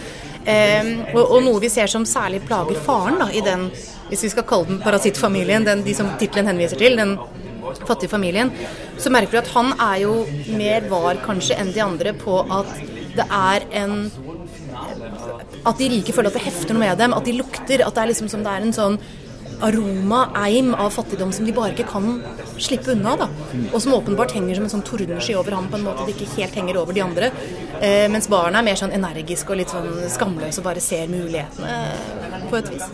Eh, 0.41 0.93
og, 1.11 1.21
og, 1.25 1.37
noe 1.43 1.59
vi 1.61 1.69
ser 1.69 1.91
som 1.91 2.07
særlig 2.07 2.39
plager 2.47 2.79
faren 2.87 3.19
da, 3.19 3.27
i 3.35 3.43
den, 3.45 3.67
hvis 4.07 4.25
vi 4.25 4.31
skal 4.31 4.47
kalle 4.47 4.71
den 4.71 4.81
parasittfamilien, 4.81 5.67
den 5.67 5.83
de 5.83 5.97
som 5.97 6.15
tittelen 6.21 6.49
henviser 6.53 6.79
til, 6.79 6.95
den 6.97 7.17
fattige 7.87 8.11
familien, 8.11 8.51
så 8.97 9.11
merker 9.13 9.37
du 9.37 9.41
at 9.43 9.53
han 9.55 9.73
er 9.77 10.03
jo 10.03 10.15
mer 10.57 10.87
var 10.91 11.21
kanskje 11.25 11.57
enn 11.59 11.73
de 11.75 11.83
andre 11.83 12.13
på 12.17 12.41
at 12.49 12.71
det 13.15 13.27
er 13.27 13.65
en 13.83 14.11
At 15.65 15.77
de 15.77 15.89
rike 15.91 16.13
føler 16.15 16.31
at 16.31 16.37
det 16.37 16.45
hefter 16.45 16.73
noe 16.73 16.81
med 16.81 16.97
dem, 16.97 17.13
at 17.13 17.25
de 17.27 17.33
lukter. 17.37 17.83
At 17.85 17.93
det 17.93 18.01
er 18.01 18.09
liksom 18.09 18.29
som 18.31 18.41
det 18.41 18.49
er 18.49 18.63
en 18.65 18.73
sånn 18.73 18.95
aroma, 19.61 20.21
eim 20.47 20.73
av 20.73 20.89
fattigdom 20.95 21.31
som 21.35 21.45
de 21.45 21.53
bare 21.53 21.75
ikke 21.75 21.87
kan 21.91 22.07
slippe 22.57 22.95
unna. 22.95 23.15
da. 23.19 23.27
Og 23.73 23.81
som 23.81 23.93
åpenbart 23.93 24.33
henger 24.33 24.57
som 24.57 24.65
en 24.67 24.73
sånn 24.75 24.85
tordensky 24.87 25.35
over 25.37 25.55
ham 25.57 25.69
på 25.69 25.77
en 25.77 25.85
måte 25.85 26.07
det 26.07 26.15
ikke 26.15 26.31
helt 26.39 26.57
henger 26.57 26.81
over 26.81 26.97
de 26.97 27.03
andre. 27.05 27.31
Eh, 27.81 28.07
mens 28.11 28.29
barna 28.31 28.59
er 28.59 28.67
mer 28.71 28.79
sånn 28.79 28.95
energiske 28.95 29.53
og 29.53 29.61
litt 29.61 29.73
sånn 29.73 29.91
skamløse 30.09 30.61
og 30.61 30.67
bare 30.69 30.81
ser 30.83 31.11
mulighetene 31.11 32.47
på 32.49 32.57
et 32.57 32.73
vis. 32.73 32.89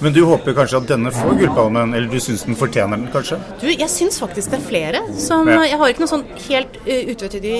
Men 0.00 0.12
du 0.12 0.20
håper 0.26 0.54
kanskje 0.56 0.80
at 0.80 0.88
denne 0.88 1.12
får 1.14 1.36
Gullpalmen, 1.38 1.94
eller 1.94 2.10
du 2.10 2.20
syns 2.22 2.44
den 2.46 2.58
fortjener 2.58 2.98
den, 2.98 3.08
kanskje? 3.12 3.38
Du, 3.60 3.66
jeg 3.70 3.90
syns 3.92 4.18
faktisk 4.22 4.52
det 4.52 4.60
er 4.60 4.66
flere. 4.66 5.02
Som, 5.20 5.48
ja. 5.50 5.62
Jeg 5.68 5.80
har 5.80 5.92
ikke 5.92 6.04
noen 6.04 6.12
sånn 6.16 6.26
helt 6.48 6.78
uh, 6.84 7.10
utvetydig 7.14 7.58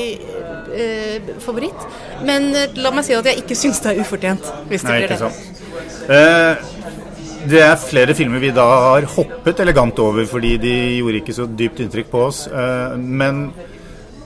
uh, 0.75 1.35
favoritt. 1.45 1.87
Men 2.27 2.51
uh, 2.55 2.65
la 2.81 2.95
meg 2.95 3.07
si 3.07 3.17
at 3.17 3.29
jeg 3.31 3.45
ikke 3.45 3.59
syns 3.59 3.83
det 3.85 3.95
er 3.95 4.03
ufortjent. 4.05 4.49
Hvis 4.71 4.87
det 4.87 4.93
Nei, 4.93 5.03
blir 5.03 5.15
det. 5.15 5.31
Uh, 6.09 6.73
det 7.45 7.61
er 7.61 7.77
flere 7.81 8.17
filmer 8.17 8.41
vi 8.41 8.55
da 8.57 8.65
har 8.65 9.07
hoppet 9.15 9.61
elegant 9.61 9.99
over 10.01 10.25
fordi 10.29 10.55
de 10.63 10.75
gjorde 10.97 11.21
ikke 11.21 11.37
så 11.37 11.45
dypt 11.45 11.83
inntrykk 11.85 12.09
på 12.09 12.23
oss. 12.25 12.47
men 12.97 13.51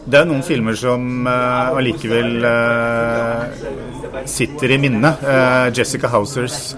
det 0.07 0.21
er 0.21 0.29
noen 0.29 0.45
filmer 0.47 0.79
som 0.79 1.27
allikevel 1.27 2.47
sitter 4.23 4.77
i 4.77 4.79
minnet. 4.85 5.27
Jessica 5.75 6.13
Housers 6.15 6.77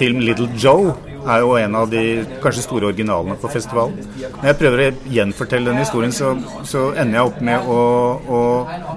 film 0.00 0.20
'Little 0.24 0.48
Joe' 0.56 0.94
er 1.28 1.42
jo 1.44 1.56
en 1.60 1.76
av 1.76 1.90
de 1.92 2.02
kanskje 2.42 2.64
store 2.64 2.88
originalene 2.90 3.36
på 3.40 3.50
festivalen. 3.52 3.98
Når 4.40 4.46
jeg 4.48 4.58
prøver 4.62 4.82
å 4.84 4.92
gjenfortelle 5.16 5.70
den 5.70 5.82
historien, 5.82 6.14
så, 6.16 6.32
så 6.64 6.86
ender 6.94 7.18
jeg 7.18 7.32
opp 7.32 7.42
med 7.44 7.68
å, 7.68 7.80
å, 8.38 8.40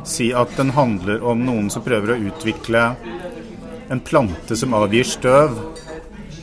si 0.07 0.29
at 0.35 0.55
den 0.59 0.71
handler 0.77 1.23
om 1.27 1.43
noen 1.43 1.69
som 1.73 1.83
prøver 1.83 2.15
å 2.15 2.21
utvikle 2.29 2.85
en 3.91 4.03
plante 4.03 4.55
som 4.59 4.75
avgir 4.77 5.07
støv, 5.07 5.57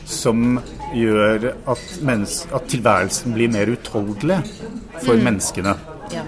som 0.05 0.59
gjør 0.93 1.53
at, 1.71 1.83
at 2.51 2.69
tilværelsen 2.69 3.33
blir 3.33 3.51
mer 3.51 3.71
utholdelig 3.73 4.41
for 4.99 5.15
mm. 5.15 5.25
menneskene. 5.29 5.75
Ja. 6.11 6.25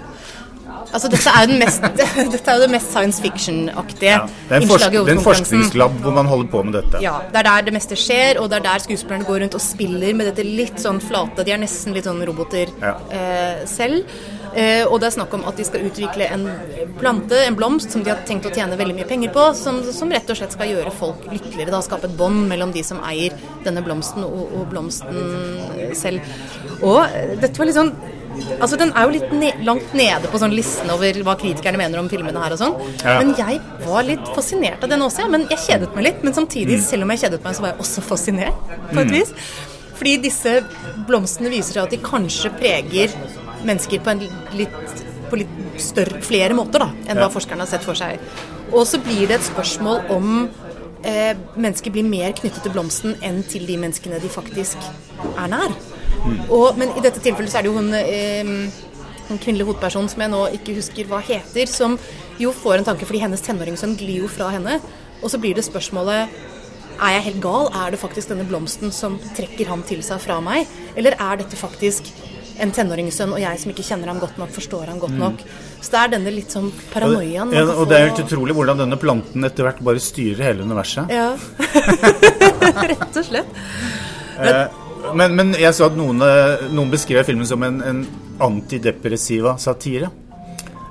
Altså, 0.93 1.09
dette 1.09 1.31
er 1.33 1.53
mest, 1.57 1.85
dette 2.33 2.43
er 2.43 2.59
jo 2.59 2.65
det 2.65 2.69
mest 2.75 2.91
science 2.93 3.21
fiction-aktige 3.23 4.11
ja. 4.13 4.27
Det 4.49 4.59
er 4.59 4.67
en, 4.91 5.09
en 5.15 5.23
forskningslab 5.25 5.97
hvor 6.03 6.13
man 6.13 6.29
holder 6.29 6.51
på 6.53 6.61
med 6.67 6.77
dette. 6.77 7.01
Ja, 7.03 7.15
Det 7.31 7.41
er 7.41 7.49
der 7.49 7.67
det 7.69 7.73
meste 7.73 7.97
skjer, 7.97 8.39
og 8.41 8.51
det 8.51 8.59
er 8.59 8.67
der 8.67 8.85
skuespillerne 8.85 9.27
går 9.27 9.43
rundt 9.45 9.57
og 9.57 9.63
spiller 9.63 10.13
med 10.13 10.29
dette 10.29 10.45
litt 10.45 10.77
sånn 10.81 11.01
flate 11.03 11.45
De 11.47 11.55
er 11.55 11.61
nesten 11.61 11.97
litt 11.97 12.05
sånn 12.09 12.21
roboter 12.29 12.71
ja. 12.81 12.95
eh, 13.09 13.65
selv. 13.69 14.05
Eh, 14.53 14.83
og 14.85 14.99
det 15.01 15.07
er 15.09 15.15
snakk 15.15 15.33
om 15.33 15.45
at 15.49 15.57
de 15.57 15.65
skal 15.65 15.85
utvikle 15.87 16.27
en 16.29 16.45
plante, 16.99 17.39
en 17.41 17.57
blomst, 17.57 17.89
som 17.93 18.03
de 18.05 18.11
har 18.13 18.21
tenkt 18.27 18.45
å 18.45 18.53
tjene 18.53 18.77
veldig 18.77 18.97
mye 18.99 19.09
penger 19.09 19.33
på, 19.33 19.47
som, 19.57 19.81
som 19.95 20.13
rett 20.13 20.29
og 20.29 20.37
slett 20.37 20.53
skal 20.53 20.69
gjøre 20.69 20.93
folk 20.93 21.25
lykkeligere. 21.31 21.73
da 21.73 21.81
Skape 21.81 22.11
et 22.11 22.17
bånd 22.19 22.45
mellom 22.51 22.73
de 22.75 22.85
som 22.85 23.01
eier 23.07 23.33
denne 23.65 23.81
blomsten 23.85 24.25
og, 24.27 24.43
og 24.59 24.67
blomsten 24.69 25.97
selv. 25.97 26.21
Og 26.83 27.01
eh, 27.07 27.33
dette 27.41 27.57
var 27.57 27.71
litt 27.71 27.81
sånn 27.81 27.95
Altså, 28.59 28.77
Den 28.79 28.93
er 28.93 29.07
jo 29.07 29.13
litt 29.13 29.33
ne 29.37 29.51
langt 29.67 29.93
nede 29.97 30.29
på 30.31 30.39
sånn 30.41 30.55
listen 30.55 30.89
over 30.93 31.19
hva 31.25 31.35
kritikerne 31.39 31.79
mener 31.81 32.01
om 32.01 32.09
filmene 32.11 32.41
her 32.43 32.55
og 32.55 32.61
sånn. 32.61 32.77
Ja. 33.03 33.19
Men 33.21 33.33
jeg 33.37 33.59
var 33.85 34.07
litt 34.07 34.33
fascinert 34.35 34.83
av 34.83 34.91
den 34.93 35.05
også, 35.05 35.25
ja. 35.25 35.31
Men 35.33 35.47
jeg 35.51 35.61
kjedet 35.67 35.93
meg 35.95 36.09
litt. 36.09 36.25
Men 36.25 36.35
samtidig, 36.37 36.79
mm. 36.81 36.87
selv 36.87 37.05
om 37.05 37.13
jeg 37.13 37.23
kjedet 37.25 37.43
meg, 37.45 37.57
så 37.57 37.65
var 37.65 37.73
jeg 37.73 37.85
også 37.85 38.05
fascinert, 38.07 38.73
på 38.89 38.99
et 39.03 39.11
mm. 39.11 39.15
vis. 39.15 39.33
Fordi 39.93 40.17
disse 40.25 40.57
blomstene 41.07 41.51
viser 41.53 41.77
seg 41.77 41.85
at 41.85 41.93
de 41.93 42.01
kanskje 42.03 42.51
preger 42.57 43.13
mennesker 43.63 44.01
på 44.03 44.13
en 44.13 44.25
litt, 44.57 45.03
på 45.29 45.39
litt 45.39 45.81
større, 45.81 46.21
flere 46.25 46.57
måter 46.57 46.83
da, 46.83 46.89
enn 47.07 47.21
hva 47.21 47.29
forskerne 47.33 47.65
har 47.65 47.71
sett 47.71 47.85
for 47.85 47.97
seg. 47.97 48.21
Og 48.73 48.85
så 48.89 48.99
blir 49.03 49.27
det 49.29 49.39
et 49.39 49.47
spørsmål 49.47 50.03
om 50.13 50.29
eh, 51.05 51.33
mennesker 51.55 51.93
blir 51.93 52.07
mer 52.07 52.33
knyttet 52.37 52.63
til 52.65 52.73
blomsten 52.73 53.17
enn 53.25 53.43
til 53.47 53.67
de 53.69 53.77
menneskene 53.79 54.21
de 54.23 54.31
faktisk 54.31 54.81
er 55.37 55.51
nær. 55.51 55.75
Og, 56.23 56.77
men 56.79 56.93
i 56.97 57.03
dette 57.03 57.21
tilfellet 57.23 57.51
så 57.51 57.59
er 57.59 57.65
det 57.65 57.71
jo 57.71 57.77
hun 57.77 57.93
eh, 57.97 58.51
en 59.31 59.39
kvinnelig 59.41 59.67
hovedperson 59.67 60.09
som 60.11 60.23
jeg 60.23 60.31
nå 60.31 60.41
ikke 60.57 60.75
husker 60.77 61.07
hva 61.09 61.21
heter, 61.23 61.69
som 61.69 61.97
jo 62.41 62.53
får 62.55 62.79
en 62.79 62.89
tanke 62.91 63.07
fordi 63.07 63.23
hennes 63.23 63.43
tenåringssønn 63.43 63.97
glir 63.99 64.23
jo 64.23 64.31
fra 64.31 64.51
henne. 64.53 64.79
Og 65.23 65.31
så 65.31 65.39
blir 65.39 65.55
det 65.57 65.65
spørsmålet 65.67 66.31
er 66.93 67.15
jeg 67.17 67.25
helt 67.29 67.41
gal? 67.43 67.69
Er 67.73 67.93
det 67.93 68.01
faktisk 68.01 68.31
denne 68.31 68.45
blomsten 68.47 68.93
som 68.93 69.17
trekker 69.37 69.69
ham 69.71 69.83
til 69.87 70.03
seg 70.05 70.21
fra 70.23 70.39
meg? 70.43 70.69
Eller 70.99 71.17
er 71.17 71.41
dette 71.41 71.57
faktisk 71.59 72.11
en 72.61 72.69
tenåringssønn 72.73 73.33
og 73.33 73.41
jeg 73.41 73.61
som 73.61 73.71
ikke 73.73 73.85
kjenner 73.87 74.11
ham 74.11 74.19
godt 74.21 74.37
nok, 74.37 74.51
forstår 74.53 74.91
ham 74.91 74.99
godt 75.01 75.15
mm. 75.15 75.23
nok? 75.23 75.41
Så 75.83 75.95
det 75.95 76.01
er 76.03 76.13
denne 76.13 76.33
litt 76.35 76.53
sånn 76.53 76.69
paranoiaen. 76.93 77.55
Ja, 77.55 77.65
og 77.73 77.89
det 77.89 77.97
er 77.97 78.07
helt 78.07 78.21
utrolig 78.23 78.55
hvordan 78.55 78.83
denne 78.85 78.99
planten 79.01 79.47
etter 79.47 79.67
hvert 79.67 79.81
bare 79.83 80.03
styrer 80.03 80.45
hele 80.51 80.67
universet. 80.67 81.11
Ja. 81.11 81.33
Rett 82.93 83.09
og 83.09 83.25
slett. 83.25 83.59
Men, 84.37 84.53
eh, 84.53 84.82
men, 85.13 85.35
men, 85.35 85.53
jeg 85.59 85.75
så 85.75 85.89
at 85.89 85.97
noen, 85.97 86.21
eh, 86.25 86.67
noen 86.73 86.91
beskrev 86.93 87.25
filmen 87.27 87.47
som 87.49 87.63
en, 87.65 87.81
en 87.83 88.03
antidepressiva 88.43 89.57
satire. 89.61 90.09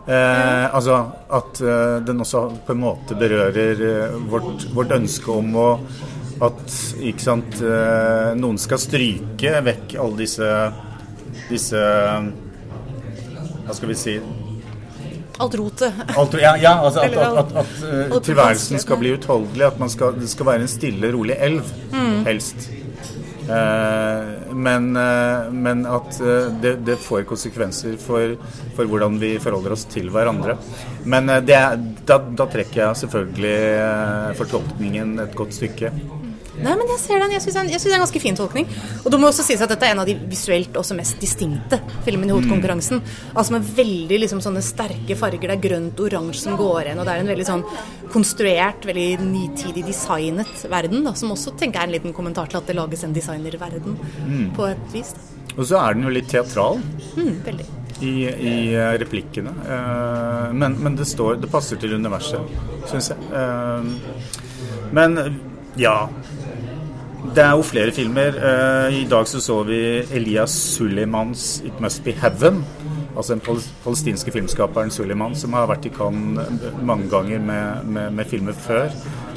Eh, 0.06 0.74
altså 0.74 0.96
at 1.30 1.60
eh, 1.62 1.98
den 2.06 2.24
også 2.24 2.46
på 2.66 2.74
en 2.74 2.82
måte 2.82 3.14
berører 3.18 3.82
eh, 3.86 4.16
vårt, 4.30 4.66
vårt, 4.74 4.94
ønske 4.96 5.30
om 5.30 5.54
å 5.54 5.68
at 6.42 6.72
sant, 7.22 7.60
eh, 7.62 8.32
noen 8.34 8.58
skal 8.58 8.80
stryke 8.82 9.60
vekk 9.62 9.94
alle 10.02 10.24
disse 10.24 10.48
disse 11.46 11.82
Hva 13.62 13.76
skal 13.76 13.92
vi 13.92 13.98
si 13.98 14.16
Alt 15.42 15.54
rotet. 15.58 16.02
Alt, 16.18 16.34
ja, 16.38 16.52
ja, 16.60 16.72
altså 16.84 17.02
at, 17.06 17.14
at, 17.16 17.54
at, 17.62 17.70
at 18.14 18.26
tilværelsen 18.26 18.78
skal 18.82 18.98
bli 19.00 19.14
utholdelig. 19.16 19.64
At 19.72 19.80
skal, 19.90 20.12
det 20.14 20.28
skal 20.30 20.46
være 20.46 20.66
en 20.66 20.70
stille, 20.70 21.08
rolig 21.14 21.34
elv, 21.40 21.70
mm. 21.90 22.18
helst. 22.28 22.68
Eh, 23.48 24.54
men, 24.54 24.96
eh, 24.96 25.50
men 25.50 25.86
at 25.86 26.20
eh, 26.20 26.50
det, 26.62 26.76
det, 26.86 26.96
får 26.96 27.24
konsekvenser 27.26 27.96
for, 27.98 28.36
for, 28.76 28.86
hvordan 28.86 29.18
vi 29.22 29.34
forholder 29.42 29.74
oss 29.74 29.84
til 29.90 30.10
hverandre. 30.14 30.56
Men 31.04 31.30
det, 31.46 31.58
da, 32.06 32.18
da 32.22 32.48
trekker 32.50 32.84
jeg 32.84 33.00
selvfølgelig 33.02 34.36
fortolkningen 34.38 35.16
et 35.26 35.38
godt 35.38 35.58
stykke. 35.58 35.92
Nei, 36.60 36.74
men 36.76 36.84
jeg 36.90 37.00
ser 37.00 37.22
den. 37.22 37.32
Jeg 37.32 37.42
syns 37.44 37.56
det, 37.56 37.78
er 37.88 37.96
en 37.96 38.04
ganske 38.04 38.20
fin 38.20 38.36
tolkning. 38.36 38.68
Og 39.02 39.08
det 39.12 39.20
må 39.20 39.30
også 39.30 39.44
sies 39.46 39.62
at 39.64 39.70
dette 39.72 39.88
er 39.88 39.94
en 39.94 40.02
av 40.02 40.08
de 40.08 40.16
visuelt 40.28 40.76
også 40.76 40.96
mest 40.98 41.16
distinkte 41.22 41.78
filmene 42.04 42.28
i 42.28 42.36
hovedkonkurransen. 42.36 43.00
Mm. 43.00 43.12
Altså 43.32 43.56
med 43.56 43.68
veldig 43.78 44.18
liksom, 44.24 44.42
sånne 44.44 44.64
sterke 44.64 45.16
farger. 45.18 45.48
Det 45.48 45.56
er 45.56 45.64
grønt 45.64 46.02
oransje 46.04 46.44
som 46.44 46.58
går 46.60 46.90
igjen, 46.90 47.00
og 47.00 47.08
det 47.08 47.14
er 47.14 47.24
en 47.24 47.32
veldig 47.32 47.46
sånn 47.48 47.64
konstruert, 48.12 48.84
veldig 48.88 49.08
nitidig 49.24 49.86
designet 49.86 50.66
verden, 50.68 51.06
da, 51.06 51.14
som 51.16 51.32
også 51.32 51.54
tenker 51.56 51.80
jeg 51.80 51.86
er 51.86 51.88
en 51.88 51.96
liten 51.96 52.16
kommentar 52.16 52.50
til 52.50 52.60
at 52.60 52.68
det 52.68 52.76
lages 52.76 53.04
en 53.06 53.14
designerverden 53.16 53.96
mm. 53.96 54.50
på 54.58 54.66
et 54.68 54.90
vis. 54.92 55.14
Og 55.56 55.64
så 55.68 55.78
er 55.80 55.96
den 55.96 56.04
jo 56.04 56.12
litt 56.12 56.28
teatral. 56.32 56.80
Mm, 57.16 57.32
veldig. 57.46 57.68
I, 58.02 58.12
i 58.26 58.52
uh, 58.74 58.92
replikkene. 58.98 59.52
Uh, 59.62 60.52
men, 60.56 60.76
men 60.82 60.96
det, 60.98 61.06
står, 61.08 61.38
det 61.40 61.48
passer 61.52 61.80
til 61.80 61.94
universet, 61.96 62.52
syns 62.90 63.12
jeg. 63.12 63.30
Uh, 63.32 64.90
men 64.92 65.16
ja, 65.80 66.08
det 67.22 67.42
er 67.44 67.52
jo 67.54 67.62
flere 67.64 67.92
filmer. 67.94 68.34
Uh, 68.34 68.88
I 68.92 69.04
dag 69.08 69.28
så 69.30 69.40
så 69.40 69.60
vi 69.66 70.02
Elias 70.12 70.52
Suleimans 70.74 71.62
'It 71.64 71.80
Must 71.80 72.02
Be 72.04 72.12
Heaven'. 72.12 72.62
Altså 73.16 73.34
den 73.34 73.42
palestinske 73.84 74.32
filmskaperen 74.32 74.90
Suleiman, 74.90 75.34
som 75.36 75.52
har 75.52 75.68
vært 75.68 75.86
i 75.86 75.92
Cannes 75.92 76.40
mange 76.82 77.10
ganger 77.12 77.38
med, 77.38 77.84
med, 77.84 78.12
med 78.12 78.24
filmer 78.26 78.52
før. 78.52 78.88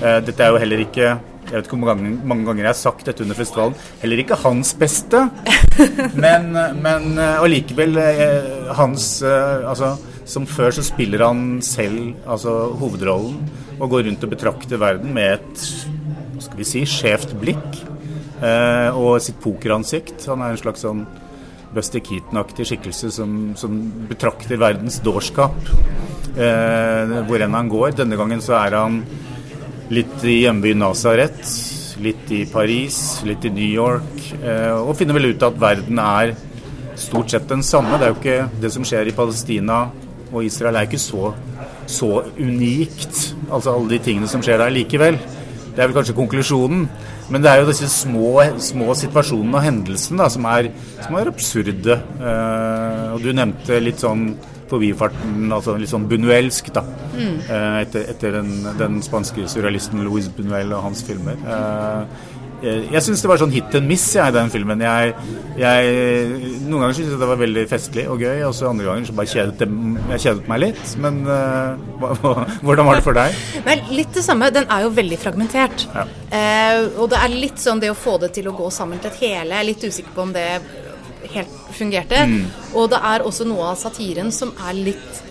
Uh, 0.02 0.20
dette 0.26 0.44
er 0.44 0.50
jo 0.50 0.62
heller 0.64 0.80
ikke 0.80 1.18
jeg 1.46 1.54
vet 1.60 1.68
ikke 1.68 1.78
hvor 1.78 1.94
mange, 1.94 2.12
mange, 2.26 2.46
ganger 2.46 2.64
jeg 2.64 2.72
har 2.72 2.78
sagt 2.80 3.06
dette 3.06 3.22
under 3.22 3.38
festivalen. 3.38 3.76
Heller 4.02 4.18
ikke 4.18 4.38
hans 4.42 4.74
beste. 4.74 5.30
Men, 6.24 6.56
men 6.80 7.18
eh, 7.20 7.42
allikevel 7.44 8.00
hans 8.74 9.22
Altså, 9.22 9.92
som 10.26 10.48
før 10.48 10.72
så 10.72 10.82
spiller 10.88 11.26
han 11.28 11.60
selv 11.62 12.16
altså 12.26 12.72
hovedrollen 12.80 13.44
og 13.76 13.90
går 13.92 14.08
rundt 14.08 14.24
og 14.24 14.32
betrakter 14.32 14.80
verden 14.82 15.14
med 15.14 15.34
et 15.36 15.66
vi 16.60 16.68
si, 16.68 16.84
skjevt 16.90 17.36
blikk 17.42 17.80
eh, 18.44 18.90
og 18.96 19.20
sitt 19.24 19.40
pokeransikt. 19.44 20.26
Han 20.32 20.44
er 20.44 20.54
en 20.54 20.62
slags 20.62 20.86
sånn 20.86 21.06
Buster 21.76 22.00
Keaton-aktig 22.00 22.68
skikkelse 22.70 23.12
som, 23.12 23.32
som, 23.60 23.78
betrakter 24.10 24.60
verdens 24.62 25.02
dårskap 25.04 25.56
eh, 26.38 27.16
hvor 27.28 27.44
enn 27.44 27.58
han 27.58 27.72
går. 27.72 27.98
Denne 28.00 28.20
gangen 28.20 28.44
så 28.44 28.56
er 28.62 28.78
han 28.80 29.02
litt 29.92 30.24
i 30.26 30.42
hjembyen 30.46 30.80
Nazaret, 30.82 31.42
litt 32.02 32.32
i 32.34 32.46
Paris, 32.50 33.22
litt 33.28 33.46
i 33.46 33.54
New 33.54 33.68
York, 33.68 34.24
eh, 34.42 34.72
og 34.72 34.96
finner 35.00 35.20
vel 35.20 35.34
ut 35.34 35.46
at 35.46 35.60
verden 35.60 36.00
er 36.02 36.34
stort 37.00 37.34
sett 37.34 37.48
den 37.52 37.64
samme. 37.66 38.00
Det 38.00 38.08
er 38.08 38.14
jo 38.14 38.20
ikke 38.22 38.64
det 38.64 38.72
som 38.74 38.88
skjer 38.88 39.12
i 39.12 39.16
Palestina 39.16 39.84
og 40.32 40.44
Israel 40.46 40.80
er 40.80 40.88
ikke 40.88 41.00
så, 41.00 41.32
så 41.88 42.10
unikt, 42.40 43.36
altså 43.50 43.76
alle 43.76 43.96
de 43.96 44.02
tingene 44.04 44.30
som 44.32 44.44
skjer 44.44 44.60
der 44.64 44.74
likevel. 44.74 45.20
Det 45.76 45.84
er 45.84 45.90
vel 45.90 45.98
kanskje 45.98 46.18
konklusjonen. 46.18 46.88
Men 47.30 47.44
det 47.44 47.52
er 47.52 47.62
jo 47.62 47.70
disse 47.70 47.90
små, 47.92 48.32
små 48.64 48.96
situasjonene 48.98 49.60
og 49.60 49.66
hendelsene 49.66 50.24
da, 50.24 50.30
som, 50.32 50.46
er, 50.50 50.70
som 51.02 51.18
er 51.20 51.32
absurde. 51.32 51.98
Uh, 52.20 53.16
og 53.16 53.24
du 53.26 53.32
nevnte 53.36 53.82
litt 53.84 54.04
sånn 54.04 54.30
forbifarten, 54.70 55.52
altså 55.54 55.76
litt 55.78 55.92
sånn 55.92 56.08
bunuelsk, 56.10 56.72
da. 56.74 56.86
Mm. 57.16 57.36
Uh, 57.50 57.76
etter, 57.84 58.08
etter 58.14 58.40
den, 58.40 58.56
den, 58.80 59.02
spanske 59.06 59.46
surrealisten 59.52 60.02
Louis 60.06 60.30
Bunuel 60.34 60.74
og 60.74 60.88
hans 60.88 61.04
filmer. 61.06 61.38
Uh, 61.46 62.34
Eh, 62.45 62.45
jeg 62.66 63.02
syns 63.06 63.22
det 63.22 63.30
var 63.30 63.40
sånn 63.42 63.54
hit 63.54 63.76
and 63.78 63.88
miss 63.90 64.06
jeg, 64.16 64.32
i 64.32 64.36
den 64.36 64.52
filmen. 64.54 64.82
Jeg, 64.82 65.14
jeg, 65.60 65.90
noen 66.66 66.86
ganger 66.86 66.98
syntes 66.98 67.14
jeg 67.14 67.22
det 67.22 67.30
var 67.30 67.42
veldig 67.42 67.66
festlig 67.70 68.06
og 68.12 68.24
gøy, 68.24 68.42
og 68.48 68.56
så 68.58 68.70
andre 68.72 68.88
ganger 68.88 69.10
så 69.10 69.18
bare 69.18 69.32
kjedet 69.32 69.60
det, 69.62 69.68
jeg 70.14 70.24
kjedet 70.26 70.50
meg 70.52 70.62
litt. 70.64 70.96
Men 71.04 71.22
uh, 71.28 71.76
hvordan 72.66 72.90
var 72.90 73.00
det 73.00 73.06
for 73.06 73.18
deg? 73.18 73.38
Nei, 73.68 73.78
litt 73.94 74.16
det 74.18 74.26
samme. 74.26 74.50
Den 74.56 74.70
er 74.72 74.88
jo 74.88 74.96
veldig 74.96 75.20
fragmentert. 75.22 75.86
Ja. 75.94 76.08
Uh, 76.32 77.02
og 77.04 77.12
det 77.14 77.22
er 77.22 77.38
litt 77.46 77.62
sånn 77.62 77.84
det 77.84 77.94
å 77.94 78.00
få 78.00 78.18
det 78.24 78.34
til 78.38 78.50
å 78.50 78.56
gå 78.58 78.72
sammen 78.74 79.02
til 79.04 79.14
et 79.14 79.22
hele. 79.26 79.54
Jeg 79.54 79.62
er 79.62 79.70
litt 79.70 79.86
usikker 79.86 80.16
på 80.16 80.26
om 80.26 80.34
det 80.36 80.50
helt 81.36 81.62
fungerte. 81.76 82.26
Mm. 82.30 82.42
Og 82.78 82.90
det 82.94 83.00
er 83.14 83.26
også 83.26 83.48
noe 83.48 83.72
av 83.74 83.80
satiren 83.80 84.32
som 84.34 84.54
er 84.68 84.78
litt 84.78 85.24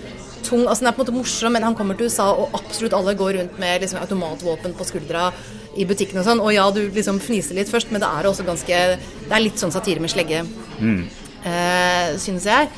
tung. 0.45 0.67
Altså 0.69 0.85
Den 0.85 0.93
er 0.93 0.97
på 0.97 1.03
en 1.03 1.07
måte 1.07 1.19
morsom, 1.19 1.55
men 1.57 1.67
han 1.67 1.77
kommer 1.79 1.99
til 1.99 2.11
USA, 2.11 2.31
og 2.33 2.55
absolutt 2.59 2.97
alle 2.97 3.17
går 3.19 3.39
rundt 3.39 3.61
med 3.63 3.85
liksom, 3.85 4.03
automatvåpen 4.05 4.77
på 4.79 4.89
skuldra 4.89 5.31
i 5.77 5.87
butikken 5.89 6.21
og 6.21 6.27
sånn. 6.27 6.43
Og 6.43 6.55
ja, 6.55 6.67
du 6.75 6.83
liksom 6.89 7.21
fniser 7.23 7.59
litt 7.59 7.71
først, 7.73 7.93
men 7.95 8.03
det 8.03 8.11
er 8.11 8.29
også 8.29 8.47
ganske 8.47 8.83
Det 8.99 9.33
er 9.33 9.43
litt 9.43 9.61
sånn 9.61 9.73
satire 9.75 10.03
med 10.03 10.13
slegge, 10.13 10.45
mm. 10.79 11.01
eh, 11.49 12.15
synes 12.21 12.49
jeg. 12.51 12.71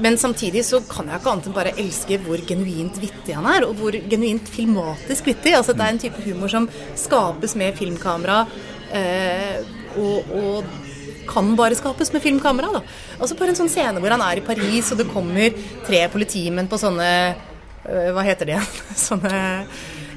Men 0.00 0.16
samtidig 0.18 0.62
så 0.64 0.80
kan 0.88 1.10
jeg 1.10 1.20
ikke 1.20 1.32
annet 1.32 1.48
enn 1.50 1.56
bare 1.56 1.74
elske 1.80 2.18
hvor 2.24 2.40
genuint 2.48 2.96
vittig 3.02 3.36
han 3.36 3.46
er, 3.50 3.66
og 3.68 3.76
hvor 3.78 3.96
genuint 4.10 4.48
filmatisk 4.50 5.28
vittig. 5.28 5.54
Altså 5.58 5.74
Det 5.76 5.84
er 5.84 5.94
en 5.94 6.02
type 6.06 6.24
humor 6.24 6.52
som 6.52 6.68
skapes 6.98 7.56
med 7.60 7.76
filmkamera, 7.78 8.44
eh, 8.92 9.60
og, 9.98 10.34
og, 10.34 10.80
kan 11.24 11.54
bare 11.56 11.72
skapes 11.72 12.10
med 12.12 12.20
filmkamera. 12.20 12.68
da. 12.74 12.80
Altså 13.16 13.36
Bare 13.38 13.54
en 13.54 13.56
sånn 13.56 13.70
scene 13.72 14.00
hvor 14.02 14.12
han 14.12 14.20
er 14.20 14.40
i 14.40 14.44
Paris, 14.44 14.90
og 14.92 14.98
det 15.00 15.06
kommer 15.08 15.54
tre 15.86 16.02
politimenn 16.12 16.68
på 16.68 16.76
sånne 16.76 17.08
øh, 17.32 18.10
Hva 18.12 18.24
heter 18.26 18.44
det 18.50 18.58
igjen? 18.58 18.82
sånne 19.08 19.38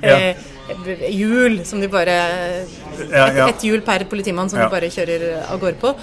ja 0.04 0.18
hjul 0.68 1.62
som 1.66 1.82
de 1.82 1.90
bare 1.92 2.16
ja, 3.12 3.28
ja. 3.32 3.48
Et 3.50 3.64
hjul 3.68 3.84
per 3.86 4.06
politimann 4.10 4.50
som 4.50 4.60
ja. 4.60 4.68
de 4.68 4.74
bare 4.74 4.90
kjører 4.92 5.28
av 5.46 5.60
gårde 5.62 5.80
på. 5.82 5.94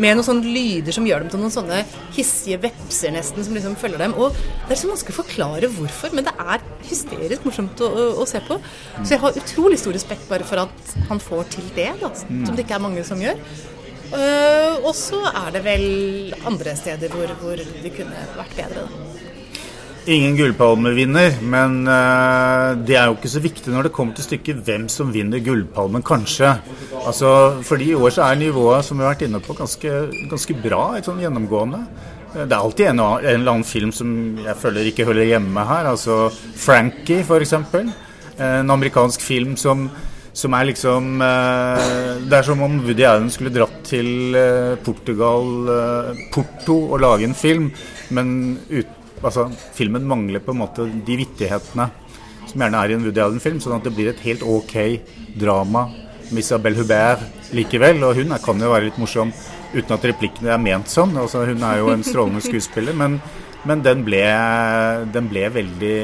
Med 0.00 0.16
noen 0.16 0.26
sånne 0.26 0.50
lyder 0.50 0.94
som 0.94 1.06
gjør 1.06 1.22
dem 1.22 1.30
til 1.30 1.42
noen 1.42 1.54
sånne 1.54 1.82
hissige 2.16 2.58
vepser 2.64 3.14
nesten, 3.14 3.44
som 3.46 3.54
liksom 3.54 3.76
følger 3.78 4.02
dem. 4.02 4.16
Og 4.18 4.34
det 4.66 4.74
er 4.74 4.80
så 4.80 4.90
vanskelig 4.90 5.14
å 5.14 5.20
forklare 5.20 5.70
hvorfor, 5.76 6.14
men 6.16 6.26
det 6.26 6.34
er 6.34 6.64
hysterisk 6.88 7.46
morsomt 7.46 7.84
å, 7.84 7.90
å, 7.90 8.08
å 8.24 8.26
se 8.28 8.42
på. 8.46 8.58
Så 9.02 9.14
jeg 9.14 9.22
har 9.22 9.38
utrolig 9.42 9.78
stor 9.82 9.94
respekt 9.96 10.26
bare 10.30 10.46
for 10.48 10.64
at 10.64 10.96
han 11.10 11.22
får 11.22 11.46
til 11.58 11.70
det, 11.76 11.92
da, 12.02 12.10
som 12.18 12.42
mm. 12.42 12.50
det 12.52 12.66
ikke 12.66 12.78
er 12.78 12.86
mange 12.86 13.06
som 13.06 13.22
gjør. 13.22 13.38
Uh, 14.14 14.84
og 14.84 14.92
så 14.94 15.18
er 15.30 15.54
det 15.56 15.64
vel 15.64 16.34
andre 16.46 16.74
steder 16.78 17.10
hvor, 17.10 17.30
hvor 17.40 17.58
det 17.58 17.94
kunne 17.96 18.26
vært 18.36 18.58
bedre, 18.58 18.84
da. 18.86 19.13
Ingen 20.04 20.34
gullpalmevinner, 20.36 21.38
men 21.48 21.78
uh, 21.88 22.76
det 22.76 22.92
er 22.92 23.08
jo 23.08 23.14
ikke 23.16 23.30
så 23.32 23.40
viktig 23.40 23.72
når 23.72 23.86
det 23.86 23.92
kommer 23.96 24.12
til 24.12 24.26
stykket 24.26 24.58
hvem 24.66 24.82
som 24.92 25.08
vinner 25.14 25.40
gullpalmen, 25.40 26.02
kanskje. 26.04 26.50
Altså, 27.06 27.28
fordi 27.64 27.86
i 27.94 27.96
år 27.96 28.12
så 28.12 28.26
er 28.26 28.36
nivået, 28.36 28.84
som 28.84 28.98
vi 29.00 29.06
har 29.06 29.14
vært 29.14 29.22
inne 29.24 29.40
på, 29.40 29.54
ganske, 29.56 29.92
ganske 30.28 30.56
bra, 30.60 30.82
et 30.98 31.08
sånn 31.08 31.22
gjennomgående. 31.24 31.80
Eh, 32.34 32.42
det 32.42 32.52
er 32.52 32.58
alltid 32.58 32.90
en, 32.90 33.00
en, 33.00 33.28
eller 33.30 33.52
annen 33.54 33.64
film 33.64 33.94
som 33.96 34.10
jeg 34.42 34.58
føler 34.60 34.90
ikke 34.90 35.06
hører 35.08 35.30
hjemme 35.30 35.64
her. 35.70 35.88
Altså 35.94 36.26
Frankie, 36.52 37.22
f.eks. 37.24 37.54
Eh, 37.56 38.58
en 38.58 38.74
amerikansk 38.74 39.24
film 39.24 39.54
som, 39.56 39.86
som 40.36 40.58
er 40.58 40.66
liksom 40.68 41.14
Det 41.22 42.36
er 42.36 42.44
som 42.44 42.60
om 42.66 42.76
Woody 42.84 43.06
Allen 43.08 43.30
skulle 43.32 43.54
dratt 43.54 43.80
til 43.88 44.36
Portugal, 44.84 45.48
Porto, 46.34 46.76
og 46.90 47.00
lage 47.06 47.30
en 47.30 47.38
film, 47.38 47.70
men 48.12 48.36
uten 48.68 49.00
altså, 49.24 49.48
filmen 49.76 50.06
mangler 50.08 50.42
på 50.44 50.54
en 50.54 50.62
måte 50.62 50.86
de 50.86 51.18
vittighetene 51.18 51.90
som 52.50 52.62
gjerne 52.62 52.80
er 52.80 52.92
i 52.92 52.96
en 52.96 53.04
Woody 53.04 53.22
Allen-film, 53.24 53.60
sånn 53.62 53.78
at 53.78 53.86
det 53.86 53.94
blir 53.96 54.10
et 54.12 54.24
helt 54.24 54.44
ok 54.46 54.74
drama 55.40 55.88
med 56.30 56.40
Isabel 56.42 56.76
Hubert 56.78 57.52
likevel. 57.56 58.02
Og 58.06 58.20
hun 58.20 58.34
kan 58.44 58.60
jo 58.60 58.72
være 58.72 58.90
litt 58.90 59.00
morsom 59.00 59.32
uten 59.74 59.96
at 59.96 60.06
replikkene 60.10 60.52
er 60.54 60.62
ment 60.62 60.92
sånn. 60.92 61.16
Altså, 61.20 61.44
hun 61.48 61.64
er 61.66 61.80
jo 61.80 61.90
en 61.94 62.04
strålende 62.06 62.44
skuespiller, 62.44 62.96
men, 62.96 63.18
men 63.68 63.84
den, 63.84 64.04
ble, 64.06 64.22
den, 65.14 65.30
ble, 65.30 65.48
veldig 65.54 65.94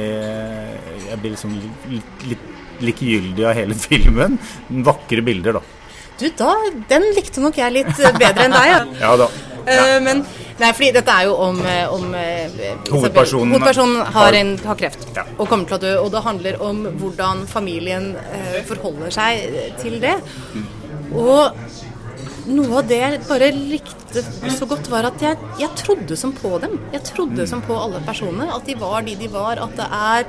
Jeg 1.11 1.21
ble 1.21 1.35
liksom 1.35 1.59
litt, 1.93 2.25
litt 2.31 2.49
likegyldig 2.81 3.47
av 3.47 3.59
hele 3.59 3.77
filmen. 3.77 4.41
Vakre 4.87 5.25
bilder, 5.25 5.61
da. 5.61 5.65
Du, 6.21 6.27
da, 6.37 6.53
Den 6.89 7.07
likte 7.17 7.41
nok 7.41 7.57
jeg 7.57 7.79
litt 7.79 7.95
bedre 7.97 8.49
enn 8.49 8.57
deg. 8.57 8.73
Ja, 8.75 8.83
ja 9.05 9.17
da. 9.23 9.31
Ja. 9.61 9.81
Uh, 9.81 9.99
men 10.03 10.23
Nei, 10.61 10.71
fordi 10.77 10.91
dette 10.93 11.15
er 11.15 11.29
jo 11.29 11.37
om, 11.41 11.61
eh, 11.65 11.93
om 11.95 12.15
eh, 12.17 12.59
Hovedpersonen, 12.91 13.55
Hovedpersonen 13.55 14.03
har, 14.17 14.37
en, 14.37 14.53
har 14.67 14.77
kreft 14.81 15.07
ja. 15.17 15.25
og 15.39 15.49
kommer 15.49 15.71
til 15.71 15.79
å 15.79 15.83
dø. 15.85 15.93
Og 16.05 16.11
det 16.13 16.25
handler 16.27 16.61
om 16.67 16.83
hvordan 17.01 17.47
familien 17.49 18.13
eh, 18.21 18.61
forholder 18.69 19.15
seg 19.15 19.57
til 19.81 19.97
det. 20.03 20.19
Og 21.17 21.57
noe 22.51 22.81
av 22.81 22.89
det 22.91 23.01
jeg 23.01 23.23
bare 23.29 23.51
likte 23.57 24.23
så 24.53 24.69
godt, 24.69 24.91
var 24.93 25.09
at 25.11 25.23
jeg, 25.23 25.39
jeg 25.61 25.73
trodde 25.81 26.17
som 26.19 26.33
på 26.37 26.57
dem. 26.63 26.77
Jeg 26.93 27.05
trodde 27.09 27.45
mm. 27.45 27.51
som 27.51 27.65
på 27.65 27.77
alle 27.79 28.03
personene. 28.07 28.51
At 28.53 28.69
de 28.69 28.77
var 28.81 29.07
de 29.07 29.17
de 29.21 29.31
var. 29.33 29.63
At 29.65 29.77
det 29.81 29.89
er 30.01 30.29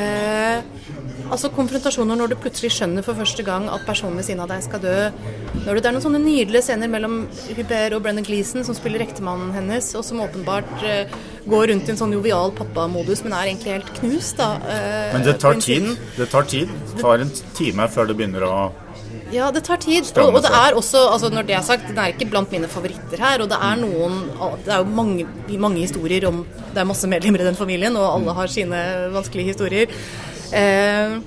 eh, 0.00 0.99
Altså 1.30 1.50
konfrontasjoner 1.54 2.18
når 2.18 2.32
du 2.32 2.36
plutselig 2.42 2.72
skjønner 2.74 3.04
for 3.06 3.18
første 3.18 3.44
gang 3.46 3.68
at 3.70 3.84
personen 3.86 4.18
ved 4.18 4.26
siden 4.26 4.42
av 4.42 4.50
deg 4.50 4.64
skal 4.66 4.82
dø. 4.82 4.96
Når 5.62 5.78
det 5.78 5.86
er 5.86 5.94
noen 5.94 6.02
sånne 6.02 6.22
nydelige 6.24 6.64
scener 6.66 6.90
mellom 6.90 7.20
Hubert 7.54 7.94
og 7.94 8.02
Brennan 8.02 8.26
Gleeson, 8.26 8.64
som 8.66 8.74
spiller 8.74 9.04
ektemannen 9.04 9.52
hennes, 9.54 9.92
og 9.98 10.02
som 10.06 10.22
åpenbart 10.24 10.70
uh, 10.82 11.18
går 11.50 11.70
rundt 11.70 11.86
i 11.86 11.94
en 11.94 12.00
sånn 12.00 12.14
jovial 12.16 12.50
pappamodus, 12.58 13.22
men 13.22 13.36
er 13.36 13.52
egentlig 13.52 13.76
helt 13.76 13.92
knust, 14.00 14.40
da. 14.40 14.56
Uh, 14.64 15.12
men 15.14 15.26
det 15.28 15.36
tar 15.42 15.60
tid. 15.62 15.92
Det 16.16 16.26
tar 16.32 16.48
tid. 16.50 16.72
Det 16.94 17.04
tar 17.04 17.22
en 17.22 17.30
time 17.58 17.86
før 17.94 18.10
det 18.10 18.18
begynner 18.18 18.46
å 18.48 18.54
Ja, 19.30 19.52
det 19.54 19.62
tar 19.68 19.78
tid. 19.82 20.10
Og, 20.18 20.34
og 20.34 20.42
det 20.42 20.50
er 20.50 20.74
også, 20.74 21.04
altså 21.12 21.30
når 21.30 21.46
det 21.46 21.54
er 21.60 21.62
sagt, 21.66 21.86
den 21.92 22.00
er 22.02 22.10
ikke 22.10 22.26
blant 22.32 22.50
mine 22.50 22.70
favoritter 22.70 23.22
her. 23.22 23.44
Og 23.44 23.52
det 23.52 23.60
er 23.70 23.78
noen 23.78 24.18
Det 24.66 24.74
er 24.74 24.82
jo 24.82 24.98
mange, 24.98 25.28
mange 25.62 25.84
historier 25.84 26.26
om 26.26 26.42
Det 26.72 26.82
er 26.82 26.90
masse 26.90 27.06
medlemmer 27.10 27.44
i 27.44 27.48
den 27.52 27.58
familien, 27.58 27.94
og 28.00 28.16
alle 28.16 28.34
har 28.40 28.50
sine 28.50 28.82
vanskelige 29.14 29.54
historier. 29.54 29.94
Eh, 30.52 31.18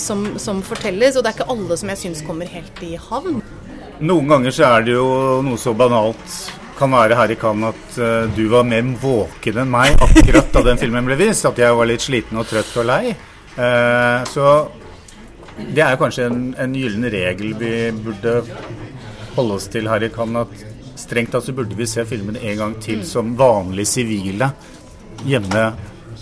som, 0.00 0.24
som 0.40 0.62
fortelles, 0.64 1.16
og 1.16 1.24
det 1.24 1.32
er 1.32 1.36
ikke 1.36 1.52
alle 1.52 1.76
som 1.78 1.92
jeg 1.92 2.00
syns 2.00 2.24
kommer 2.26 2.48
helt 2.48 2.82
i 2.84 2.94
havn. 2.96 3.42
Noen 4.02 4.30
ganger 4.30 4.54
så 4.54 4.66
er 4.70 4.86
det 4.86 4.96
jo 4.96 5.06
noe 5.44 5.60
så 5.60 5.74
banalt 5.76 6.38
kan 6.78 6.90
være 6.90 7.14
her 7.18 7.30
i 7.30 7.38
Cannes 7.38 7.74
at 7.74 7.98
uh, 8.00 8.30
du 8.34 8.46
var 8.50 8.64
mer 8.66 8.86
våken 8.98 9.60
enn 9.62 9.70
meg 9.70 10.00
akkurat 10.02 10.48
da 10.54 10.64
den 10.66 10.80
filmen 10.80 11.06
ble 11.06 11.18
vist. 11.20 11.46
At 11.46 11.60
jeg 11.60 11.76
var 11.78 11.88
litt 11.88 12.02
sliten 12.02 12.40
og 12.40 12.48
trøtt 12.50 12.72
og 12.82 12.88
lei. 12.88 13.14
Uh, 13.54 14.24
så 14.26 14.46
det 15.62 15.84
er 15.84 16.00
kanskje 16.00 16.26
en, 16.30 16.42
en 16.58 16.74
gyllen 16.74 17.06
regel 17.12 17.52
vi 17.60 17.74
burde 17.94 18.40
holde 19.36 19.58
oss 19.60 19.68
til 19.72 19.90
her 19.92 20.02
i 20.02 20.10
Cannes. 20.12 20.48
At 20.48 20.98
strengt 21.04 21.34
tatt 21.36 21.46
så 21.46 21.54
burde 21.54 21.78
vi 21.78 21.86
se 21.86 22.06
filmen 22.08 22.40
en 22.40 22.58
gang 22.64 22.76
til 22.82 23.04
som 23.06 23.36
vanlige 23.38 23.92
sivile 23.92 24.50
hjemme 25.28 25.66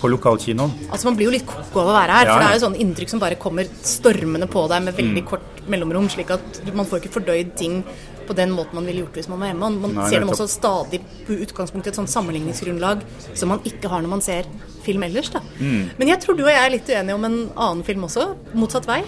på 0.01 0.09
lokalkinoen. 0.09 0.71
Altså 0.91 1.05
Man 1.11 1.17
blir 1.19 1.29
jo 1.29 1.35
litt 1.35 1.47
koko 1.47 1.83
av 1.83 1.91
å 1.91 1.97
være 1.97 2.13
her, 2.19 2.27
Ja, 2.27 2.33
for 2.35 2.41
det 2.45 2.49
er 2.51 2.59
jo 2.59 2.65
sånn 2.67 2.79
inntrykk 2.85 3.11
som 3.13 3.21
bare 3.23 3.37
kommer 3.41 3.69
stormende 3.85 4.47
på 4.51 4.67
deg 4.73 4.83
med 4.87 4.97
veldig 4.97 5.25
kort 5.29 5.61
mellomrom, 5.71 6.09
slik 6.13 6.31
at 6.35 6.63
man 6.75 6.87
får 6.89 7.03
ikke 7.03 7.15
fordøyd 7.21 7.55
ting 7.57 7.83
på 8.31 8.35
den 8.39 8.53
måten 8.55 8.75
man 8.79 8.87
ville 8.87 9.03
gjort 9.03 9.17
hvis 9.19 9.29
man 9.29 9.41
var 9.43 9.49
hjemme. 9.51 9.69
Man 9.83 9.95
Nei, 9.97 10.09
ser 10.09 10.21
dem 10.23 10.31
også 10.31 10.47
stadig 10.49 11.01
på 11.27 11.35
utgangspunkt 11.45 11.87
i 11.89 11.91
et 11.91 11.97
sånt 11.99 12.11
sammenligningsgrunnlag 12.13 13.03
som 13.35 13.51
man 13.51 13.61
ikke 13.67 13.91
har 13.91 14.05
når 14.05 14.13
man 14.13 14.23
ser 14.23 14.47
film 14.85 15.03
ellers. 15.03 15.31
da. 15.35 15.41
Mm. 15.59 15.91
Men 15.99 16.09
jeg 16.15 16.21
tror 16.23 16.37
du 16.39 16.45
og 16.45 16.51
jeg 16.53 16.63
er 16.65 16.71
litt 16.77 16.89
uenige 16.89 17.15
om 17.19 17.25
en 17.27 17.39
annen 17.57 17.83
film 17.85 18.05
også, 18.07 18.29
motsatt 18.55 18.87
vei. 18.87 19.01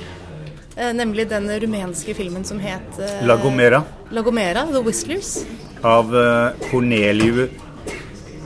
Eh, 0.76 0.90
nemlig 0.96 1.28
den 1.30 1.46
rumenske 1.62 2.14
filmen 2.16 2.44
som 2.48 2.58
het 2.58 2.98
eh, 2.98 3.22
La 3.28 3.36
Gomera 3.36 3.82
La 4.10 4.22
Gomera, 4.24 4.64
The 4.72 4.80
Whistlers. 4.82 5.44
av 5.84 6.10
eh, 6.16 6.68
Corneliu 6.70 7.46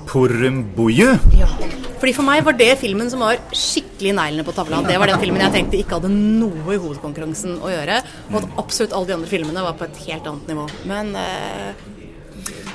Porumboju. 0.07 1.09
Ja. 1.39 1.49
Fordi 1.97 2.13
For 2.17 2.27
meg 2.27 2.45
var 2.45 2.57
det 2.59 2.71
filmen 2.81 3.09
som 3.13 3.23
var 3.25 3.39
skikkelig 3.57 4.13
neglene 4.19 4.45
på 4.47 4.55
tavla. 4.57 4.83
Det 4.85 4.99
var 5.01 5.11
den 5.11 5.21
filmen 5.23 5.43
jeg 5.47 5.55
tenkte 5.55 5.79
ikke 5.81 5.99
hadde 5.99 6.11
noe 6.13 6.75
i 6.75 6.81
hovedkonkurransen 6.81 7.59
å 7.65 7.73
gjøre. 7.73 8.01
Og 8.31 8.41
at 8.43 8.59
absolutt 8.61 8.97
alle 8.97 9.11
de 9.11 9.17
andre 9.17 9.31
filmene 9.31 9.65
var 9.65 9.79
på 9.79 9.87
et 9.89 10.03
helt 10.09 10.29
annet 10.29 10.51
nivå. 10.53 10.67
Men 10.91 11.15
eh, 11.17 11.87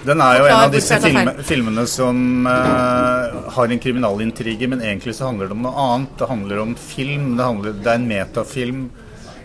Den 0.07 0.23
er 0.25 0.39
jo 0.39 0.47
en 0.49 0.55
av 0.57 0.73
disse 0.73 0.97
filme, 1.03 1.35
filmene 1.45 1.85
som 1.89 2.47
eh, 2.49 3.37
har 3.57 3.75
en 3.75 3.83
kriminalintrige, 3.83 4.71
men 4.71 4.81
egentlig 4.81 5.13
så 5.19 5.29
handler 5.29 5.51
det 5.51 5.57
om 5.59 5.67
noe 5.67 5.85
annet. 5.85 6.15
Det 6.17 6.31
handler 6.31 6.63
om 6.65 6.73
film, 6.81 7.35
det, 7.37 7.45
handler, 7.45 7.77
det 7.77 7.93
er 7.93 8.01
en 8.01 8.09
metafilm. 8.09 8.81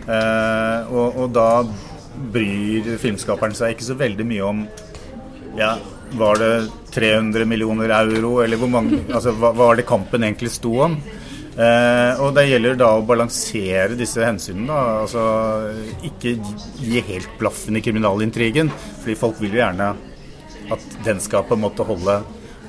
eh, 0.07 0.89
og, 0.89 1.21
og 1.21 1.29
da 1.37 1.49
bryr 2.33 2.95
filmskaperen 2.97 3.53
seg 3.53 3.75
ikke 3.75 3.85
så 3.91 3.97
veldig 3.99 4.25
mye 4.25 4.45
om 4.47 4.65
ja, 5.57 5.75
var 6.17 6.39
det 6.41 6.51
300 6.97 7.45
millioner 7.49 7.93
euro, 8.01 8.39
eller 8.43 8.59
hvor 8.59 8.71
mange 8.73 9.03
Altså 9.05 9.35
hva, 9.37 9.53
hva 9.53 9.71
var 9.71 9.79
det 9.79 9.87
kampen 9.89 10.25
egentlig 10.25 10.51
sto 10.55 10.73
om? 10.87 10.97
Eh, 11.57 12.19
og 12.21 12.35
det 12.37 12.47
gjelder 12.51 12.75
da 12.77 12.91
å 12.97 13.05
balansere 13.05 13.97
disse 13.97 14.21
hensynene. 14.21 14.67
Da. 14.69 14.81
Altså 15.05 15.23
ikke 16.05 16.35
gi 16.81 17.01
helt 17.07 17.31
blaffen 17.39 17.79
i 17.79 17.83
kriminalintrigen, 17.85 18.69
fordi 19.01 19.17
folk 19.17 19.41
vil 19.41 19.55
jo 19.57 19.63
gjerne 19.63 19.93
at 20.73 20.97
den 21.05 21.21
skal 21.23 21.45
på 21.47 21.55
en 21.57 21.63
måte 21.63 21.85
holde, 21.87 22.19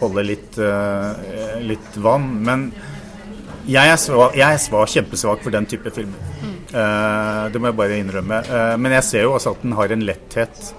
holde 0.01 0.24
litt, 0.24 0.57
eh, 0.62 1.59
litt 1.66 2.01
vann. 2.01 2.31
Men 2.47 2.68
jeg 3.68 3.93
er, 3.93 3.99
svak, 4.01 4.37
jeg 4.39 4.49
er 4.49 4.62
svak, 4.62 4.89
kjempesvak 4.95 5.43
for 5.45 5.53
den 5.53 5.68
type 5.68 5.93
filmer. 5.93 6.37
Eh, 6.68 7.45
det 7.53 7.61
må 7.61 7.68
jeg 7.68 7.79
bare 7.81 7.99
innrømme. 8.01 8.41
Eh, 8.45 8.76
men 8.81 8.95
jeg 8.97 9.07
ser 9.09 9.26
jo 9.26 9.35
også 9.37 9.53
at 9.57 9.64
den 9.66 9.76
har 9.76 9.93
en 9.93 10.07
letthet. 10.09 10.72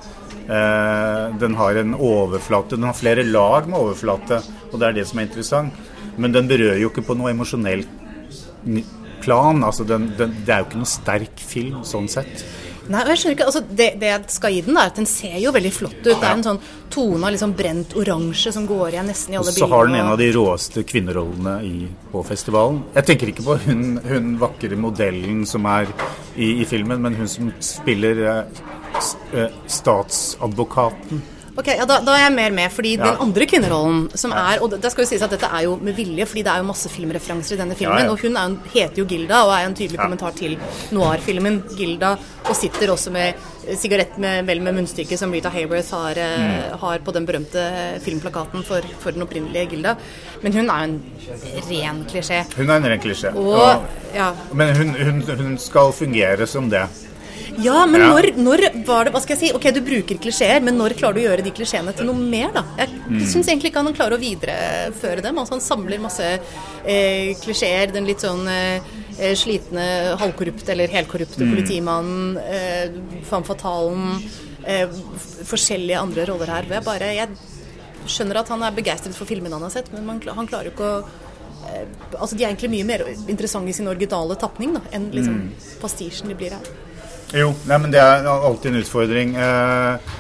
Eh, 0.50 1.36
den 1.39 1.56
har 1.56 1.76
en 1.76 1.93
overflate. 1.93 2.76
Den 2.76 2.89
har 2.89 2.97
flere 2.97 3.24
lag 3.24 3.68
med 3.70 3.80
overflate, 3.80 4.41
og 4.72 4.80
det 4.80 4.88
er 4.88 4.95
det 4.97 5.08
som 5.10 5.20
er 5.20 5.28
interessant. 5.28 5.76
Men 6.18 6.34
den 6.34 6.50
berører 6.50 6.82
jo 6.82 6.89
ikke 6.89 7.06
på 7.06 7.18
noe 7.20 7.34
emosjonelt 7.36 7.91
plan. 9.22 9.62
Altså 9.64 9.86
den, 9.86 10.10
den, 10.18 10.34
det 10.45 10.56
er 10.56 10.64
jo 10.64 10.72
ikke 10.72 10.82
noe 10.82 10.89
sterk 10.89 11.45
film 11.52 11.86
sånn 11.86 12.10
sett. 12.12 12.43
Nei, 12.89 13.04
og 13.04 13.12
jeg 13.12 13.20
skjønner 13.22 13.36
ikke, 13.36 13.45
altså 13.52 13.62
det, 13.62 13.88
det 14.02 14.08
jeg 14.10 14.34
skal 14.34 14.54
gi 14.56 14.62
den, 14.66 14.78
er 14.82 14.89
at 14.89 14.97
den 14.97 15.06
ser 15.06 15.36
jo 15.38 15.52
veldig 15.54 15.72
flott 15.76 16.00
ut. 16.00 16.08
Det 16.08 16.16
er 16.18 16.32
en 16.32 16.45
sånn 16.47 16.62
tone 16.89 17.28
av 17.28 17.36
liksom 17.36 17.52
brent 17.54 17.93
oransje 18.02 18.54
som 18.56 18.66
går 18.66 18.95
igjen 18.95 19.12
nesten 19.12 19.36
i 19.36 19.38
alle 19.38 19.52
bilder. 19.52 19.62
Og 19.62 19.70
så 19.70 19.76
har 19.76 19.86
den 19.91 19.97
en 20.00 20.10
av 20.16 20.18
de 20.18 20.30
råeste 20.34 20.84
kvinnerollene 20.89 21.54
i, 21.68 21.76
på 22.10 22.24
festivalen. 22.26 22.82
Jeg 22.97 23.10
tenker 23.12 23.30
ikke 23.30 23.45
på 23.45 23.60
hun, 23.68 23.84
hun 24.10 24.34
vakre 24.41 24.82
modellen 24.82 25.45
som 25.50 25.70
er 25.70 25.93
i, 26.34 26.56
i 26.64 26.66
filmen, 26.66 27.06
men 27.06 27.20
hun 27.20 27.30
som 27.30 27.54
spiller 27.62 28.24
eh, 28.26 28.66
statsadvokaten. 29.68 31.22
Ok, 31.60 31.68
ja, 31.76 31.84
da, 31.84 31.97
da 32.00 32.14
er 32.16 32.22
jeg 32.30 32.32
mer 32.38 32.52
med, 32.56 32.72
fordi 32.72 32.91
Ja. 32.95 33.04
den 33.10 33.18
andre 33.20 33.45
kvinnerollen 33.50 34.06
som 34.16 34.32
er 34.32 34.62
Og 34.64 34.70
det 34.80 34.91
skal 34.93 35.04
jo 35.04 35.10
sies 35.10 35.22
at 35.22 35.30
dette 35.34 35.43
er 35.52 35.64
jo 35.66 35.76
med 35.76 35.93
vilje, 35.97 36.26
fordi 36.26 36.43
det 36.45 36.52
er 36.54 36.58
jo 36.62 36.64
masse 36.70 36.88
filmreferanser 36.88 37.54
i 37.56 37.58
denne 37.58 37.76
filmen. 37.76 38.06
Ja. 38.06 38.12
Og 38.12 38.20
hun 38.22 38.32
jo- 38.38 38.60
heter 38.74 38.95
jo 39.02 39.06
Gilda, 39.06 39.41
og 39.43 39.52
er 39.52 39.66
en 39.66 39.74
tydelig 39.76 39.97
kommentar 40.00 40.32
til 40.38 40.56
noir-filmen 40.93 41.64
Gilda. 41.76 42.18
Og 42.47 42.56
sitter 42.56 42.88
også 42.93 43.12
med 43.12 43.34
eh, 43.68 43.76
sigarett 43.76 44.18
med, 44.18 44.45
vel 44.47 44.62
med 44.62 44.74
munnstykke 44.76 45.18
som 45.18 45.32
Rita 45.34 45.50
Hayworth 45.50 45.91
har, 45.91 46.12
eh, 46.18 46.38
Mm. 46.39 46.80
har 46.80 47.00
på 47.00 47.12
den 47.14 47.26
berømte 47.26 48.00
filmplakaten 48.06 48.64
for, 48.64 48.82
for 49.00 49.12
den 49.12 49.22
opprinnelige 49.24 49.70
Gilda. 49.72 49.97
Men 50.41 50.54
hun 50.54 50.70
er 50.70 50.88
jo 50.88 50.93
en 50.93 51.02
ren 51.70 52.06
klisjé. 52.06 52.45
Hun 52.56 52.70
er 52.70 52.76
en 52.78 52.84
ren 52.86 53.00
klisjé. 53.02 53.36
Og 53.36 53.84
ja, 54.16 54.32
Men 54.54 54.76
hun, 54.78 54.93
hun, 54.95 55.22
hun 55.38 55.58
skal 55.58 55.91
fungere 55.91 56.47
som 56.47 56.70
det. 56.70 56.88
Ja, 57.58 57.86
men 57.86 58.02
Ja. 58.02 58.08
Når, 58.14 58.36
når 58.38 58.86
var 58.86 59.06
det 59.06 59.14
Hva 59.14 59.22
skal 59.22 59.36
jeg 59.36 59.50
si? 59.50 59.54
Ok, 59.56 59.74
du 59.74 59.82
bruker 59.82 60.18
klisjeer, 60.22 60.62
men 60.62 60.78
når 60.78 60.93
klarer 61.00 61.14
du 61.16 61.20
å 61.22 61.28
gjøre 61.30 61.43
de 61.43 61.52
klisjeene 61.52 61.93
til 61.95 62.06
noe 62.06 62.16
mer, 62.16 62.52
da? 62.54 62.64
Jeg 62.78 62.89
Mm. 63.10 63.20
syns 63.26 63.47
egentlig 63.47 63.72
ikke 63.74 63.84
han 63.84 63.93
klarer 63.93 64.18
å 64.18 64.22
videreføre 64.22 65.22
dem. 65.22 65.36
Altså 65.38 65.52
Han 65.52 65.60
samler 65.62 66.00
masse 66.00 66.39
eh, 66.86 67.34
klisjeer. 67.41 67.91
Den 67.91 68.06
litt 68.06 68.20
sånn 68.22 68.47
eh, 68.47 68.82
eh, 69.20 69.34
slitne, 69.36 70.16
halvkorrupte 70.18 70.70
eller 70.70 70.88
helkorrupte 70.88 71.39
Mm. 71.41 71.54
politimannen, 71.56 72.38
eh, 72.38 72.89
femme 73.24 73.45
fatalen, 73.45 74.22
eh, 74.66 74.88
forskjellige 75.43 76.00
andre 76.00 76.26
roller 76.26 76.47
her. 76.47 76.64
Jeg 76.70 76.84
bare 76.84 77.16
Jeg 77.16 77.30
skjønner 78.08 78.38
at 78.39 78.47
han 78.50 78.64
er 78.64 78.72
begeistret 78.72 79.14
for 79.14 79.26
filmene 79.26 79.52
han 79.54 79.62
har 79.62 79.70
sett, 79.72 79.91
men 79.93 80.06
man, 80.06 80.22
han 80.22 80.47
klarer 80.47 80.66
jo 80.66 80.72
ikke 80.72 81.04
å 81.04 81.04
eh, 81.04 81.86
Altså, 82.20 82.36
De 82.38 82.43
er 82.43 82.54
egentlig 82.54 82.70
mye 82.72 82.86
mer 82.86 83.00
interessante 83.28 83.70
i 83.70 83.74
sin 83.74 83.88
originale 83.88 84.36
tapning 84.38 84.78
enn 84.91 85.12
liksom 85.12 85.36
Mm. 85.36 85.50
pastisjen 85.82 86.28
de 86.28 86.34
blir 86.36 86.52
her. 86.52 86.62
Jo, 87.30 87.52
nei, 87.70 87.78
men 87.78 87.92
det 87.94 88.00
er 88.02 88.26
alltid 88.26 88.72
en 88.72 88.82
utfordring. 88.82 89.36
Eh, 89.38 90.14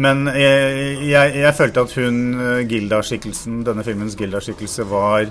men 0.00 0.26
jeg, 0.36 0.96
jeg, 1.08 1.36
jeg 1.40 1.56
følte 1.56 1.84
at 1.86 1.94
hun, 1.96 2.18
eh, 2.36 2.58
Gilda-skikkelsen, 2.68 3.62
denne 3.66 3.84
filmens 3.86 4.16
Gilda-skikkelse, 4.18 4.84
var, 4.90 5.30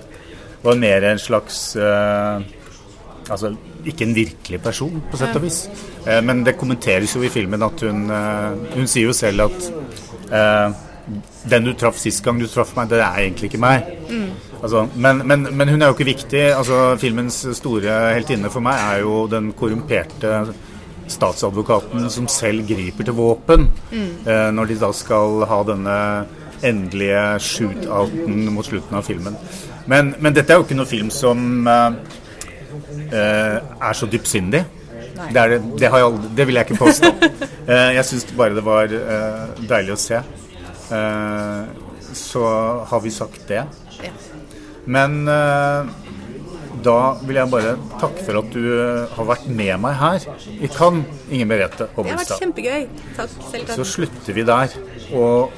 var 0.66 0.80
mer 0.82 1.06
en 1.12 1.22
slags 1.22 1.62
uh, 1.80 2.42
Altså 3.30 3.52
ikke 3.86 4.08
en 4.08 4.16
virkelig 4.16 4.58
person, 4.64 4.96
på 5.12 5.18
sett 5.20 5.36
og 5.38 5.44
vis. 5.44 5.60
Uh, 6.02 6.18
men 6.26 6.42
det 6.44 6.58
kommenteres 6.58 7.14
jo 7.14 7.22
i 7.22 7.30
filmen 7.30 7.62
at 7.62 7.84
hun 7.86 8.08
uh, 8.10 8.58
Hun 8.74 8.90
sier 8.90 9.12
jo 9.12 9.14
selv 9.14 9.46
at 9.46 9.70
den 11.50 11.66
du 11.66 11.72
traff 11.74 11.98
sist 11.98 12.22
gang 12.22 12.38
du 12.38 12.46
traff 12.46 12.76
meg, 12.78 12.90
det 12.92 13.00
er 13.02 13.22
egentlig 13.24 13.48
ikke 13.50 13.62
meg. 13.62 13.88
Altså, 14.60 14.84
men, 14.94 15.24
men, 15.26 15.48
men 15.58 15.72
hun 15.72 15.82
er 15.82 15.90
jo 15.90 15.96
ikke 15.96 16.10
viktig. 16.10 16.44
Altså, 16.54 16.98
filmens 17.02 17.40
store 17.58 17.96
heltinne 18.14 18.52
for 18.54 18.62
meg 18.66 18.78
er 18.92 19.00
jo 19.06 19.24
den 19.32 19.50
korrumperte 19.58 20.44
statsadvokaten 21.10 22.10
som 22.14 22.28
selv 22.30 22.68
griper 22.70 23.08
til 23.08 23.16
våpen 23.18 23.66
mm. 23.90 24.54
når 24.54 24.70
de 24.70 24.76
da 24.78 24.90
skal 24.94 25.44
ha 25.50 25.58
denne 25.66 25.98
endelige 26.66 27.24
shootouten 27.44 28.50
mot 28.54 28.66
slutten 28.66 28.98
av 29.00 29.08
filmen. 29.08 29.38
Men, 29.90 30.14
men 30.20 30.36
dette 30.36 30.54
er 30.54 30.60
jo 30.60 30.68
ikke 30.68 30.78
noe 30.78 30.90
film 30.90 31.10
som 31.14 31.68
eh, 31.68 31.96
eh, 33.10 33.56
er 33.58 33.98
så 33.98 34.10
dypsindig. 34.10 34.66
Det, 35.20 35.40
er 35.40 35.56
det, 35.56 35.60
det, 35.80 35.90
har 35.90 36.00
jeg 36.00 36.10
aldri, 36.12 36.32
det 36.38 36.48
vil 36.48 36.60
jeg 36.60 36.68
ikke 36.70 36.80
påstå. 36.80 37.10
uh, 37.68 37.90
jeg 37.98 38.06
syns 38.08 38.30
bare 38.40 38.56
det 38.56 38.64
var 38.64 38.94
uh, 38.94 39.66
deilig 39.68 39.96
å 39.96 40.00
se. 40.00 40.22
Eh, 40.90 41.64
så 42.16 42.46
har 42.90 43.02
vi 43.04 43.12
sagt 43.12 43.44
det. 43.50 43.66
Ja. 44.00 44.14
Men 44.90 45.28
eh, 45.28 45.90
da 46.86 46.98
vil 47.24 47.40
jeg 47.40 47.52
bare 47.52 47.76
takke 48.02 48.26
for 48.28 48.40
at 48.42 48.54
du 48.54 48.64
eh, 48.74 49.16
har 49.18 49.28
vært 49.32 49.48
med 49.48 49.74
meg 49.84 49.98
her 50.00 50.26
i 50.56 50.70
Cannes, 50.72 51.20
Inger 51.30 51.50
Merete 51.50 51.90
Det 51.96 52.08
har 52.08 52.22
vært 52.22 52.36
kjempegøy. 52.44 52.88
Takk. 53.18 53.38
Selv 53.52 53.76
Så 53.80 53.88
slutter 53.96 54.38
vi 54.38 54.48
der, 54.48 54.76
og 55.18 55.54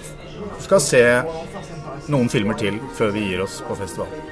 skal 0.61 0.83
se 0.83 1.03
noen 2.11 2.29
filmer 2.31 2.57
til 2.59 2.79
før 2.97 3.13
vi 3.15 3.27
gir 3.29 3.43
oss 3.45 3.61
på 3.67 3.77
festivalen. 3.79 4.30